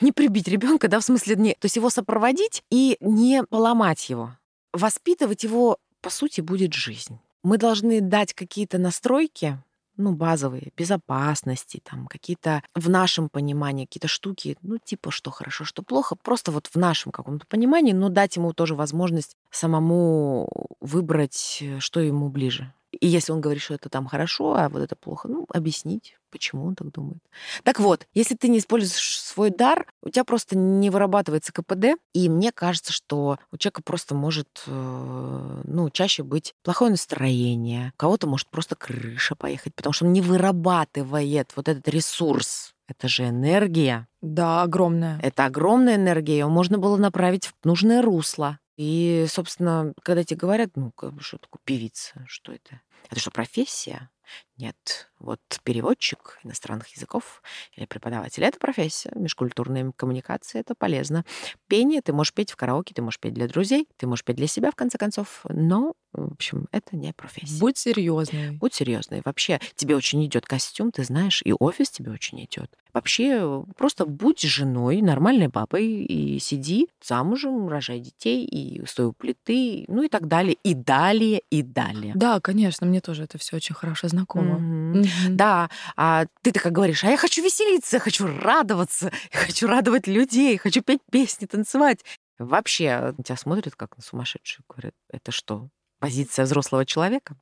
не 0.00 0.12
прибить 0.12 0.48
ребенка, 0.48 0.88
да, 0.88 1.00
в 1.00 1.04
смысле, 1.04 1.36
не, 1.36 1.52
то 1.52 1.66
есть 1.66 1.76
его 1.76 1.90
сопроводить 1.90 2.62
и 2.70 2.96
не 3.00 3.44
поломать 3.44 4.08
его. 4.10 4.36
Воспитывать 4.72 5.44
его, 5.44 5.78
по 6.00 6.10
сути, 6.10 6.40
будет 6.40 6.74
жизнь. 6.74 7.18
Мы 7.42 7.58
должны 7.58 8.00
дать 8.00 8.34
какие-то 8.34 8.78
настройки, 8.78 9.58
ну, 9.96 10.12
базовые, 10.12 10.72
безопасности, 10.76 11.80
там, 11.84 12.06
какие-то 12.06 12.62
в 12.74 12.88
нашем 12.88 13.28
понимании, 13.28 13.84
какие-то 13.84 14.08
штуки, 14.08 14.56
ну, 14.62 14.78
типа, 14.78 15.10
что 15.10 15.30
хорошо, 15.30 15.64
что 15.64 15.82
плохо, 15.82 16.16
просто 16.16 16.50
вот 16.50 16.66
в 16.66 16.76
нашем 16.76 17.12
каком-то 17.12 17.46
понимании, 17.46 17.92
но 17.92 18.08
дать 18.08 18.36
ему 18.36 18.52
тоже 18.52 18.74
возможность 18.74 19.36
самому 19.50 20.48
выбрать, 20.80 21.58
э, 21.60 21.78
что 21.78 22.00
ему 22.00 22.28
ближе. 22.28 22.72
И 23.04 23.06
если 23.06 23.32
он 23.32 23.42
говорит, 23.42 23.62
что 23.62 23.74
это 23.74 23.90
там 23.90 24.06
хорошо, 24.06 24.54
а 24.56 24.70
вот 24.70 24.80
это 24.80 24.96
плохо, 24.96 25.28
ну, 25.28 25.44
объяснить, 25.52 26.16
почему 26.30 26.64
он 26.64 26.74
так 26.74 26.90
думает. 26.90 27.22
Так 27.62 27.78
вот, 27.78 28.06
если 28.14 28.34
ты 28.34 28.48
не 28.48 28.60
используешь 28.60 29.20
свой 29.20 29.50
дар, 29.50 29.86
у 30.00 30.08
тебя 30.08 30.24
просто 30.24 30.56
не 30.56 30.88
вырабатывается 30.88 31.52
КПД, 31.52 32.00
и 32.14 32.30
мне 32.30 32.50
кажется, 32.50 32.94
что 32.94 33.38
у 33.52 33.58
человека 33.58 33.82
просто 33.82 34.14
может, 34.14 34.48
э, 34.66 35.60
ну, 35.64 35.90
чаще 35.90 36.22
быть 36.22 36.54
плохое 36.62 36.92
настроение, 36.92 37.92
у 37.94 37.98
кого-то 37.98 38.26
может 38.26 38.48
просто 38.48 38.74
крыша 38.74 39.34
поехать, 39.34 39.74
потому 39.74 39.92
что 39.92 40.06
он 40.06 40.14
не 40.14 40.22
вырабатывает 40.22 41.52
вот 41.56 41.68
этот 41.68 41.86
ресурс. 41.86 42.72
Это 42.88 43.06
же 43.06 43.28
энергия. 43.28 44.08
Да, 44.22 44.62
огромная. 44.62 45.20
Это 45.20 45.44
огромная 45.44 45.96
энергия, 45.96 46.38
ее 46.38 46.46
можно 46.46 46.78
было 46.78 46.96
направить 46.96 47.48
в 47.48 47.54
нужное 47.64 48.00
русло. 48.00 48.58
И, 48.76 49.26
собственно, 49.28 49.92
когда 50.02 50.24
тебе 50.24 50.38
говорят, 50.38 50.70
ну, 50.74 50.92
что 51.20 51.38
такое 51.38 51.60
певица, 51.64 52.24
что 52.26 52.52
это? 52.52 52.80
Это 53.10 53.20
что, 53.20 53.30
профессия? 53.30 54.10
Нет, 54.56 55.10
вот 55.18 55.40
переводчик 55.64 56.38
иностранных 56.44 56.88
языков 56.88 57.42
или 57.76 57.86
преподаватель— 57.86 58.42
это 58.44 58.58
профессия. 58.58 59.10
Межкультурная 59.16 59.92
коммуникация— 59.96 60.60
это 60.62 60.74
полезно. 60.74 61.24
Пение— 61.66 62.00
ты 62.04 62.12
можешь 62.12 62.32
петь 62.32 62.52
в 62.52 62.56
караоке, 62.56 62.94
ты 62.94 63.02
можешь 63.02 63.18
петь 63.18 63.34
для 63.34 63.48
друзей, 63.48 63.88
ты 63.96 64.06
можешь 64.06 64.24
петь 64.24 64.36
для 64.36 64.46
себя, 64.46 64.70
в 64.70 64.76
конце 64.76 64.96
концов. 64.96 65.44
Но, 65.48 65.94
в 66.12 66.34
общем, 66.34 66.68
это 66.70 66.96
не 66.96 67.12
профессия. 67.12 67.58
Будь 67.58 67.76
серьезной. 67.76 68.52
Будь 68.52 68.74
серьезной. 68.74 69.22
Вообще, 69.24 69.60
тебе 69.74 69.96
очень 69.96 70.24
идет 70.24 70.46
костюм, 70.46 70.92
ты 70.92 71.02
знаешь, 71.02 71.42
и 71.44 71.52
офис 71.52 71.90
тебе 71.90 72.12
очень 72.12 72.44
идет. 72.44 72.70
Вообще, 72.92 73.64
просто 73.76 74.06
будь 74.06 74.40
женой, 74.40 75.02
нормальной 75.02 75.48
бабой, 75.48 75.84
и 76.04 76.38
сиди 76.38 76.88
замужем, 77.02 77.68
рожай 77.68 77.98
детей, 77.98 78.44
и 78.44 78.86
стой 78.86 79.06
у 79.06 79.12
плиты, 79.12 79.84
ну 79.88 80.04
и 80.04 80.08
так 80.08 80.28
далее, 80.28 80.56
и 80.62 80.74
далее, 80.74 81.42
и 81.50 81.62
далее. 81.62 82.12
Да, 82.14 82.38
конечно, 82.40 82.86
мне 82.94 83.00
тоже 83.00 83.24
это 83.24 83.38
все 83.38 83.56
очень 83.56 83.74
хорошо 83.74 84.06
знакомо. 84.06 84.60
Mm-hmm. 84.60 85.02
Mm-hmm. 85.02 85.28
Да, 85.30 85.68
а 85.96 86.26
ты 86.42 86.52
так 86.52 86.70
говоришь, 86.70 87.02
а 87.02 87.10
я 87.10 87.16
хочу 87.16 87.42
веселиться, 87.42 87.96
я 87.96 88.00
хочу 88.00 88.24
радоваться, 88.26 89.10
я 89.32 89.38
хочу 89.40 89.66
радовать 89.66 90.06
людей, 90.06 90.56
хочу 90.58 90.80
петь 90.80 91.00
песни, 91.10 91.46
танцевать. 91.46 92.04
Вообще, 92.38 93.12
тебя 93.24 93.36
смотрят 93.36 93.74
как 93.74 93.96
на 93.96 94.02
сумасшедшую, 94.04 94.64
говорят, 94.68 94.94
это 95.10 95.32
что, 95.32 95.70
позиция 95.98 96.44
взрослого 96.44 96.86
человека? 96.86 97.36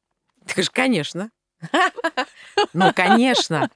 Ты 0.47 0.55
говоришь, 0.55 0.71
конечно. 0.71 1.31
Ну, 2.75 2.93
конечно. 2.95 3.71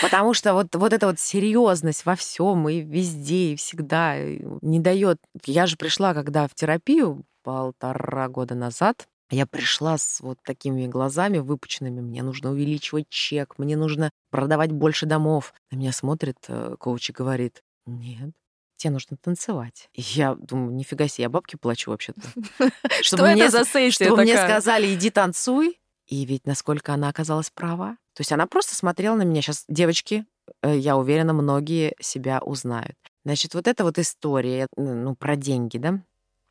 Потому 0.00 0.34
что 0.34 0.54
вот, 0.54 0.74
вот 0.74 0.92
эта 0.92 1.06
вот 1.06 1.18
серьезность 1.18 2.04
во 2.04 2.14
всем 2.14 2.68
и 2.68 2.80
везде, 2.80 3.52
и 3.52 3.56
всегда 3.56 4.16
не 4.18 4.80
дает. 4.80 5.18
Я 5.44 5.66
же 5.66 5.76
пришла, 5.76 6.14
когда 6.14 6.46
в 6.46 6.54
терапию 6.54 7.24
полтора 7.42 8.28
года 8.28 8.54
назад, 8.54 9.06
я 9.34 9.46
пришла 9.46 9.98
с 9.98 10.20
вот 10.20 10.38
такими 10.44 10.86
глазами 10.86 11.38
выпученными. 11.38 12.00
Мне 12.00 12.22
нужно 12.22 12.50
увеличивать 12.50 13.08
чек, 13.08 13.58
мне 13.58 13.76
нужно 13.76 14.10
продавать 14.30 14.72
больше 14.72 15.06
домов. 15.06 15.54
На 15.70 15.76
меня 15.76 15.92
смотрит 15.92 16.36
э, 16.48 16.76
коуч 16.78 17.10
и 17.10 17.12
говорит, 17.12 17.62
нет, 17.86 18.32
тебе 18.76 18.92
нужно 18.92 19.16
танцевать. 19.16 19.88
И 19.94 20.02
я 20.02 20.34
думаю, 20.34 20.74
нифига 20.74 21.08
себе, 21.08 21.24
я 21.24 21.28
бабки 21.30 21.56
плачу 21.56 21.90
вообще-то. 21.90 22.20
Что 23.02 23.24
это 23.26 23.50
за 23.50 23.64
сессия 23.64 24.04
Чтобы 24.04 24.22
мне 24.22 24.36
сказали, 24.36 24.94
иди 24.94 25.10
танцуй. 25.10 25.78
И 26.08 26.24
ведь 26.26 26.46
насколько 26.46 26.92
она 26.92 27.08
оказалась 27.08 27.50
права. 27.50 27.96
То 28.14 28.20
есть 28.20 28.32
она 28.32 28.46
просто 28.46 28.74
смотрела 28.74 29.14
на 29.14 29.22
меня. 29.22 29.40
Сейчас 29.40 29.64
девочки, 29.68 30.26
э, 30.62 30.76
я 30.76 30.96
уверена, 30.96 31.32
многие 31.32 31.94
себя 32.00 32.40
узнают. 32.40 32.96
Значит, 33.24 33.54
вот 33.54 33.66
эта 33.66 33.84
вот 33.84 33.98
история, 33.98 34.66
ну, 34.76 35.14
про 35.14 35.36
деньги, 35.36 35.78
да? 35.78 36.02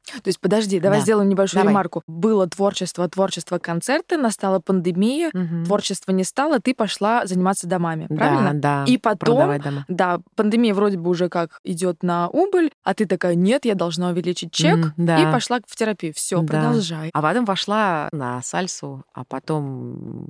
То 0.06 0.28
есть, 0.28 0.40
подожди, 0.40 0.80
давай 0.80 1.00
Да. 1.00 1.04
сделаем 1.04 1.30
небольшую 1.30 1.62
Давай. 1.62 1.72
ремарку. 1.74 2.04
Было 2.08 2.48
творчество, 2.48 3.08
творчество, 3.08 3.60
концерты, 3.60 4.18
настала 4.18 4.60
пандемия, 4.60 5.30
Мгм. 5.34 5.66
творчества 5.66 6.12
не 6.12 6.24
стало, 6.24 6.60
ты 6.60 6.74
пошла 6.74 7.26
заниматься 7.26 7.68
домами, 7.68 8.08
Да, 8.10 8.16
правильно? 8.16 8.54
да. 8.54 8.84
И 8.88 8.98
потом, 8.98 9.60
дома. 9.62 9.86
да, 9.88 10.20
пандемия 10.36 10.74
вроде 10.74 10.98
бы 10.98 11.10
уже 11.10 11.30
как 11.30 11.60
идет 11.64 12.04
на 12.04 12.28
убыль, 12.30 12.72
а 12.84 12.94
ты 12.94 13.06
такая, 13.06 13.36
нет, 13.36 13.64
я 13.66 13.76
должна 13.76 14.10
увеличить 14.10 14.52
чек, 14.52 14.78
Мгм, 14.78 14.94
да. 14.98 15.22
и 15.30 15.32
пошла 15.32 15.60
в 15.66 15.76
терапию. 15.76 16.14
Все, 16.14 16.42
Да. 16.42 16.48
продолжай. 16.48 17.10
А 17.14 17.22
потом 17.22 17.46
пошла 17.46 18.10
на 18.12 18.42
сальсу, 18.42 19.04
а 19.14 19.24
потом 19.24 20.28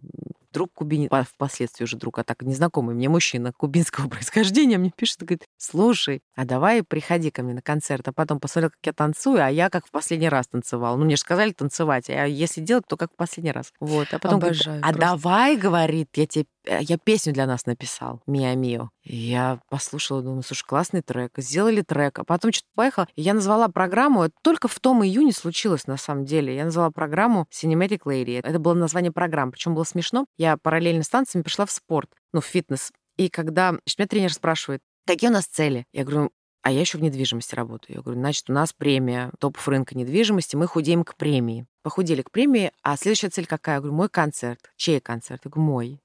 друг 0.52 0.72
кубинец, 0.74 1.12
впоследствии 1.28 1.84
уже 1.84 1.98
друг, 1.98 2.20
а 2.20 2.24
так 2.24 2.42
незнакомый 2.42 2.96
мне 2.96 3.10
мужчина 3.10 3.52
кубинского 3.54 4.08
происхождения 4.10 4.78
мне 4.78 4.92
пишет 4.96 5.20
говорит, 5.20 5.46
слушай, 5.58 6.22
а 6.36 6.46
давай 6.46 6.84
приходи 6.84 7.32
ко 7.32 7.44
мне 7.44 7.54
на 7.54 7.62
концерт, 7.62 8.08
а 8.08 8.14
потом 8.14 8.40
посмотрел, 8.40 8.72
как 8.72 8.80
я 8.86 8.94
танцую, 8.94 9.44
а 9.44 9.50
я 9.50 9.70
как 9.70 9.88
в 9.88 9.92
последний 9.92 10.30
раз 10.30 10.48
танцевала. 10.48 10.96
Ну, 10.98 11.06
мне 11.06 11.16
же 11.16 11.22
сказали 11.22 11.52
танцевать, 11.52 12.10
а 12.10 12.26
если 12.26 12.62
делать, 12.62 12.86
то 12.88 12.98
как 12.98 13.12
в 13.12 13.16
последний 13.16 13.52
раз. 13.52 13.72
Вот, 13.80 14.08
а 14.12 14.20
потом 14.20 14.40
говорит, 14.40 14.62
Обожаю 14.62 14.80
а 14.80 14.94
просто. 14.94 15.00
давай, 15.00 15.58
говорит, 15.58 16.10
я 16.16 16.28
тебе, 16.28 16.46
я 16.66 16.98
песню 16.98 17.34
для 17.34 17.46
нас 17.46 17.66
написал, 17.66 18.22
Миа 18.28 18.56
Мио. 18.56 18.90
Я 19.04 19.60
послушала, 19.70 20.22
думаю, 20.22 20.44
слушай, 20.44 20.66
классный 20.66 21.02
трек. 21.02 21.34
Сделали 21.38 21.82
трек, 21.82 22.20
а 22.20 22.24
потом 22.24 22.52
что-то 22.52 22.70
поехала. 22.76 23.08
Я 23.16 23.34
назвала 23.34 23.68
программу, 23.68 24.24
это 24.24 24.36
только 24.44 24.68
в 24.68 24.80
том 24.80 25.04
июне 25.04 25.34
случилось 25.34 25.88
на 25.88 25.98
самом 25.98 26.26
деле. 26.26 26.56
Я 26.56 26.66
назвала 26.66 26.92
программу 26.92 27.48
Cinematic 27.52 28.02
Lady. 28.06 28.40
Это 28.44 28.60
было 28.60 28.74
название 28.74 29.12
программы. 29.12 29.54
Причем 29.54 29.74
было 29.74 29.84
смешно. 29.84 30.26
Я 30.38 30.58
параллельно 30.58 31.04
с 31.04 31.10
танцами 31.10 31.42
пришла 31.42 31.66
в 31.66 31.72
спорт, 31.72 32.10
ну, 32.34 32.42
в 32.42 32.46
фитнес. 32.46 32.92
И 33.18 33.30
когда 33.30 33.70
значит, 33.70 33.98
меня 33.98 34.08
тренер 34.08 34.34
спрашивает, 34.34 34.82
какие 35.06 35.30
у 35.30 35.34
нас 35.34 35.46
цели? 35.46 35.86
Я 35.92 36.04
говорю, 36.04 36.32
а 36.62 36.72
я 36.72 36.82
еще 36.82 36.98
в 36.98 37.02
недвижимости 37.02 37.56
работаю. 37.56 37.98
Я 37.98 38.02
говорю, 38.02 38.20
значит, 38.20 38.50
у 38.50 38.54
нас 38.54 38.72
премия 38.72 39.32
топов 39.40 39.68
рынка 39.68 39.98
недвижимости, 39.98 40.56
мы 40.56 40.68
худеем 40.68 41.04
к 41.04 41.16
премии. 41.16 41.66
Похудели 41.84 42.22
к 42.22 42.30
премии, 42.32 42.72
а 42.84 42.96
следующая 42.98 43.30
цель 43.30 43.48
какая? 43.48 43.76
Я 43.76 43.82
говорю, 43.82 43.96
мой 43.96 44.10
концерт. 44.10 44.72
Чей 44.76 45.00
концерт? 45.00 45.42
Я 45.44 45.52
говорю, 45.52 45.68
мой. 45.68 46.02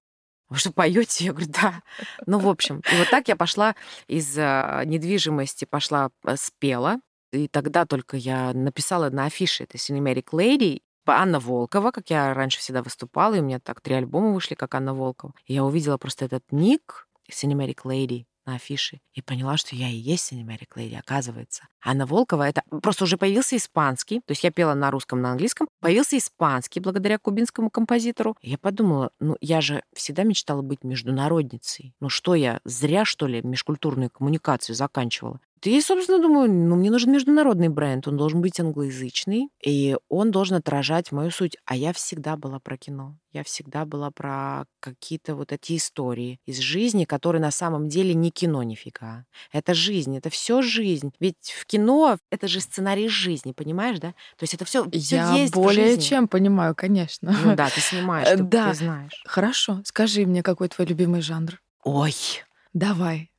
Вы 0.49 0.59
что, 0.59 0.73
поете? 0.73 1.25
Я 1.25 1.33
говорю, 1.33 1.51
да. 1.51 1.83
Ну, 2.27 2.39
в 2.39 2.49
общем. 2.49 2.83
И 2.93 2.97
вот 2.97 3.11
так 3.11 3.29
я 3.29 3.37
пошла 3.37 3.75
из 4.07 4.37
а, 4.39 4.85
недвижимости, 4.85 5.65
пошла, 5.65 6.11
а, 6.25 6.37
спела. 6.37 7.01
И 7.33 7.49
тогда 7.49 7.85
только 7.85 8.17
я 8.17 8.53
написала 8.53 9.11
на 9.11 9.27
афише 9.27 9.65
это 9.65 9.77
Cinematic 9.77 10.27
Lady, 10.33 10.83
Анна 11.07 11.41
Волкова, 11.41 11.91
как 11.91 12.11
я 12.11 12.35
раньше 12.35 12.59
всегда 12.59 12.83
выступала, 12.83 13.35
и 13.35 13.41
у 13.41 13.43
меня 13.43 13.61
так 13.61 13.81
три 13.81 13.95
альбома 13.95 14.33
вышли, 14.33 14.55
как 14.55 14.75
Анна 14.75 14.95
Волкова. 14.95 15.35
И 15.47 15.55
я 15.55 15.65
увидела 15.65 15.99
просто 15.99 16.25
этот 16.25 16.45
ник 16.51 17.09
Cinematic 17.31 17.83
Lady 17.85 18.27
на 18.47 18.55
афише 18.55 19.01
и 19.13 19.23
поняла, 19.23 19.57
что 19.57 19.77
я 19.77 19.89
и 19.89 19.97
есть 19.97 20.33
Cinematic 20.33 20.69
Lady, 20.77 20.97
оказывается. 20.97 21.65
Анна 21.85 22.07
Волкова, 22.07 22.49
это 22.49 22.63
просто 22.83 23.05
уже 23.05 23.17
появился 23.17 23.57
испанский, 23.57 24.21
то 24.21 24.33
есть 24.33 24.45
я 24.45 24.51
пела 24.51 24.75
на 24.75 24.91
русском, 24.91 25.21
на 25.21 25.33
английском, 25.33 25.69
появился 25.81 26.19
испанский 26.19 26.81
благодаря 26.81 27.19
кубинскому 27.19 27.71
композитору. 27.71 28.37
И 28.41 28.51
я 28.51 28.59
подумала, 28.59 29.11
ну 29.21 29.37
я 29.41 29.61
же 29.61 29.83
всегда 29.95 30.23
мечтала 30.23 30.63
быть 30.63 30.85
международницей. 30.85 31.95
Ну 32.01 32.09
что 32.09 32.35
я, 32.35 32.61
зря 32.65 33.05
что 33.05 33.27
ли 33.27 33.43
межкультурную 33.43 34.11
коммуникацию 34.11 34.75
заканчивала? 34.75 35.41
И 35.67 35.71
я, 35.71 35.83
собственно, 35.83 36.21
думаю, 36.21 36.51
ну, 36.51 36.77
мне 36.77 36.91
нужен 36.91 37.13
международный 37.13 37.69
бренд, 37.69 38.07
он 38.09 38.17
должен 38.17 38.41
быть 38.41 38.61
англоязычный, 38.61 39.49
и 39.65 39.97
он 40.09 40.31
должен 40.31 40.57
отражать 40.57 41.13
мою 41.13 41.31
суть. 41.31 41.57
А 41.65 41.77
я 41.77 41.93
всегда 41.93 42.37
была 42.37 42.59
про 42.59 42.77
кино. 42.77 43.17
Я 43.33 43.43
всегда 43.45 43.85
была 43.85 44.11
про 44.11 44.65
какие-то 44.81 45.35
вот 45.35 45.53
эти 45.53 45.77
истории 45.77 46.41
из 46.47 46.59
жизни, 46.59 47.05
которые 47.05 47.43
на 47.43 47.51
самом 47.51 47.89
деле 47.89 48.15
не 48.15 48.31
кино 48.31 48.63
нифига. 48.63 49.27
Это 49.53 49.75
жизнь, 49.75 50.17
это 50.17 50.31
все 50.31 50.63
жизнь. 50.63 51.13
Ведь 51.21 51.55
в 51.61 51.67
кино 51.67 52.19
это 52.31 52.49
же 52.49 52.61
сценарий 52.61 53.09
жизни, 53.09 53.53
понимаешь, 53.53 53.99
да? 53.99 54.11
То 54.37 54.43
есть 54.43 54.55
это 54.55 54.65
все, 54.65 54.87
Я 54.93 55.35
есть 55.35 55.53
более 55.53 55.99
чем 55.99 56.29
понимаю, 56.29 56.75
конечно. 56.75 57.37
Ну 57.45 57.57
да, 57.57 57.69
ты 57.75 57.81
снимаешь, 57.81 58.29
Э, 58.29 58.37
ты, 58.37 58.43
да. 58.43 58.71
ты 58.71 58.77
знаешь. 58.77 59.23
Хорошо, 59.27 59.83
скажи 59.85 60.25
мне, 60.25 60.43
какой 60.43 60.69
твой 60.69 60.87
любимый 60.87 61.21
жанр? 61.21 61.61
Ой, 61.85 62.15
Давай. 62.73 63.31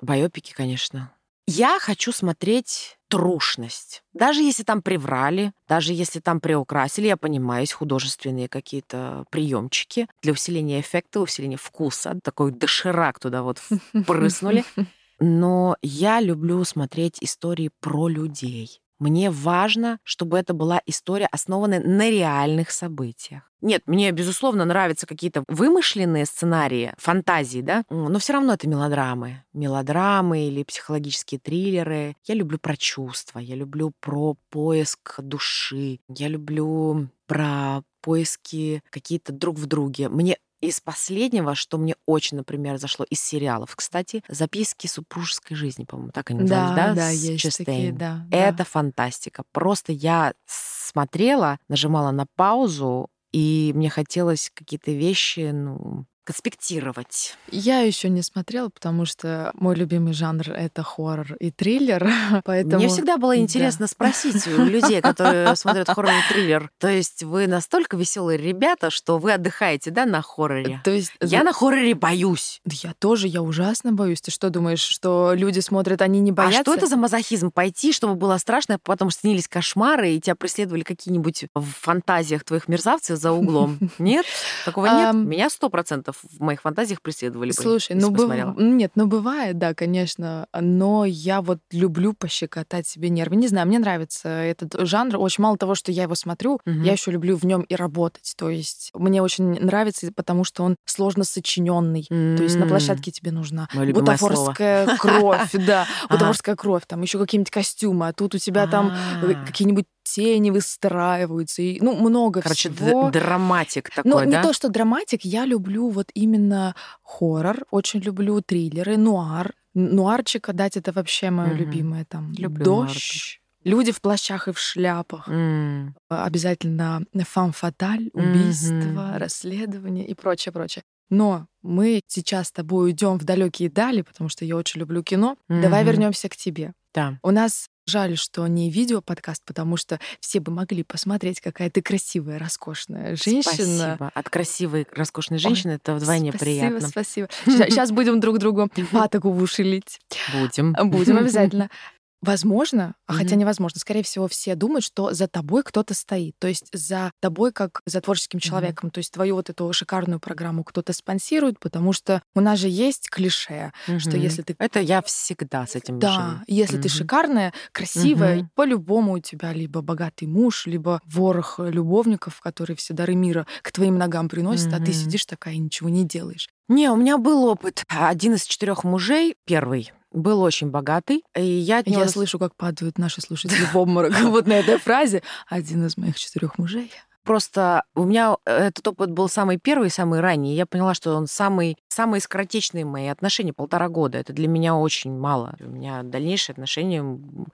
Байопики, 0.00 0.52
конечно. 0.54 1.12
Я 1.46 1.78
хочу 1.80 2.12
смотреть 2.12 2.96
трушность. 3.08 4.02
Даже 4.12 4.42
если 4.42 4.62
там 4.62 4.82
приврали, 4.82 5.52
даже 5.68 5.92
если 5.92 6.20
там 6.20 6.40
приукрасили, 6.40 7.08
я 7.08 7.16
понимаю, 7.16 7.62
есть 7.62 7.72
художественные 7.72 8.48
какие-то 8.48 9.24
приемчики 9.30 10.06
для 10.22 10.32
усиления 10.32 10.80
эффекта, 10.80 11.20
усиления 11.20 11.56
вкуса. 11.56 12.18
Такой 12.22 12.52
доширак 12.52 13.18
туда 13.18 13.42
вот 13.42 13.58
впрыснули. 13.58 14.64
Но 15.18 15.76
я 15.82 16.20
люблю 16.20 16.64
смотреть 16.64 17.18
истории 17.20 17.70
про 17.80 18.08
людей. 18.08 18.80
Мне 19.00 19.30
важно, 19.30 19.98
чтобы 20.04 20.38
это 20.38 20.52
была 20.52 20.80
история, 20.84 21.26
основанная 21.32 21.80
на 21.80 22.08
реальных 22.10 22.70
событиях. 22.70 23.50
Нет, 23.62 23.82
мне, 23.86 24.10
безусловно, 24.12 24.64
нравятся 24.64 25.06
какие-то 25.06 25.42
вымышленные 25.48 26.26
сценарии, 26.26 26.94
фантазии, 26.98 27.60
да, 27.60 27.84
но 27.90 28.18
все 28.18 28.34
равно 28.34 28.54
это 28.54 28.68
мелодрамы. 28.68 29.44
Мелодрамы 29.52 30.48
или 30.48 30.62
психологические 30.62 31.40
триллеры. 31.40 32.14
Я 32.24 32.34
люблю 32.34 32.58
про 32.58 32.76
чувства, 32.76 33.38
я 33.38 33.54
люблю 33.56 33.92
про 34.00 34.36
поиск 34.50 35.20
души, 35.20 36.00
я 36.08 36.28
люблю 36.28 37.08
про 37.26 37.82
поиски 38.02 38.82
какие-то 38.90 39.32
друг 39.32 39.58
в 39.58 39.66
друге. 39.66 40.08
Мне 40.08 40.38
из 40.60 40.80
последнего, 40.80 41.54
что 41.54 41.78
мне 41.78 41.94
очень, 42.06 42.36
например, 42.36 42.78
зашло 42.78 43.06
из 43.08 43.20
сериалов, 43.20 43.74
кстати, 43.76 44.22
записки 44.28 44.86
супружеской 44.86 45.56
жизни, 45.56 45.84
по-моему, 45.84 46.12
так 46.12 46.30
они 46.30 46.40
назывались, 46.40 46.70
да, 46.76 46.88
Да, 46.88 46.94
да, 46.94 47.10
с 47.10 47.14
есть 47.14 47.42
Честейн. 47.42 47.66
такие, 47.66 47.92
да. 47.92 48.26
да. 48.28 48.36
Это 48.36 48.64
фантастика. 48.64 49.42
Просто 49.52 49.92
я 49.92 50.34
смотрела, 50.46 51.58
нажимала 51.68 52.10
на 52.10 52.26
паузу, 52.36 53.08
и 53.32 53.72
мне 53.74 53.90
хотелось 53.90 54.50
какие-то 54.54 54.90
вещи, 54.90 55.50
ну, 55.52 56.04
конспектировать. 56.30 57.34
Я 57.50 57.80
еще 57.80 58.08
не 58.08 58.22
смотрела, 58.22 58.68
потому 58.68 59.04
что 59.04 59.50
мой 59.54 59.74
любимый 59.74 60.12
жанр 60.12 60.50
это 60.50 60.84
хоррор 60.84 61.34
и 61.40 61.50
триллер, 61.50 62.08
поэтому 62.44 62.76
Мне 62.76 62.88
всегда 62.88 63.16
было 63.16 63.34
да. 63.34 63.40
интересно 63.40 63.88
спросить 63.88 64.46
у 64.46 64.50
людей, 64.64 65.00
которые 65.00 65.56
смотрят 65.56 65.88
хоррор 65.88 66.12
и 66.12 66.32
триллер. 66.32 66.70
То 66.78 66.86
есть 66.86 67.24
вы 67.24 67.48
настолько 67.48 67.96
веселые 67.96 68.38
ребята, 68.38 68.90
что 68.90 69.18
вы 69.18 69.32
отдыхаете, 69.32 69.90
да, 69.90 70.06
на 70.06 70.22
хорроре? 70.22 70.80
То 70.84 70.92
есть 70.92 71.12
Я 71.20 71.42
на 71.42 71.52
хорроре 71.52 71.96
боюсь. 71.96 72.60
Да 72.64 72.76
Я 72.80 72.94
тоже, 72.94 73.26
я 73.26 73.42
ужасно 73.42 73.92
боюсь. 73.92 74.20
Ты 74.20 74.30
что 74.30 74.50
думаешь, 74.50 74.82
что 74.82 75.32
люди 75.34 75.58
смотрят, 75.58 76.00
они 76.00 76.20
не 76.20 76.30
боятся? 76.30 76.60
А 76.60 76.62
что 76.62 76.74
это 76.74 76.86
за 76.86 76.96
мазохизм? 76.96 77.50
Пойти, 77.50 77.92
чтобы 77.92 78.14
было 78.14 78.36
страшно, 78.38 78.76
а 78.76 78.78
потом 78.78 79.10
снились 79.10 79.48
кошмары, 79.48 80.12
и 80.12 80.20
тебя 80.20 80.36
преследовали 80.36 80.82
какие-нибудь 80.82 81.46
в 81.56 81.66
фантазиях 81.80 82.44
твоих 82.44 82.68
мерзавцев 82.68 83.18
за 83.18 83.32
углом? 83.32 83.78
Нет? 83.98 84.26
Такого 84.64 84.86
нет? 84.86 85.14
Меня 85.14 85.50
сто 85.50 85.68
процентов 85.70 86.19
в 86.22 86.40
моих 86.40 86.60
фантазиях 86.62 87.00
преследовали 87.02 87.48
бы, 87.50 87.54
Слушай, 87.54 87.96
ну 87.96 88.10
бы 88.10 88.26
быв- 88.26 88.56
нет, 88.58 88.92
ну 88.94 89.06
бывает, 89.06 89.58
да, 89.58 89.74
конечно, 89.74 90.46
но 90.58 91.04
я 91.04 91.40
вот 91.42 91.58
люблю 91.72 92.12
пощекотать 92.12 92.86
себе 92.86 93.08
нервы. 93.10 93.36
Не 93.36 93.48
знаю, 93.48 93.66
мне 93.66 93.78
нравится 93.78 94.28
этот 94.28 94.74
жанр. 94.86 95.16
Очень 95.18 95.42
мало 95.42 95.56
того, 95.56 95.74
что 95.74 95.92
я 95.92 96.02
его 96.04 96.14
смотрю, 96.14 96.60
Мгм. 96.64 96.82
я 96.82 96.92
еще 96.92 97.10
люблю 97.10 97.36
в 97.36 97.44
нем 97.44 97.62
и 97.62 97.74
работать. 97.74 98.34
То 98.36 98.48
есть 98.50 98.90
мне 98.94 99.22
очень 99.22 99.44
нравится, 99.60 100.10
потому 100.14 100.44
что 100.44 100.62
он 100.64 100.76
сложно 100.84 101.24
сочиненный. 101.24 102.04
То 102.08 102.42
есть 102.42 102.56
на 102.56 102.66
площадке 102.66 103.10
тебе 103.10 103.32
нужна 103.32 103.68
слово. 103.72 103.92
бутафорская 103.92 104.96
кровь, 104.98 105.52
да, 105.52 105.86
бутафорская 106.10 106.56
кровь, 106.56 106.82
там 106.86 107.02
еще 107.02 107.18
какие-нибудь 107.18 107.50
костюмы, 107.50 108.08
а 108.08 108.12
тут 108.12 108.34
у 108.34 108.38
тебя 108.38 108.66
там 108.66 108.92
э, 109.22 109.32
А. 109.32 109.46
какие-нибудь 109.46 109.86
тени 110.14 110.50
выстраиваются, 110.50 111.62
и, 111.62 111.80
ну, 111.80 111.94
много 111.96 112.40
Короче, 112.40 112.70
всего. 112.70 113.10
драматик 113.10 113.90
Ну, 113.90 114.02
такой, 114.02 114.26
не 114.26 114.32
да? 114.32 114.42
то, 114.42 114.52
что 114.52 114.68
драматик, 114.68 115.24
я 115.24 115.44
люблю 115.44 115.88
вот 115.90 116.10
именно 116.14 116.74
хоррор, 117.02 117.66
очень 117.70 118.00
люблю 118.00 118.40
триллеры, 118.40 118.96
нуар. 118.96 119.54
Нуарчика 119.74 120.52
дать 120.52 120.76
это 120.76 120.92
вообще 120.92 121.30
мое 121.30 121.50
Мгм. 121.52 121.58
любимое. 121.60 122.04
Там 122.04 122.32
Люблю 122.32 122.64
нуар 122.66 122.88
дождь, 122.88 123.40
люди 123.64 123.92
в 123.92 124.00
плащах 124.00 124.48
и 124.48 124.52
в 124.52 124.58
шляпах. 124.58 125.28
М. 125.28 125.94
Обязательно 126.08 127.02
фам-фаталь, 127.24 128.10
убийство, 128.12 128.72
Мгм. 128.72 129.18
расследование 129.18 130.06
и 130.06 130.14
прочее, 130.14 130.52
прочее. 130.52 130.82
Но 131.08 131.46
мы 131.62 132.00
сейчас 132.06 132.48
с 132.48 132.52
тобой 132.52 132.86
уйдем 132.86 133.18
в 133.18 133.24
далекие 133.24 133.68
дали, 133.70 134.02
потому 134.02 134.28
что 134.30 134.44
я 134.44 134.56
очень 134.56 134.80
люблю 134.80 135.02
кино. 135.02 135.36
Давай 135.48 135.82
Мгм. 135.82 135.90
вернемся 135.92 136.28
к 136.28 136.36
тебе. 136.36 136.72
Да. 136.94 137.18
У 137.22 137.30
нас 137.30 137.68
Жаль, 137.90 138.16
что 138.16 138.46
не 138.46 138.70
видео-подкаст, 138.70 139.42
потому 139.44 139.76
что 139.76 139.98
все 140.20 140.38
бы 140.38 140.52
могли 140.52 140.84
посмотреть, 140.84 141.40
какая 141.40 141.70
ты 141.70 141.82
красивая, 141.82 142.38
роскошная 142.38 143.16
женщина. 143.16 143.96
Спасибо. 143.96 144.10
От 144.14 144.30
красивой, 144.30 144.86
роскошной 144.92 145.40
женщины 145.40 145.72
Ой, 145.72 145.76
это 145.76 145.94
вдвойне 145.94 146.30
спасибо, 146.30 146.44
приятно. 146.44 146.88
Спасибо, 146.88 147.28
Сейчас 147.44 147.90
будем 147.90 148.20
друг 148.20 148.38
другу 148.38 148.70
патоку 148.92 149.30
в 149.30 149.42
уши 149.42 149.64
лить. 149.64 150.00
Будем. 150.32 150.72
Будем 150.84 151.16
обязательно. 151.16 151.68
Возможно, 152.22 152.94
а 153.06 153.12
mm-hmm. 153.12 153.16
хотя 153.16 153.36
невозможно, 153.36 153.80
скорее 153.80 154.02
всего, 154.02 154.28
все 154.28 154.54
думают, 154.54 154.84
что 154.84 155.12
за 155.12 155.26
тобой 155.26 155.62
кто-то 155.62 155.94
стоит. 155.94 156.34
То 156.38 156.48
есть 156.48 156.66
за 156.72 157.12
тобой 157.20 157.52
как 157.52 157.80
за 157.86 158.00
творческим 158.00 158.40
человеком. 158.40 158.88
Mm-hmm. 158.88 158.92
То 158.92 158.98
есть 158.98 159.12
твою 159.12 159.36
вот 159.36 159.48
эту 159.48 159.72
шикарную 159.72 160.20
программу 160.20 160.62
кто-то 160.62 160.92
спонсирует, 160.92 161.58
потому 161.58 161.92
что 161.92 162.22
у 162.34 162.40
нас 162.40 162.58
же 162.58 162.68
есть 162.68 163.08
клише, 163.08 163.72
mm-hmm. 163.86 163.98
что 163.98 164.16
если 164.16 164.42
ты... 164.42 164.54
Это 164.58 164.80
я 164.80 165.00
всегда 165.02 165.66
с 165.66 165.76
этим 165.76 165.98
Да, 165.98 166.12
живу. 166.12 166.44
если 166.46 166.78
mm-hmm. 166.78 166.82
ты 166.82 166.88
шикарная, 166.88 167.52
красивая, 167.72 168.40
mm-hmm. 168.40 168.48
по-любому 168.54 169.12
у 169.12 169.18
тебя 169.18 169.52
либо 169.52 169.80
богатый 169.80 170.26
муж, 170.26 170.66
либо 170.66 171.00
ворох 171.06 171.58
любовников, 171.58 172.40
которые 172.40 172.76
все 172.76 172.92
дары 172.92 173.14
мира 173.14 173.46
к 173.62 173.72
твоим 173.72 173.96
ногам 173.96 174.28
приносят, 174.28 174.68
mm-hmm. 174.68 174.82
а 174.82 174.84
ты 174.84 174.92
сидишь 174.92 175.24
такая 175.24 175.54
и 175.54 175.58
ничего 175.58 175.88
не 175.88 176.04
делаешь. 176.04 176.48
Не, 176.70 176.88
у 176.88 176.94
меня 176.94 177.18
был 177.18 177.46
опыт. 177.46 177.82
Один 177.88 178.34
из 178.34 178.44
четырех 178.44 178.84
мужей, 178.84 179.34
первый, 179.44 179.92
был 180.12 180.40
очень 180.40 180.70
богатый, 180.70 181.24
и 181.36 181.42
я 181.42 181.78
от 181.78 181.88
него... 181.88 182.02
Я 182.02 182.08
слышу, 182.08 182.38
как 182.38 182.54
падают 182.54 182.96
наши 182.96 183.20
слушатели 183.20 183.64
в 183.72 183.76
обморок 183.76 184.12
вот 184.20 184.46
на 184.46 184.52
этой 184.52 184.78
фразе. 184.78 185.24
Один 185.48 185.84
из 185.84 185.96
моих 185.96 186.16
четырех 186.16 186.58
мужей. 186.58 186.92
Просто 187.24 187.82
у 187.96 188.04
меня 188.04 188.36
этот 188.44 188.86
опыт 188.86 189.10
был 189.10 189.28
самый 189.28 189.58
первый, 189.58 189.90
самый 189.90 190.20
ранний. 190.20 190.54
Я 190.54 190.64
поняла, 190.64 190.94
что 190.94 191.16
он 191.16 191.26
самый, 191.26 191.76
самые 191.88 192.20
скоротечные 192.20 192.84
мои 192.84 193.08
отношения, 193.08 193.52
полтора 193.52 193.88
года. 193.88 194.18
Это 194.18 194.32
для 194.32 194.46
меня 194.46 194.76
очень 194.76 195.18
мало. 195.18 195.56
У 195.58 195.68
меня 195.68 196.04
дальнейшие 196.04 196.54
отношения 196.54 197.02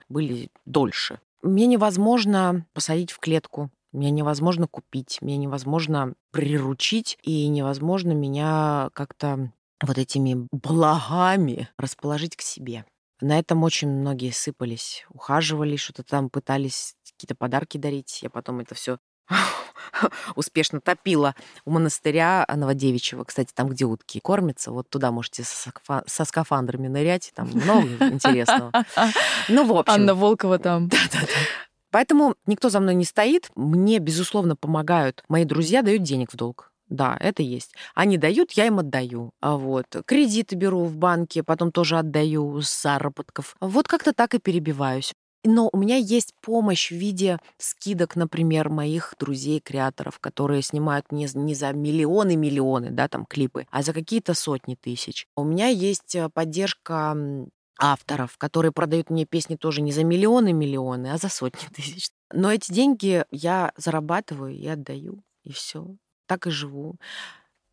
были 0.09 0.51
дольше. 0.67 1.19
Мне 1.41 1.65
невозможно 1.65 2.67
посадить 2.73 3.11
в 3.11 3.17
клетку. 3.17 3.71
Меня 3.93 4.11
невозможно 4.11 4.67
купить, 4.67 5.19
меня 5.21 5.37
невозможно 5.37 6.13
приручить, 6.31 7.17
и 7.21 7.47
невозможно 7.47 8.11
меня 8.11 8.89
как-то 8.93 9.51
вот 9.81 9.97
этими 9.97 10.47
благами 10.51 11.69
расположить 11.77 12.35
к 12.35 12.41
себе. 12.41 12.85
На 13.21 13.39
этом 13.39 13.63
очень 13.63 13.89
многие 13.89 14.31
сыпались, 14.31 15.05
ухаживали, 15.09 15.75
что-то 15.75 16.03
там 16.03 16.29
пытались 16.29 16.95
какие-то 17.11 17.35
подарки 17.35 17.77
дарить. 17.77 18.21
Я 18.21 18.29
потом 18.29 18.59
это 18.59 18.75
все 18.75 18.99
успешно 20.35 20.81
топила 20.81 21.35
у 21.65 21.71
монастыря 21.71 22.45
Новодевичьего, 22.53 23.23
кстати, 23.23 23.51
там, 23.53 23.69
где 23.69 23.85
утки 23.85 24.19
кормятся. 24.19 24.71
Вот 24.71 24.89
туда 24.89 25.11
можете 25.11 25.43
со, 25.43 26.25
скафандрами 26.25 26.87
нырять, 26.87 27.31
там 27.35 27.49
много 27.49 27.87
интересного. 28.09 28.71
Ну, 29.49 29.65
в 29.65 29.77
общем. 29.77 29.93
Анна 29.93 30.13
Волкова 30.13 30.59
там. 30.59 30.87
Да-да-да. 30.89 31.27
Поэтому 31.91 32.35
никто 32.45 32.69
за 32.69 32.79
мной 32.79 32.95
не 32.95 33.05
стоит. 33.05 33.49
Мне, 33.55 33.99
безусловно, 33.99 34.55
помогают. 34.55 35.23
Мои 35.29 35.45
друзья 35.45 35.81
дают 35.81 36.03
денег 36.03 36.33
в 36.33 36.35
долг. 36.35 36.71
Да, 36.89 37.17
это 37.19 37.43
есть. 37.43 37.73
Они 37.95 38.17
дают, 38.17 38.53
я 38.53 38.65
им 38.67 38.79
отдаю. 38.79 39.31
А 39.41 39.57
вот 39.57 39.85
кредиты 40.05 40.55
беру 40.55 40.85
в 40.85 40.95
банке, 40.97 41.43
потом 41.43 41.71
тоже 41.71 41.97
отдаю 41.97 42.61
с 42.61 42.81
заработков. 42.81 43.55
Вот 43.59 43.87
как-то 43.87 44.13
так 44.13 44.33
и 44.35 44.39
перебиваюсь. 44.39 45.13
Но 45.43 45.69
у 45.71 45.77
меня 45.77 45.97
есть 45.97 46.33
помощь 46.41 46.91
в 46.91 46.95
виде 46.95 47.39
скидок, 47.57 48.15
например, 48.15 48.69
моих 48.69 49.13
друзей-креаторов, 49.19 50.19
которые 50.19 50.61
снимают 50.61 51.11
не, 51.11 51.27
не 51.33 51.55
за 51.55 51.71
миллионы-миллионы, 51.71 52.89
да, 52.91 53.07
там, 53.07 53.25
клипы, 53.25 53.65
а 53.71 53.81
за 53.81 53.93
какие-то 53.93 54.33
сотни 54.33 54.75
тысяч. 54.75 55.25
У 55.35 55.43
меня 55.43 55.67
есть 55.67 56.15
э, 56.15 56.29
поддержка 56.33 57.15
авторов, 57.79 58.37
которые 58.37 58.71
продают 58.71 59.09
мне 59.09 59.25
песни 59.25 59.55
тоже 59.55 59.81
не 59.81 59.91
за 59.91 60.03
миллионы-миллионы, 60.03 61.11
а 61.11 61.17
за 61.17 61.29
сотни 61.29 61.67
тысяч. 61.75 62.09
Но 62.31 62.51
эти 62.51 62.71
деньги 62.71 63.25
я 63.31 63.71
зарабатываю 63.77 64.53
и 64.53 64.67
отдаю, 64.67 65.23
и 65.43 65.51
все 65.51 65.95
так 66.27 66.45
и 66.45 66.51
живу. 66.51 66.97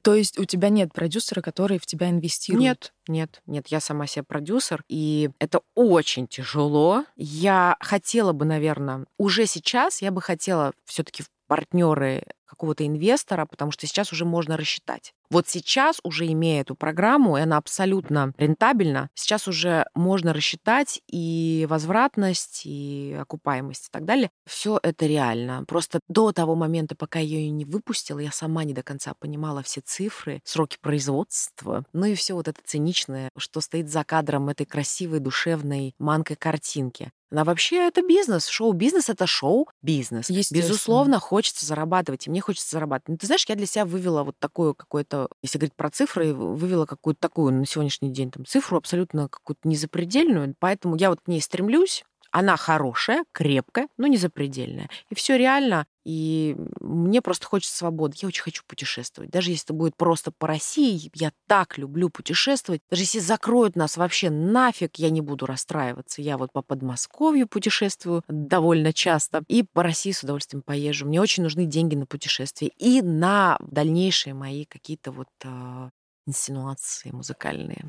То 0.02 0.14
есть 0.14 0.38
у 0.38 0.44
тебя 0.44 0.68
нет 0.68 0.92
продюсера, 0.92 1.40
который 1.40 1.78
в 1.78 1.86
тебя 1.86 2.11
инвестирует? 2.11 2.62
Нет, 2.62 2.92
нет, 3.09 3.42
нет, 3.46 3.68
я 3.68 3.80
сама 3.80 4.07
себе 4.07 4.22
продюсер, 4.22 4.84
и 4.86 5.30
это 5.38 5.61
очень 5.74 6.28
тяжело. 6.28 7.05
Я 7.16 7.76
хотела 7.80 8.32
бы, 8.32 8.44
наверное, 8.44 9.07
уже 9.16 9.46
сейчас 9.46 10.02
я 10.02 10.11
бы 10.11 10.20
хотела 10.20 10.72
все-таки 10.84 11.22
в 11.22 11.30
партнеры 11.46 12.24
какого-то 12.55 12.86
инвестора, 12.86 13.46
потому 13.46 13.70
что 13.70 13.86
сейчас 13.86 14.12
уже 14.12 14.24
можно 14.24 14.57
рассчитать. 14.57 15.12
Вот 15.30 15.48
сейчас, 15.48 15.98
уже 16.05 16.26
имея 16.26 16.61
эту 16.61 16.74
программу, 16.76 17.36
и 17.36 17.40
она 17.40 17.57
абсолютно 17.57 18.32
рентабельна, 18.38 19.09
сейчас 19.14 19.48
уже 19.48 19.86
можно 19.94 20.32
рассчитать 20.32 21.00
и 21.09 21.66
возвратность, 21.68 22.62
и 22.64 23.16
окупаемость 23.20 23.86
и 23.86 23.90
так 23.90 24.05
далее. 24.05 24.30
Все 24.46 24.78
это 24.82 25.07
реально. 25.07 25.64
Просто 25.66 26.00
до 26.09 26.32
того 26.32 26.55
момента, 26.55 26.94
пока 26.94 27.18
я 27.18 27.38
ее 27.38 27.50
не 27.50 27.64
выпустила, 27.64 28.20
я 28.20 28.30
сама 28.30 28.64
не 28.64 28.74
до 28.74 28.82
конца 28.82 29.14
понимала 29.18 29.62
все 29.62 29.80
цифры, 29.80 30.40
сроки 30.44 30.76
производства, 30.80 31.84
ну 31.92 32.07
и 32.07 32.14
все 32.14 32.34
вот 32.34 32.48
это 32.48 32.61
циничное, 32.64 33.30
что 33.36 33.61
стоит 33.61 33.90
за 33.90 34.05
кадром 34.05 34.48
этой 34.48 34.66
красивой, 34.66 35.20
душевной 35.20 35.94
манкой 35.98 36.36
картинки. 36.36 37.11
А 37.35 37.45
вообще 37.45 37.87
это 37.87 38.03
бизнес. 38.03 38.47
Шоу-бизнес— 38.47 39.09
это 39.11 39.26
шоу-бизнес. 39.26 40.30
Безусловно, 40.62 41.18
хочется 41.18 41.66
зарабатывать, 41.66 42.26
и 42.26 42.30
мне 42.30 42.41
хочется 42.41 42.70
зарабатывать. 42.70 43.09
Но 43.09 43.16
ты 43.16 43.26
знаешь, 43.26 43.45
я 43.49 43.55
для 43.57 43.66
себя 43.66 43.85
вывела 43.85 44.22
вот 44.22 44.37
такое 44.39 44.72
какое-то, 44.74 45.28
если 45.43 45.59
говорить 45.59 45.74
про 45.74 45.91
цифры, 45.91 46.32
вывела 46.35 46.87
какую-то 46.87 47.20
такую 47.20 47.53
на 47.53 47.66
сегодняшний 47.66 48.11
день 48.11 48.30
там 48.30 48.47
цифру 48.47 48.76
абсолютно 48.76 49.28
какую-то 49.28 49.68
незапредельную, 49.68 50.55
поэтому 50.59 50.97
я 50.97 51.11
вот 51.11 51.20
к 51.20 51.28
ней 51.28 51.41
стремлюсь, 51.41 52.05
она 52.35 52.57
хорошая, 52.57 53.24
крепкая, 53.30 53.87
но 53.97 54.09
не 54.09 54.16
запредельная. 54.16 54.91
И 55.09 55.14
все 55.14 55.39
реально. 55.39 55.87
И 56.05 56.57
мне 56.80 57.22
просто 57.22 57.47
хочется 57.47 57.76
свободы. 57.76 58.16
Я 58.20 58.26
очень 58.26 58.43
хочу 58.43 58.64
путешествовать. 58.66 59.30
Даже 59.30 59.53
если 59.53 59.66
это 59.66 59.72
будет 59.72 59.97
просто 59.97 60.32
по 60.32 60.49
России, 60.49 61.12
я 61.14 61.30
так 61.47 61.78
люблю 61.78 62.11
путешествовать. 62.11 62.80
Даже 62.91 63.03
если 63.03 63.20
закроют 63.20 63.76
нас 63.76 63.97
вообще 63.97 64.30
нафиг, 64.30 64.97
я 64.97 65.11
не 65.11 65.20
буду 65.20 65.47
расстраиваться. 65.47 66.22
Я 66.22 66.37
вот 66.37 66.51
по 66.53 66.62
Подмосковью 66.62 67.47
путешествую 67.47 68.24
довольно 68.26 68.93
часто. 68.93 69.45
И 69.47 69.62
по 69.62 69.85
России 69.85 70.11
с 70.11 70.24
удовольствием 70.24 70.62
поезжу. 70.62 71.07
Мне 71.07 71.20
очень 71.20 71.45
нужны 71.45 71.66
деньги 71.66 71.95
на 71.95 72.05
путешествия 72.05 72.72
и 72.78 73.01
на 73.01 73.59
дальнейшие 73.61 74.35
мои 74.35 74.64
какие-то 74.64 75.12
вот 75.12 75.28
э, 75.45 75.91
инсинуации 76.26 77.12
музыкальные. 77.12 77.85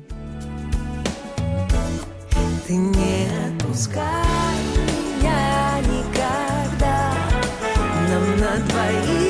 Ты 2.66 2.72
не 2.74 3.28
отпускай. 3.46 4.02
Меня 4.88 5.78
никогда 5.82 7.12
Нам 8.08 8.40
на 8.40 8.56
двоих 8.66 9.25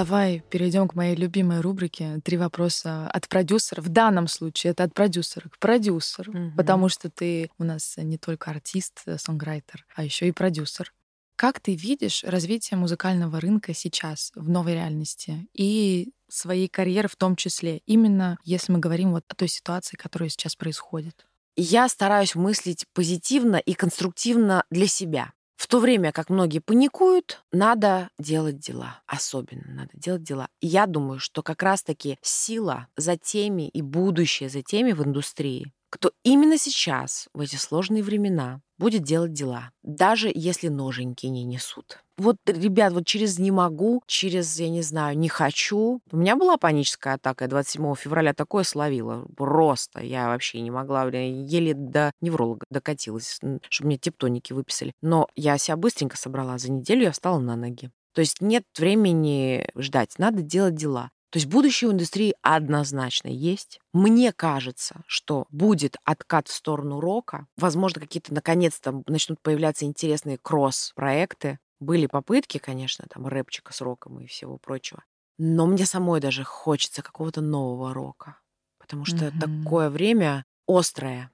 Давай 0.00 0.42
перейдем 0.48 0.88
к 0.88 0.94
моей 0.94 1.14
любимой 1.14 1.60
рубрике 1.60 2.22
«Три 2.24 2.38
вопроса 2.38 3.06
от 3.08 3.28
продюсера». 3.28 3.82
В 3.82 3.90
данном 3.90 4.28
случае 4.28 4.70
это 4.70 4.84
от 4.84 4.94
продюсера 4.94 5.50
к 5.50 5.58
продюсеру, 5.58 6.32
mm-hmm. 6.32 6.56
потому 6.56 6.88
что 6.88 7.10
ты 7.10 7.50
у 7.58 7.64
нас 7.64 7.98
не 7.98 8.16
только 8.16 8.50
артист, 8.50 9.04
сонграйтер, 9.18 9.84
а 9.94 10.02
еще 10.02 10.26
и 10.26 10.32
продюсер. 10.32 10.94
Как 11.36 11.60
ты 11.60 11.74
видишь 11.74 12.24
развитие 12.24 12.78
музыкального 12.78 13.40
рынка 13.40 13.74
сейчас 13.74 14.32
в 14.34 14.48
новой 14.48 14.72
реальности 14.72 15.46
и 15.52 16.14
своей 16.30 16.68
карьеры 16.68 17.08
в 17.08 17.16
том 17.16 17.36
числе, 17.36 17.82
именно 17.84 18.38
если 18.42 18.72
мы 18.72 18.78
говорим 18.78 19.10
вот 19.10 19.24
о 19.28 19.34
той 19.34 19.48
ситуации, 19.48 19.98
которая 19.98 20.30
сейчас 20.30 20.56
происходит? 20.56 21.26
Я 21.56 21.86
стараюсь 21.90 22.34
мыслить 22.34 22.86
позитивно 22.94 23.56
и 23.56 23.74
конструктивно 23.74 24.64
для 24.70 24.86
себя. 24.86 25.34
В 25.60 25.66
то 25.66 25.78
время 25.78 26.10
как 26.10 26.30
многие 26.30 26.60
паникуют, 26.60 27.44
надо 27.52 28.08
делать 28.18 28.58
дела. 28.58 29.02
Особенно 29.06 29.70
надо 29.70 29.90
делать 29.92 30.22
дела. 30.22 30.48
И 30.62 30.66
я 30.66 30.86
думаю, 30.86 31.18
что 31.18 31.42
как 31.42 31.62
раз-таки 31.62 32.18
сила 32.22 32.86
за 32.96 33.18
теми 33.18 33.68
и 33.68 33.82
будущее 33.82 34.48
за 34.48 34.62
теми 34.62 34.92
в 34.92 35.04
индустрии 35.04 35.70
кто 35.90 36.12
именно 36.22 36.56
сейчас, 36.56 37.28
в 37.34 37.40
эти 37.40 37.56
сложные 37.56 38.02
времена, 38.02 38.60
будет 38.78 39.02
делать 39.02 39.32
дела, 39.32 39.70
даже 39.82 40.30
если 40.34 40.68
ноженьки 40.68 41.26
не 41.26 41.44
несут. 41.44 41.98
Вот, 42.16 42.36
ребят, 42.46 42.92
вот 42.92 43.06
через 43.06 43.38
«не 43.38 43.50
могу», 43.50 44.02
через, 44.06 44.58
я 44.60 44.68
не 44.68 44.82
знаю, 44.82 45.16
«не 45.18 45.28
хочу». 45.28 46.00
У 46.12 46.16
меня 46.16 46.36
была 46.36 46.58
паническая 46.58 47.14
атака. 47.14 47.44
Я 47.44 47.48
27 47.48 47.94
февраля 47.94 48.34
такое 48.34 48.62
словила. 48.62 49.26
Просто. 49.36 50.00
Я 50.00 50.28
вообще 50.28 50.60
не 50.60 50.70
могла. 50.70 51.04
Еле 51.06 51.72
до 51.72 52.12
невролога 52.20 52.66
докатилась, 52.70 53.38
чтобы 53.70 53.86
мне 53.86 53.96
тептоники 53.96 54.52
выписали. 54.52 54.92
Но 55.00 55.28
я 55.34 55.56
себя 55.56 55.76
быстренько 55.76 56.18
собрала. 56.18 56.58
За 56.58 56.70
неделю 56.70 57.04
я 57.04 57.12
встала 57.12 57.38
на 57.38 57.56
ноги. 57.56 57.90
То 58.12 58.20
есть 58.20 58.40
нет 58.40 58.64
времени 58.76 59.66
ждать. 59.76 60.18
Надо 60.18 60.42
делать 60.42 60.74
дела. 60.74 61.10
То 61.30 61.36
есть 61.38 61.46
будущее 61.46 61.88
у 61.88 61.92
индустрии 61.92 62.34
однозначно 62.42 63.28
есть. 63.28 63.80
Мне 63.92 64.32
кажется, 64.32 65.02
что 65.06 65.46
будет 65.50 65.96
откат 66.04 66.48
в 66.48 66.52
сторону 66.52 67.00
рока. 67.00 67.46
Возможно, 67.56 68.00
какие-то 68.00 68.34
наконец-то 68.34 69.02
начнут 69.06 69.40
появляться 69.40 69.84
интересные 69.84 70.38
кросс-проекты. 70.38 71.60
Были 71.78 72.06
попытки, 72.06 72.58
конечно, 72.58 73.06
там 73.08 73.28
рэпчика 73.28 73.72
с 73.72 73.80
роком 73.80 74.20
и 74.20 74.26
всего 74.26 74.58
прочего. 74.58 75.04
Но 75.38 75.66
мне 75.66 75.86
самой 75.86 76.20
даже 76.20 76.42
хочется 76.42 77.00
какого-то 77.00 77.40
нового 77.40 77.94
рока. 77.94 78.36
Потому 78.78 79.04
что 79.04 79.26
mm-hmm. 79.26 79.62
такое 79.62 79.88
время 79.88 80.44
острое. 80.66 81.30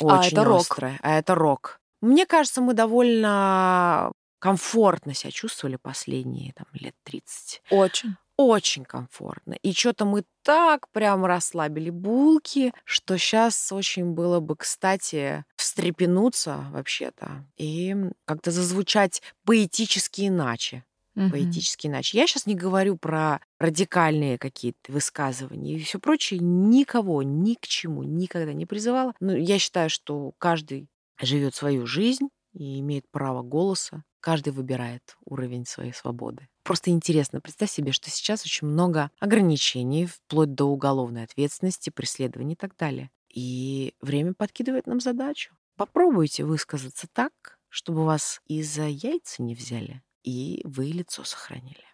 Очень 0.00 0.38
а 0.38 0.42
это 0.42 0.56
острое. 0.56 0.92
Рок. 0.92 1.00
А 1.02 1.18
это 1.18 1.34
рок. 1.34 1.80
Мне 2.00 2.26
кажется, 2.26 2.60
мы 2.60 2.74
довольно 2.74 4.12
комфортно 4.38 5.14
себя 5.14 5.32
чувствовали 5.32 5.76
последние 5.76 6.52
там, 6.52 6.66
лет 6.72 6.94
30. 7.04 7.62
Очень 7.70 8.16
очень 8.46 8.84
комфортно. 8.84 9.54
И 9.62 9.72
что-то 9.72 10.04
мы 10.04 10.24
так 10.42 10.88
прям 10.90 11.24
расслабили 11.24 11.90
булки, 11.90 12.72
что 12.84 13.16
сейчас 13.16 13.72
очень 13.72 14.12
было 14.12 14.40
бы, 14.40 14.56
кстати, 14.56 15.44
встрепенуться 15.56 16.66
вообще-то 16.70 17.46
и 17.56 17.96
как-то 18.24 18.50
зазвучать 18.50 19.22
поэтически 19.44 20.28
иначе. 20.28 20.84
Угу. 21.14 21.30
Поэтически 21.30 21.88
иначе. 21.88 22.18
Я 22.18 22.26
сейчас 22.26 22.46
не 22.46 22.54
говорю 22.54 22.96
про 22.96 23.40
радикальные 23.58 24.38
какие-то 24.38 24.92
высказывания 24.92 25.74
и 25.74 25.82
все 25.82 25.98
прочее. 25.98 26.40
Никого 26.40 27.22
ни 27.22 27.54
к 27.54 27.66
чему 27.66 28.02
никогда 28.02 28.52
не 28.52 28.64
призывала. 28.64 29.14
Но 29.20 29.36
я 29.36 29.58
считаю, 29.58 29.90
что 29.90 30.32
каждый 30.38 30.88
живет 31.20 31.54
свою 31.54 31.86
жизнь 31.86 32.28
и 32.54 32.80
имеет 32.80 33.04
право 33.10 33.42
голоса. 33.42 34.04
Каждый 34.20 34.52
выбирает 34.52 35.16
уровень 35.24 35.66
своей 35.66 35.92
свободы. 35.92 36.48
Просто 36.62 36.90
интересно, 36.90 37.40
представь 37.40 37.70
себе, 37.70 37.92
что 37.92 38.08
сейчас 38.10 38.44
очень 38.44 38.68
много 38.68 39.10
ограничений, 39.18 40.06
вплоть 40.06 40.54
до 40.54 40.66
уголовной 40.66 41.24
ответственности, 41.24 41.90
преследований 41.90 42.52
и 42.54 42.56
так 42.56 42.76
далее. 42.76 43.10
И 43.28 43.94
время 44.00 44.34
подкидывает 44.34 44.86
нам 44.86 45.00
задачу. 45.00 45.56
Попробуйте 45.76 46.44
высказаться 46.44 47.08
так, 47.12 47.58
чтобы 47.68 48.04
вас 48.04 48.40
из-за 48.46 48.84
яйца 48.84 49.42
не 49.42 49.54
взяли, 49.54 50.02
и 50.22 50.60
вы 50.64 50.86
лицо 50.86 51.24
сохранили. 51.24 51.84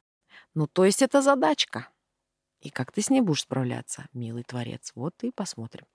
Ну, 0.55 0.67
то 0.67 0.85
есть 0.85 1.01
это 1.01 1.23
задачка. 1.23 1.89
И 2.61 2.71
как 2.71 2.93
ты 2.93 3.01
с 3.01 3.11
ней 3.11 3.21
будешь 3.21 3.43
справляться, 3.43 4.07
милый 4.13 4.43
творец? 4.43 4.93
Вот 4.95 5.15
и 5.23 5.31
посмотрим. 5.31 5.87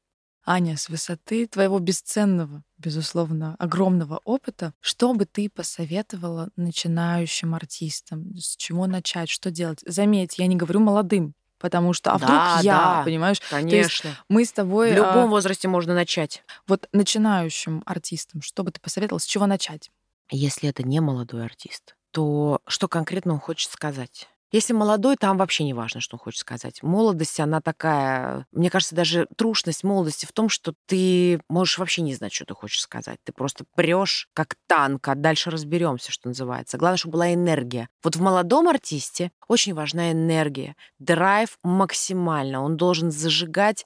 Аня, 0.46 0.76
с 0.76 0.90
высоты 0.90 1.48
твоего 1.48 1.80
бесценного, 1.80 2.64
безусловно, 2.78 3.56
огромного 3.60 4.20
опыта, 4.26 4.74
что 4.82 5.14
бы 5.14 5.26
ты 5.26 5.50
посоветовала 5.50 6.50
начинающим 6.58 7.56
артистам? 7.56 8.36
С 8.36 8.58
чего 8.58 8.86
начать? 8.86 9.30
Что 9.30 9.52
делать? 9.52 9.80
Заметь, 9.86 10.38
я 10.38 10.48
не 10.48 10.58
говорю 10.58 10.82
молодым, 10.82 11.34
потому 11.60 11.94
что 11.94 12.12
а 12.12 12.18
вдруг 12.18 12.32
да, 12.32 12.60
я, 12.62 12.78
да, 12.78 13.04
понимаешь? 13.06 13.40
Конечно. 13.50 14.18
мы 14.28 14.44
с 14.44 14.52
тобой 14.52 14.92
в 14.92 14.96
любом 14.96 15.26
а... 15.26 15.28
возрасте 15.28 15.70
можно 15.70 15.94
начать. 15.94 16.44
Вот 16.68 16.90
начинающим 16.92 17.82
артистам, 17.86 18.42
что 18.42 18.64
бы 18.64 18.72
ты 18.72 18.82
посоветовала, 18.82 19.20
с 19.20 19.26
чего 19.26 19.46
начать? 19.46 19.92
Если 20.30 20.68
это 20.68 20.84
не 20.84 21.00
молодой 21.00 21.46
артист, 21.46 21.96
то 22.12 22.60
что 22.68 22.90
конкретно 22.90 23.34
он 23.34 23.40
хочет 23.40 23.72
сказать? 23.72 24.28
Если 24.54 24.72
молодой, 24.72 25.18
там 25.18 25.38
вообще 25.38 25.64
не 25.64 25.74
важно, 25.74 26.00
что 26.00 26.16
он 26.16 26.20
хочет 26.20 26.40
сказать. 26.42 26.84
Молодость, 26.84 27.40
она 27.40 27.60
такая... 27.60 28.46
Мне 28.52 28.70
кажется, 28.70 28.96
даже 28.96 29.28
трушность 29.36 29.84
молодости 29.84 30.28
в 30.28 30.32
том, 30.32 30.48
что 30.48 30.76
ты 30.86 31.42
можешь 31.50 31.80
вообще 31.80 32.04
не 32.04 32.14
знать, 32.14 32.32
что 32.32 32.46
ты 32.46 32.54
хочешь 32.54 32.82
сказать. 32.82 33.18
Ты 33.24 33.34
просто 33.34 33.66
прешь 33.76 34.30
как 34.36 34.56
танк, 34.68 35.08
а 35.08 35.16
дальше 35.16 35.50
разберемся, 35.50 36.12
что 36.12 36.28
называется. 36.28 36.78
Главное, 36.78 36.98
чтобы 36.98 37.14
была 37.14 37.34
энергия. 37.34 37.90
Вот 38.04 38.16
в 38.16 38.22
молодом 38.22 38.68
артисте 38.68 39.32
очень 39.48 39.74
важна 39.74 40.12
энергия. 40.12 40.76
Драйв 41.00 41.58
максимально. 41.64 42.64
Он 42.64 42.78
должен 42.78 43.12
зажигать 43.12 43.86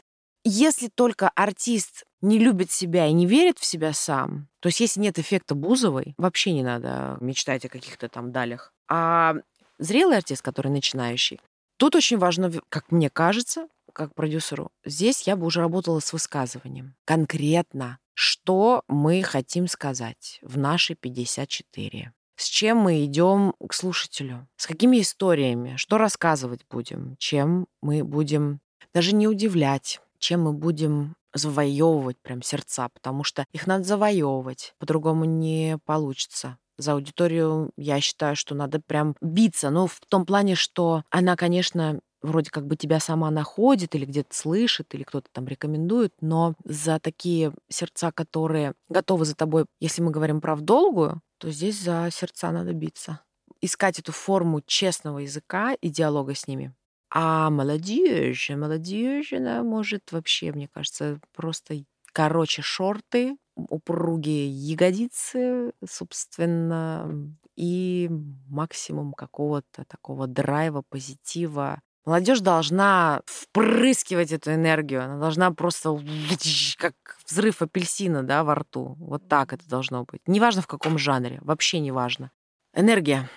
если 0.50 0.88
только 0.88 1.28
артист 1.28 2.06
не 2.22 2.40
любит 2.40 2.72
себя 2.72 3.06
и 3.08 3.12
не 3.12 3.26
верит 3.26 3.60
в 3.60 3.66
себя 3.66 3.92
сам, 3.92 4.48
то 4.62 4.68
есть 4.68 4.80
если 4.80 5.02
нет 5.02 5.20
эффекта 5.20 5.56
Бузовой, 5.56 6.14
вообще 6.18 6.54
не 6.54 6.64
надо 6.64 7.18
мечтать 7.20 7.66
о 7.66 7.70
каких-то 7.70 8.08
там 8.08 8.32
далях. 8.32 8.74
А 8.88 9.36
зрелый 9.80 10.18
артист, 10.18 10.42
который 10.42 10.72
начинающий, 10.72 11.40
тут 11.78 11.96
очень 11.96 12.18
важно, 12.18 12.52
как 12.70 12.92
мне 12.92 13.10
кажется, 13.10 13.68
как 13.94 14.14
продюсеру, 14.14 14.72
здесь 14.86 15.24
я 15.24 15.36
бы 15.36 15.46
уже 15.46 15.60
работала 15.60 16.00
с 16.00 16.14
высказыванием. 16.14 16.96
Конкретно, 17.06 17.98
что 18.14 18.84
мы 18.88 19.24
хотим 19.24 19.68
сказать 19.68 20.40
в 20.42 20.58
нашей 20.58 20.96
54 20.96 22.14
с 22.38 22.46
чем 22.46 22.78
мы 22.78 23.04
идем 23.04 23.54
к 23.68 23.74
слушателю, 23.74 24.48
с 24.58 24.68
какими 24.68 25.02
историями, 25.02 25.76
что 25.76 25.98
рассказывать 25.98 26.62
будем, 26.70 27.16
чем 27.18 27.66
мы 27.82 28.04
будем 28.04 28.62
даже 28.94 29.16
не 29.16 29.28
удивлять, 29.28 30.00
чем 30.20 30.44
мы 30.44 30.54
будем 30.54 31.16
завоевывать 31.34 32.18
прям 32.20 32.42
сердца, 32.42 32.90
потому 32.90 33.24
что 33.24 33.46
их 33.52 33.68
надо 33.68 33.84
завоевывать, 33.84 34.76
по-другому 34.78 35.26
не 35.26 35.80
получится 35.86 36.58
за 36.78 36.94
аудиторию, 36.94 37.72
я 37.78 38.00
считаю, 38.02 38.36
что 38.36 38.56
надо 38.56 38.80
прям 38.80 39.16
биться. 39.22 39.70
Ну, 39.70 39.88
в 39.88 40.00
том 40.08 40.26
плане, 40.26 40.56
что 40.56 41.04
она, 41.10 41.36
конечно, 41.36 42.00
вроде 42.22 42.50
как 42.50 42.66
бы 42.66 42.76
тебя 42.76 43.00
сама 43.00 43.32
находит 43.32 43.96
или 43.96 44.06
где-то 44.06 44.36
слышит, 44.36 44.94
или 44.94 45.04
кто-то 45.04 45.28
там 45.32 45.48
рекомендует, 45.48 46.14
но 46.22 46.56
за 46.64 47.00
такие 47.00 47.54
сердца, 47.70 48.12
которые 48.12 48.74
готовы 48.90 49.26
за 49.26 49.36
тобой, 49.36 49.66
если 49.80 50.02
мы 50.02 50.12
говорим 50.12 50.42
про 50.42 50.56
долгую, 50.56 51.22
то 51.38 51.52
здесь 51.52 51.80
за 51.80 52.10
сердца 52.12 52.52
надо 52.52 52.74
биться. 52.74 53.22
Искать 53.62 54.00
эту 54.00 54.12
форму 54.12 54.62
честного 54.66 55.20
языка 55.20 55.74
и 55.74 55.90
диалога 55.90 56.36
с 56.36 56.48
ними. 56.48 56.74
А 57.10 57.50
молодежь, 57.50 58.50
молодежь, 58.50 59.34
она 59.34 59.64
может 59.64 60.12
вообще, 60.12 60.52
мне 60.52 60.68
кажется, 60.68 61.20
просто 61.34 61.84
короче 62.12 62.62
шорты, 62.62 63.38
упругие 63.70 64.50
ягодицы, 64.50 65.72
собственно, 65.88 67.10
и 67.56 68.10
максимум 68.48 69.14
какого-то 69.14 69.84
такого 69.86 70.28
драйва, 70.28 70.84
позитива. 70.88 71.82
Молодежь 72.06 72.40
должна 72.40 73.22
впрыскивать 73.26 74.32
эту 74.32 74.54
энергию, 74.54 75.04
она 75.04 75.18
должна 75.18 75.52
просто 75.52 75.98
как 76.78 76.94
взрыв 77.28 77.62
апельсина, 77.62 78.24
да, 78.24 78.44
во 78.44 78.56
рту. 78.56 78.96
Вот 79.00 79.28
так 79.28 79.54
это 79.54 79.68
должно 79.68 80.06
быть. 80.06 80.22
Неважно 80.28 80.62
в 80.62 80.68
каком 80.68 80.98
жанре, 80.98 81.40
вообще 81.42 81.80
неважно. 81.80 82.32
Энергия 82.74 83.30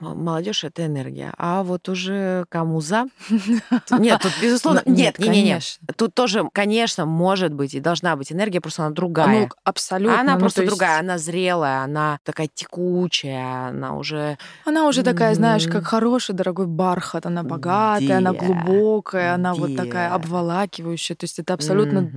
молодежь 0.00 0.64
это 0.64 0.86
энергия. 0.86 1.32
А 1.36 1.62
вот 1.62 1.88
уже 1.88 2.44
кому 2.48 2.80
за? 2.80 3.06
Нет, 3.90 4.20
тут 4.22 4.32
безусловно. 4.42 4.82
Нет, 4.86 5.18
нет, 5.18 5.34
нет, 5.34 5.78
Тут 5.96 6.14
тоже, 6.14 6.48
конечно, 6.52 7.06
может 7.06 7.52
быть 7.52 7.74
и 7.74 7.80
должна 7.80 8.16
быть 8.16 8.32
энергия, 8.32 8.60
просто 8.60 8.84
она 8.84 8.94
другая. 8.94 9.42
Ну, 9.42 9.48
абсолютно. 9.64 10.20
Она 10.20 10.34
ну, 10.34 10.40
просто 10.40 10.66
другая, 10.66 11.00
она 11.00 11.18
зрелая, 11.18 11.82
она 11.82 12.18
такая 12.24 12.48
текучая, 12.52 13.68
она 13.68 13.96
уже. 13.96 14.38
Она 14.64 14.86
уже 14.86 15.02
такая, 15.02 15.34
знаешь, 15.34 15.66
как 15.66 15.84
хороший 15.84 16.34
дорогой 16.34 16.66
бархат, 16.66 17.26
она 17.26 17.42
богатая, 17.42 18.18
она 18.18 18.32
глубокая, 18.32 19.34
она 19.34 19.54
вот 19.54 19.76
такая 19.76 20.12
обволакивающая. 20.12 21.16
То 21.16 21.24
есть 21.24 21.38
это 21.38 21.54
абсолютно 21.54 22.10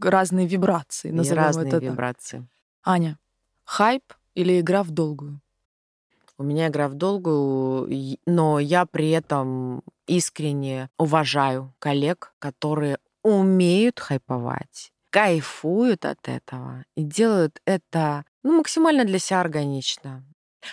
разные 0.00 0.46
вибрации. 0.46 1.10
Назовем 1.10 1.42
разные 1.42 1.80
вибрации. 1.80 2.46
Аня, 2.84 3.18
хайп 3.64 4.02
или 4.34 4.60
игра 4.60 4.82
в 4.82 4.90
долгую? 4.90 5.40
У 6.36 6.42
меня 6.42 6.68
игра 6.68 6.88
в 6.88 6.94
долгую, 6.94 8.18
но 8.26 8.58
я 8.58 8.86
при 8.86 9.10
этом 9.10 9.82
искренне 10.06 10.90
уважаю 10.98 11.72
коллег, 11.78 12.34
которые 12.38 12.98
умеют 13.22 14.00
хайповать, 14.00 14.92
кайфуют 15.10 16.04
от 16.04 16.28
этого 16.28 16.84
и 16.96 17.02
делают 17.02 17.60
это 17.64 18.24
ну, 18.42 18.58
максимально 18.58 19.04
для 19.04 19.18
себя 19.18 19.40
органично. 19.40 20.24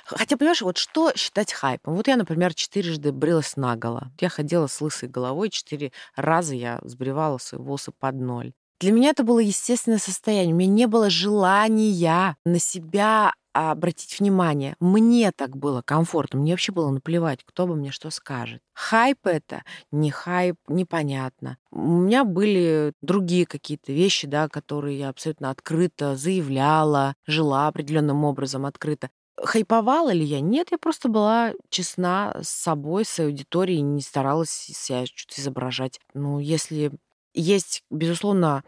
Хотя, 0.06 0.38
понимаешь, 0.38 0.62
вот 0.62 0.78
что 0.78 1.12
считать 1.16 1.54
хайпом? 1.54 1.96
Вот 1.96 2.08
я, 2.08 2.16
например, 2.16 2.54
четырежды 2.54 3.12
брилась 3.12 3.58
наголо. 3.58 4.12
Я 4.20 4.30
ходила 4.30 4.68
с 4.68 4.80
лысой 4.82 5.10
головой, 5.10 5.50
четыре 5.50 5.92
раза 6.16 6.56
я 6.56 6.80
сбривала 6.84 7.38
свои 7.38 7.62
волосы 7.62 7.92
под 7.92 8.16
ноль. 8.16 8.54
Для 8.80 8.92
меня 8.92 9.12
это 9.12 9.24
было 9.24 9.40
естественное 9.40 10.00
состояние. 10.00 10.56
У 10.56 10.58
меня 10.58 10.72
не 10.72 10.88
было 10.88 11.10
желания 11.10 12.36
на 12.46 12.58
себя 12.58 13.34
обратить 13.54 14.20
внимание. 14.20 14.76
Мне 14.80 15.32
так 15.32 15.58
было 15.58 15.82
комфортно, 15.82 16.40
мне 16.40 16.54
вообще 16.54 16.72
было 16.72 16.90
наплевать, 16.90 17.40
кто 17.46 17.68
бы 17.68 17.76
мне 17.76 17.92
что 17.92 18.10
скажет. 18.10 18.62
Хайп 18.74 19.26
это, 19.26 19.64
не 19.92 20.12
хайп, 20.12 20.56
непонятно. 20.68 21.58
У 21.72 21.80
меня 21.80 22.24
были 22.24 22.94
другие 23.02 23.46
какие-то 23.46 23.92
вещи, 23.92 24.28
да, 24.28 24.48
которые 24.48 25.00
я 25.00 25.10
абсолютно 25.10 25.50
открыто 25.50 26.16
заявляла, 26.16 27.16
жила 27.26 27.68
определенным 27.68 28.24
образом 28.24 28.66
открыто. 28.66 29.10
Хайповала 29.44 30.12
ли 30.12 30.24
я? 30.24 30.40
Нет, 30.40 30.68
я 30.72 30.78
просто 30.78 31.10
была 31.10 31.54
честна 31.70 32.36
с 32.42 32.50
собой, 32.50 33.06
с 33.06 33.20
аудиторией, 33.20 33.82
не 33.82 34.02
старалась 34.02 34.50
себя 34.50 35.06
что-то 35.06 35.42
изображать. 35.42 36.00
Ну, 36.14 36.40
если 36.40 36.92
есть, 37.34 37.84
безусловно, 37.90 38.64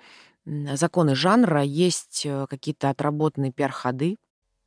законы 0.46 1.16
жанра, 1.16 1.62
есть 1.64 2.24
э, 2.26 2.48
какие-то 2.50 2.90
отработанные 2.90 3.52
пиар-ходы, 3.52 4.18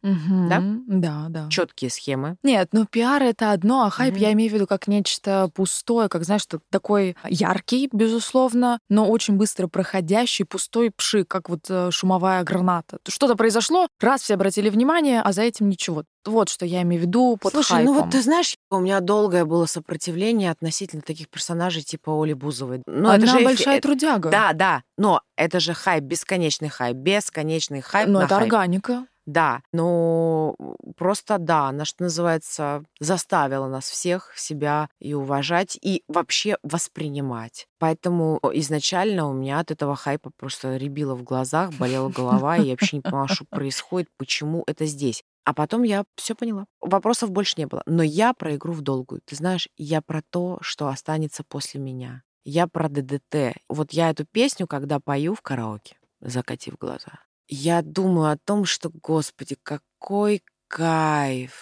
Мгм. 0.06 0.48
да? 0.48 0.62
Да, 0.86 1.26
да. 1.28 1.48
Четкие 1.50 1.90
схемы. 1.90 2.36
Нет, 2.42 2.68
ну 2.72 2.86
пиар 2.86 3.22
это 3.22 3.50
одно, 3.52 3.84
а 3.84 3.90
хайп 3.90 4.14
Мгм. 4.14 4.22
я 4.22 4.32
имею 4.32 4.50
в 4.50 4.54
виду 4.54 4.66
как 4.66 4.86
нечто 4.86 5.50
пустое, 5.54 6.08
как, 6.08 6.24
знаешь, 6.24 6.42
такой 6.70 7.16
яркий, 7.28 7.88
безусловно, 7.92 8.78
но 8.88 9.08
очень 9.08 9.34
быстро 9.34 9.66
проходящий, 9.66 10.44
пустой 10.44 10.90
пшик, 10.90 11.28
как 11.28 11.48
вот 11.48 11.60
э, 11.68 11.90
шумовая 11.90 12.42
граната. 12.44 12.98
Что-то 13.08 13.34
произошло, 13.36 13.88
раз 14.00 14.22
все 14.22 14.34
обратили 14.34 14.70
внимание, 14.70 15.20
а 15.22 15.32
за 15.32 15.42
этим 15.42 15.68
ничего. 15.68 16.04
Вот 16.24 16.48
что 16.48 16.66
я 16.66 16.82
имею 16.82 17.02
в 17.02 17.06
виду 17.06 17.36
под 17.40 17.52
Слушай, 17.52 17.84
ну 17.84 17.92
вот 17.92 18.02
хайпом. 18.04 18.10
ты 18.10 18.22
знаешь, 18.22 18.56
у 18.70 18.78
меня 18.80 19.00
долгое 19.00 19.44
было 19.44 19.66
сопротивление 19.66 20.50
относительно 20.50 21.02
таких 21.02 21.28
персонажей 21.28 21.82
типа 21.82 22.10
Оли 22.20 22.32
Бузовой. 22.32 22.82
Ну, 22.86 23.08
Она 23.10 23.26
же 23.26 23.38
эфи- 23.38 23.44
большая 23.44 23.78
э, 23.78 23.80
трудяга. 23.80 24.30
Да, 24.30 24.52
да, 24.52 24.82
но 24.98 25.20
это 25.36 25.60
же 25.60 25.72
хайп, 25.72 26.02
бесконечный 26.04 26.68
хайп, 26.68 26.96
бесконечный 26.96 27.80
хайп 27.80 28.08
но 28.08 28.22
это 28.22 28.34
хайп. 28.36 28.42
органика. 28.52 29.06
Да, 29.26 29.62
но 29.72 30.54
просто 30.96 31.38
да, 31.38 31.68
она, 31.68 31.84
что 31.84 32.04
называется, 32.04 32.84
заставила 33.00 33.66
нас 33.66 33.90
всех 33.90 34.32
себя 34.36 34.88
и 35.00 35.14
уважать, 35.14 35.76
и 35.82 36.04
вообще 36.06 36.56
воспринимать. 36.62 37.66
Поэтому 37.78 38.38
изначально 38.54 39.28
у 39.28 39.32
меня 39.32 39.58
от 39.58 39.72
этого 39.72 39.96
хайпа 39.96 40.30
просто 40.36 40.76
рябило 40.76 41.14
в 41.16 41.24
глазах, 41.24 41.72
болела 41.74 42.08
голова, 42.08 42.56
и 42.56 42.66
я 42.66 42.70
вообще 42.72 42.96
не 42.96 43.02
понимала, 43.02 43.28
что 43.28 43.44
происходит, 43.44 44.08
почему 44.16 44.62
это 44.66 44.86
здесь. 44.86 45.24
А 45.44 45.54
потом 45.54 45.84
я 45.84 46.04
все 46.16 46.34
поняла. 46.34 46.66
Вопросов 46.80 47.30
больше 47.30 47.54
не 47.56 47.66
было. 47.66 47.82
Но 47.86 48.02
я 48.02 48.32
про 48.32 48.56
игру 48.56 48.72
в 48.72 48.80
долгую. 48.80 49.20
Ты 49.24 49.36
знаешь, 49.36 49.68
я 49.76 50.02
про 50.02 50.20
то, 50.30 50.58
что 50.60 50.88
останется 50.88 51.44
после 51.44 51.80
меня. 51.80 52.22
Я 52.44 52.66
про 52.66 52.88
ДДТ. 52.88 53.56
Вот 53.68 53.92
я 53.92 54.10
эту 54.10 54.24
песню, 54.24 54.66
когда 54.66 54.98
пою 54.98 55.34
в 55.34 55.42
караоке, 55.42 55.98
закатив 56.20 56.76
глаза, 56.78 57.20
я 57.48 57.82
думаю 57.82 58.32
о 58.32 58.38
том, 58.38 58.64
что, 58.64 58.90
господи, 58.90 59.56
какой 59.62 60.42
кайф. 60.68 61.52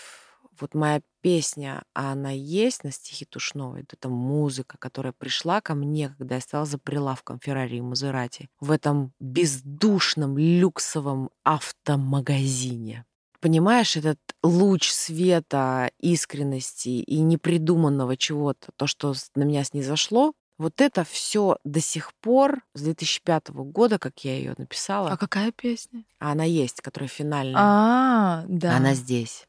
Вот 0.61 0.75
моя 0.75 1.01
песня, 1.21 1.83
а 1.95 2.13
она 2.13 2.31
есть 2.31 2.85
на 2.85 2.93
стихи 2.93 3.25
Тушновой. 3.25 3.85
Эта 3.91 4.09
музыка, 4.09 4.77
которая 4.79 5.13
пришла 5.13 5.61
ко 5.61 5.75
мне, 5.75 6.15
когда 6.19 6.37
я 6.37 6.41
стала 6.41 6.65
за 6.65 6.79
прилавком 6.79 7.41
Феррари 7.41 7.79
и 7.79 7.81
Мазерати 7.81 8.49
в 8.61 8.71
этом 8.71 9.13
бездушном 9.19 10.39
люксовом 10.39 11.31
автомагазине. 11.43 13.05
Понимаешь, 13.41 13.97
этот 13.97 14.19
луч 14.43 14.89
света, 14.89 15.91
искренности 16.01 16.89
и 16.89 17.21
непридуманного 17.21 18.17
чего-то, 18.17 18.69
то, 18.77 18.87
что 18.87 19.13
на 19.35 19.43
меня 19.43 19.65
снизошло, 19.65 20.33
вот 20.59 20.81
это 20.81 21.05
все 21.05 21.59
до 21.65 21.81
сих 21.81 22.13
пор, 22.21 22.63
с 22.75 22.83
2005 22.83 23.51
года, 23.51 23.99
как 23.99 24.19
я 24.25 24.37
ее 24.37 24.55
написала, 24.57 25.11
А 25.11 25.17
какая 25.17 25.53
песня? 25.53 26.05
а 26.21 26.33
она 26.33 26.45
есть, 26.45 26.81
которая 26.81 27.09
финальная. 27.09 27.55
А, 27.61 28.45
да. 28.49 28.77
Она 28.77 28.95
здесь. 28.95 29.47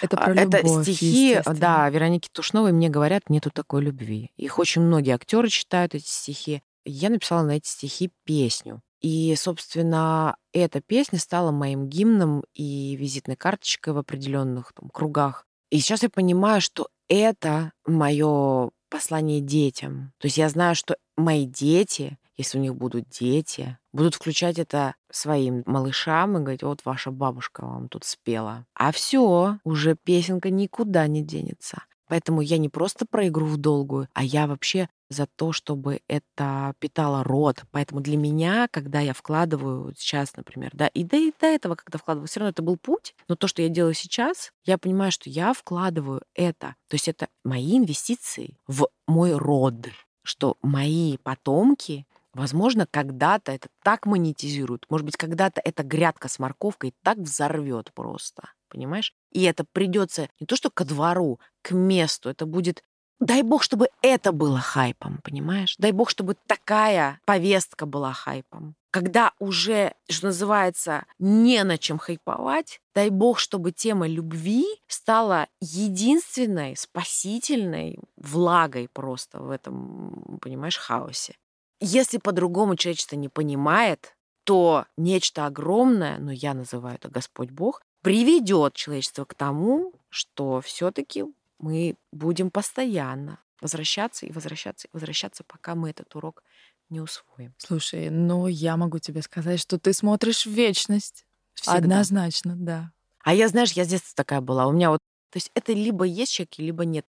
Это 0.00 0.16
А, 0.16 0.24
про 0.24 0.32
Это 0.34 0.58
любовь, 0.58 0.84
стихи, 0.84 1.28
естественно. 1.30 1.58
да, 1.58 1.88
Вероники 1.90 2.28
Тушновой 2.32 2.72
мне 2.72 2.88
говорят, 2.88 3.28
нету 3.28 3.50
такой 3.50 3.82
любви. 3.82 4.30
Их 4.36 4.58
очень 4.58 4.82
многие 4.82 5.14
актеры 5.14 5.48
читают, 5.48 5.94
эти 5.94 6.06
стихи. 6.08 6.62
Я 6.84 7.10
написала 7.10 7.42
на 7.42 7.52
эти 7.56 7.68
стихи 7.68 8.10
песню. 8.24 8.80
И, 9.00 9.34
собственно, 9.36 10.36
эта 10.52 10.80
песня 10.80 11.18
стала 11.18 11.50
моим 11.50 11.88
гимном 11.88 12.44
и 12.54 12.96
визитной 12.96 13.36
карточкой 13.36 13.92
в 13.92 13.98
определенных 13.98 14.72
там, 14.72 14.88
кругах. 14.88 15.46
И 15.70 15.78
сейчас 15.80 16.02
я 16.02 16.08
понимаю, 16.10 16.60
что 16.60 16.88
это 17.08 17.72
мое 17.86 18.70
послание 18.96 19.42
детям. 19.42 20.12
То 20.18 20.26
есть 20.26 20.38
я 20.38 20.48
знаю, 20.48 20.74
что 20.74 20.96
мои 21.18 21.44
дети, 21.44 22.16
если 22.38 22.56
у 22.56 22.62
них 22.62 22.74
будут 22.74 23.10
дети, 23.10 23.76
будут 23.92 24.14
включать 24.14 24.58
это 24.58 24.94
своим 25.10 25.62
малышам 25.66 26.38
и 26.38 26.40
говорить, 26.40 26.62
вот 26.62 26.80
ваша 26.86 27.10
бабушка 27.10 27.60
вам 27.66 27.88
тут 27.88 28.04
спела. 28.04 28.64
А 28.74 28.92
все, 28.92 29.58
уже 29.64 29.96
песенка 30.02 30.48
никуда 30.48 31.06
не 31.08 31.22
денется. 31.22 31.82
Поэтому 32.08 32.40
я 32.40 32.58
не 32.58 32.68
просто 32.68 33.06
про 33.06 33.26
игру 33.28 33.46
в 33.46 33.56
долгую, 33.56 34.08
а 34.14 34.22
я 34.22 34.46
вообще 34.46 34.88
за 35.08 35.26
то, 35.26 35.52
чтобы 35.52 36.00
это 36.08 36.74
питало 36.78 37.22
род. 37.24 37.62
Поэтому 37.70 38.00
для 38.00 38.16
меня, 38.16 38.68
когда 38.70 39.00
я 39.00 39.12
вкладываю 39.12 39.94
сейчас, 39.96 40.36
например, 40.36 40.70
да, 40.72 40.88
и 40.88 41.04
да 41.04 41.16
и 41.16 41.32
до 41.40 41.46
этого, 41.46 41.74
когда 41.74 41.98
вкладывала, 41.98 42.26
все 42.26 42.40
равно 42.40 42.50
это 42.50 42.62
был 42.62 42.76
путь, 42.76 43.14
но 43.28 43.36
то, 43.36 43.46
что 43.48 43.62
я 43.62 43.68
делаю 43.68 43.94
сейчас, 43.94 44.52
я 44.64 44.78
понимаю, 44.78 45.12
что 45.12 45.30
я 45.30 45.52
вкладываю 45.52 46.22
это. 46.34 46.74
То 46.88 46.94
есть 46.94 47.08
это 47.08 47.28
мои 47.44 47.78
инвестиции 47.78 48.58
в 48.66 48.88
мой 49.06 49.34
род, 49.34 49.74
что 50.22 50.56
мои 50.62 51.18
потомки 51.18 52.06
Возможно, 52.36 52.86
когда-то 52.86 53.50
это 53.50 53.68
так 53.82 54.04
монетизируют. 54.04 54.84
Может 54.90 55.06
быть, 55.06 55.16
когда-то 55.16 55.62
эта 55.64 55.82
грядка 55.82 56.28
с 56.28 56.38
морковкой 56.38 56.92
так 57.02 57.16
взорвет 57.16 57.94
просто. 57.94 58.50
Понимаешь? 58.68 59.14
И 59.32 59.42
это 59.44 59.64
придется 59.64 60.28
не 60.38 60.46
то 60.46 60.54
что 60.54 60.68
ко 60.68 60.84
двору, 60.84 61.40
к 61.66 61.72
месту. 61.72 62.28
Это 62.28 62.46
будет 62.46 62.82
Дай 63.18 63.42
бог, 63.42 63.62
чтобы 63.62 63.88
это 64.02 64.30
было 64.30 64.58
хайпом, 64.58 65.20
понимаешь? 65.24 65.74
Дай 65.78 65.92
бог, 65.92 66.10
чтобы 66.10 66.36
такая 66.46 67.18
повестка 67.24 67.86
была 67.86 68.12
хайпом. 68.12 68.74
Когда 68.90 69.32
уже, 69.38 69.94
что 70.10 70.26
называется, 70.26 71.06
не 71.18 71.64
на 71.64 71.78
чем 71.78 71.96
хайповать, 71.96 72.80
дай 72.94 73.08
бог, 73.08 73.38
чтобы 73.38 73.72
тема 73.72 74.06
любви 74.06 74.66
стала 74.86 75.48
единственной 75.60 76.76
спасительной 76.76 77.98
влагой 78.16 78.88
просто 78.92 79.40
в 79.40 79.50
этом, 79.50 80.38
понимаешь, 80.42 80.76
хаосе. 80.76 81.36
Если 81.80 82.18
по-другому 82.18 82.76
человечество 82.76 83.16
не 83.16 83.30
понимает, 83.30 84.14
то 84.44 84.84
нечто 84.98 85.46
огромное, 85.46 86.18
но 86.18 86.32
я 86.32 86.52
называю 86.52 86.96
это 86.96 87.08
Господь 87.08 87.50
Бог, 87.50 87.82
приведет 88.02 88.74
человечество 88.74 89.24
к 89.24 89.34
тому, 89.34 89.92
что 90.10 90.60
все-таки 90.60 91.24
мы 91.58 91.96
будем 92.12 92.50
постоянно 92.50 93.40
возвращаться 93.60 94.26
и 94.26 94.32
возвращаться 94.32 94.88
и 94.88 94.90
возвращаться, 94.92 95.44
пока 95.44 95.74
мы 95.74 95.90
этот 95.90 96.14
урок 96.14 96.42
не 96.88 97.00
усвоим. 97.00 97.54
Слушай, 97.58 98.10
ну 98.10 98.46
я 98.46 98.76
могу 98.76 98.98
тебе 98.98 99.22
сказать, 99.22 99.60
что 99.60 99.78
ты 99.78 99.92
смотришь 99.92 100.46
в 100.46 100.50
вечность. 100.50 101.26
Всегда. 101.54 101.78
Однозначно, 101.78 102.54
да. 102.54 102.92
А 103.24 103.34
я, 103.34 103.48
знаешь, 103.48 103.72
я 103.72 103.84
с 103.84 103.88
детства 103.88 104.12
такая 104.14 104.40
была. 104.40 104.66
У 104.66 104.72
меня 104.72 104.90
вот, 104.90 105.00
то 105.30 105.38
есть 105.38 105.50
это 105.54 105.72
либо 105.72 106.04
есть 106.04 106.32
человек, 106.32 106.58
либо 106.58 106.84
нет. 106.84 107.06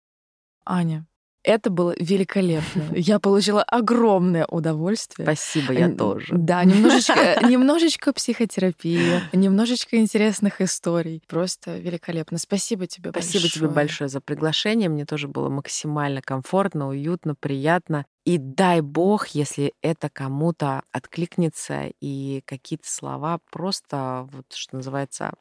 Аня, 0.64 1.06
это 1.46 1.70
было 1.70 1.94
великолепно. 1.98 2.88
Я 2.94 3.20
получила 3.20 3.62
огромное 3.62 4.46
удовольствие. 4.46 5.24
Спасибо, 5.24 5.72
я 5.72 5.88
тоже. 5.90 6.34
Да, 6.34 6.64
немножечко, 6.64 7.38
немножечко 7.48 8.12
психотерапии, 8.12 9.20
немножечко 9.32 9.96
интересных 9.96 10.60
историй. 10.60 11.22
Просто 11.28 11.78
великолепно. 11.78 12.38
Спасибо 12.38 12.86
тебе 12.86 13.10
Спасибо 13.10 13.42
большое. 13.44 13.50
тебе 13.52 13.68
большое 13.68 14.08
за 14.08 14.20
приглашение. 14.20 14.88
Мне 14.88 15.06
тоже 15.06 15.28
было 15.28 15.48
максимально 15.48 16.20
комфортно, 16.20 16.88
уютно, 16.88 17.36
приятно. 17.36 18.04
И 18.24 18.38
дай 18.38 18.80
бог, 18.80 19.28
если 19.28 19.72
это 19.82 20.10
кому-то 20.10 20.82
откликнется 20.90 21.92
и 22.00 22.42
какие-то 22.44 22.90
слова 22.90 23.38
просто, 23.52 24.28
вот 24.32 24.46
что 24.52 24.76
называется, 24.76 25.32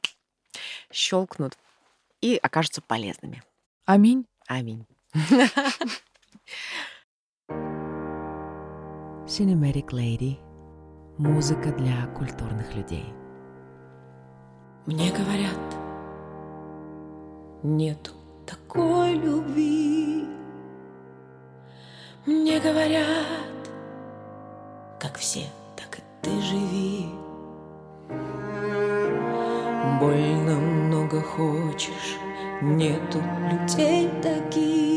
щелкнут 0.94 1.58
и 2.22 2.40
окажутся 2.42 2.82
полезными. 2.82 3.42
Аминь. 3.86 4.26
Аминь. 4.48 4.86
Cinematic 9.26 9.92
Lady. 9.94 10.38
Музыка 11.18 11.72
для 11.72 12.06
культурных 12.08 12.76
людей. 12.76 13.14
Мне 14.86 15.12
говорят, 15.12 15.76
нету 17.64 18.12
такой 18.46 19.14
любви. 19.14 20.26
Мне 22.26 22.60
говорят, 22.60 23.70
как 25.00 25.16
все, 25.18 25.46
так 25.78 25.98
и 26.00 26.02
ты 26.22 26.42
живи. 26.42 27.06
Больно 30.02 30.56
много 30.60 31.22
хочешь, 31.22 32.18
нету 32.62 33.22
людей 33.50 34.10
таких. 34.22 34.95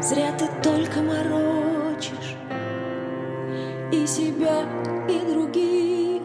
Зря 0.00 0.30
ты 0.38 0.46
только 0.62 1.02
морочишь 1.02 2.36
И 3.92 4.06
себя, 4.06 4.64
и 5.08 5.18
других. 5.32 6.22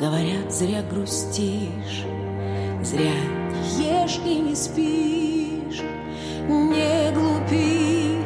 Говорят, 0.00 0.52
зря 0.52 0.82
грустишь 0.82 2.04
Зря 2.82 3.14
ешь 3.78 4.20
и 4.26 4.40
не 4.40 4.56
спишь. 4.56 5.82
Не 6.48 7.12
глупи 7.12 8.18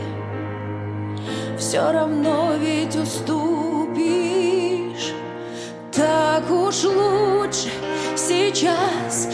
Все 1.59 1.93
равно 1.93 2.55
ведь 2.59 2.97
уступишь. 2.97 4.07
Так 5.93 6.51
уж 6.51 6.85
лучше 6.85 7.71
сейчас 8.17 9.29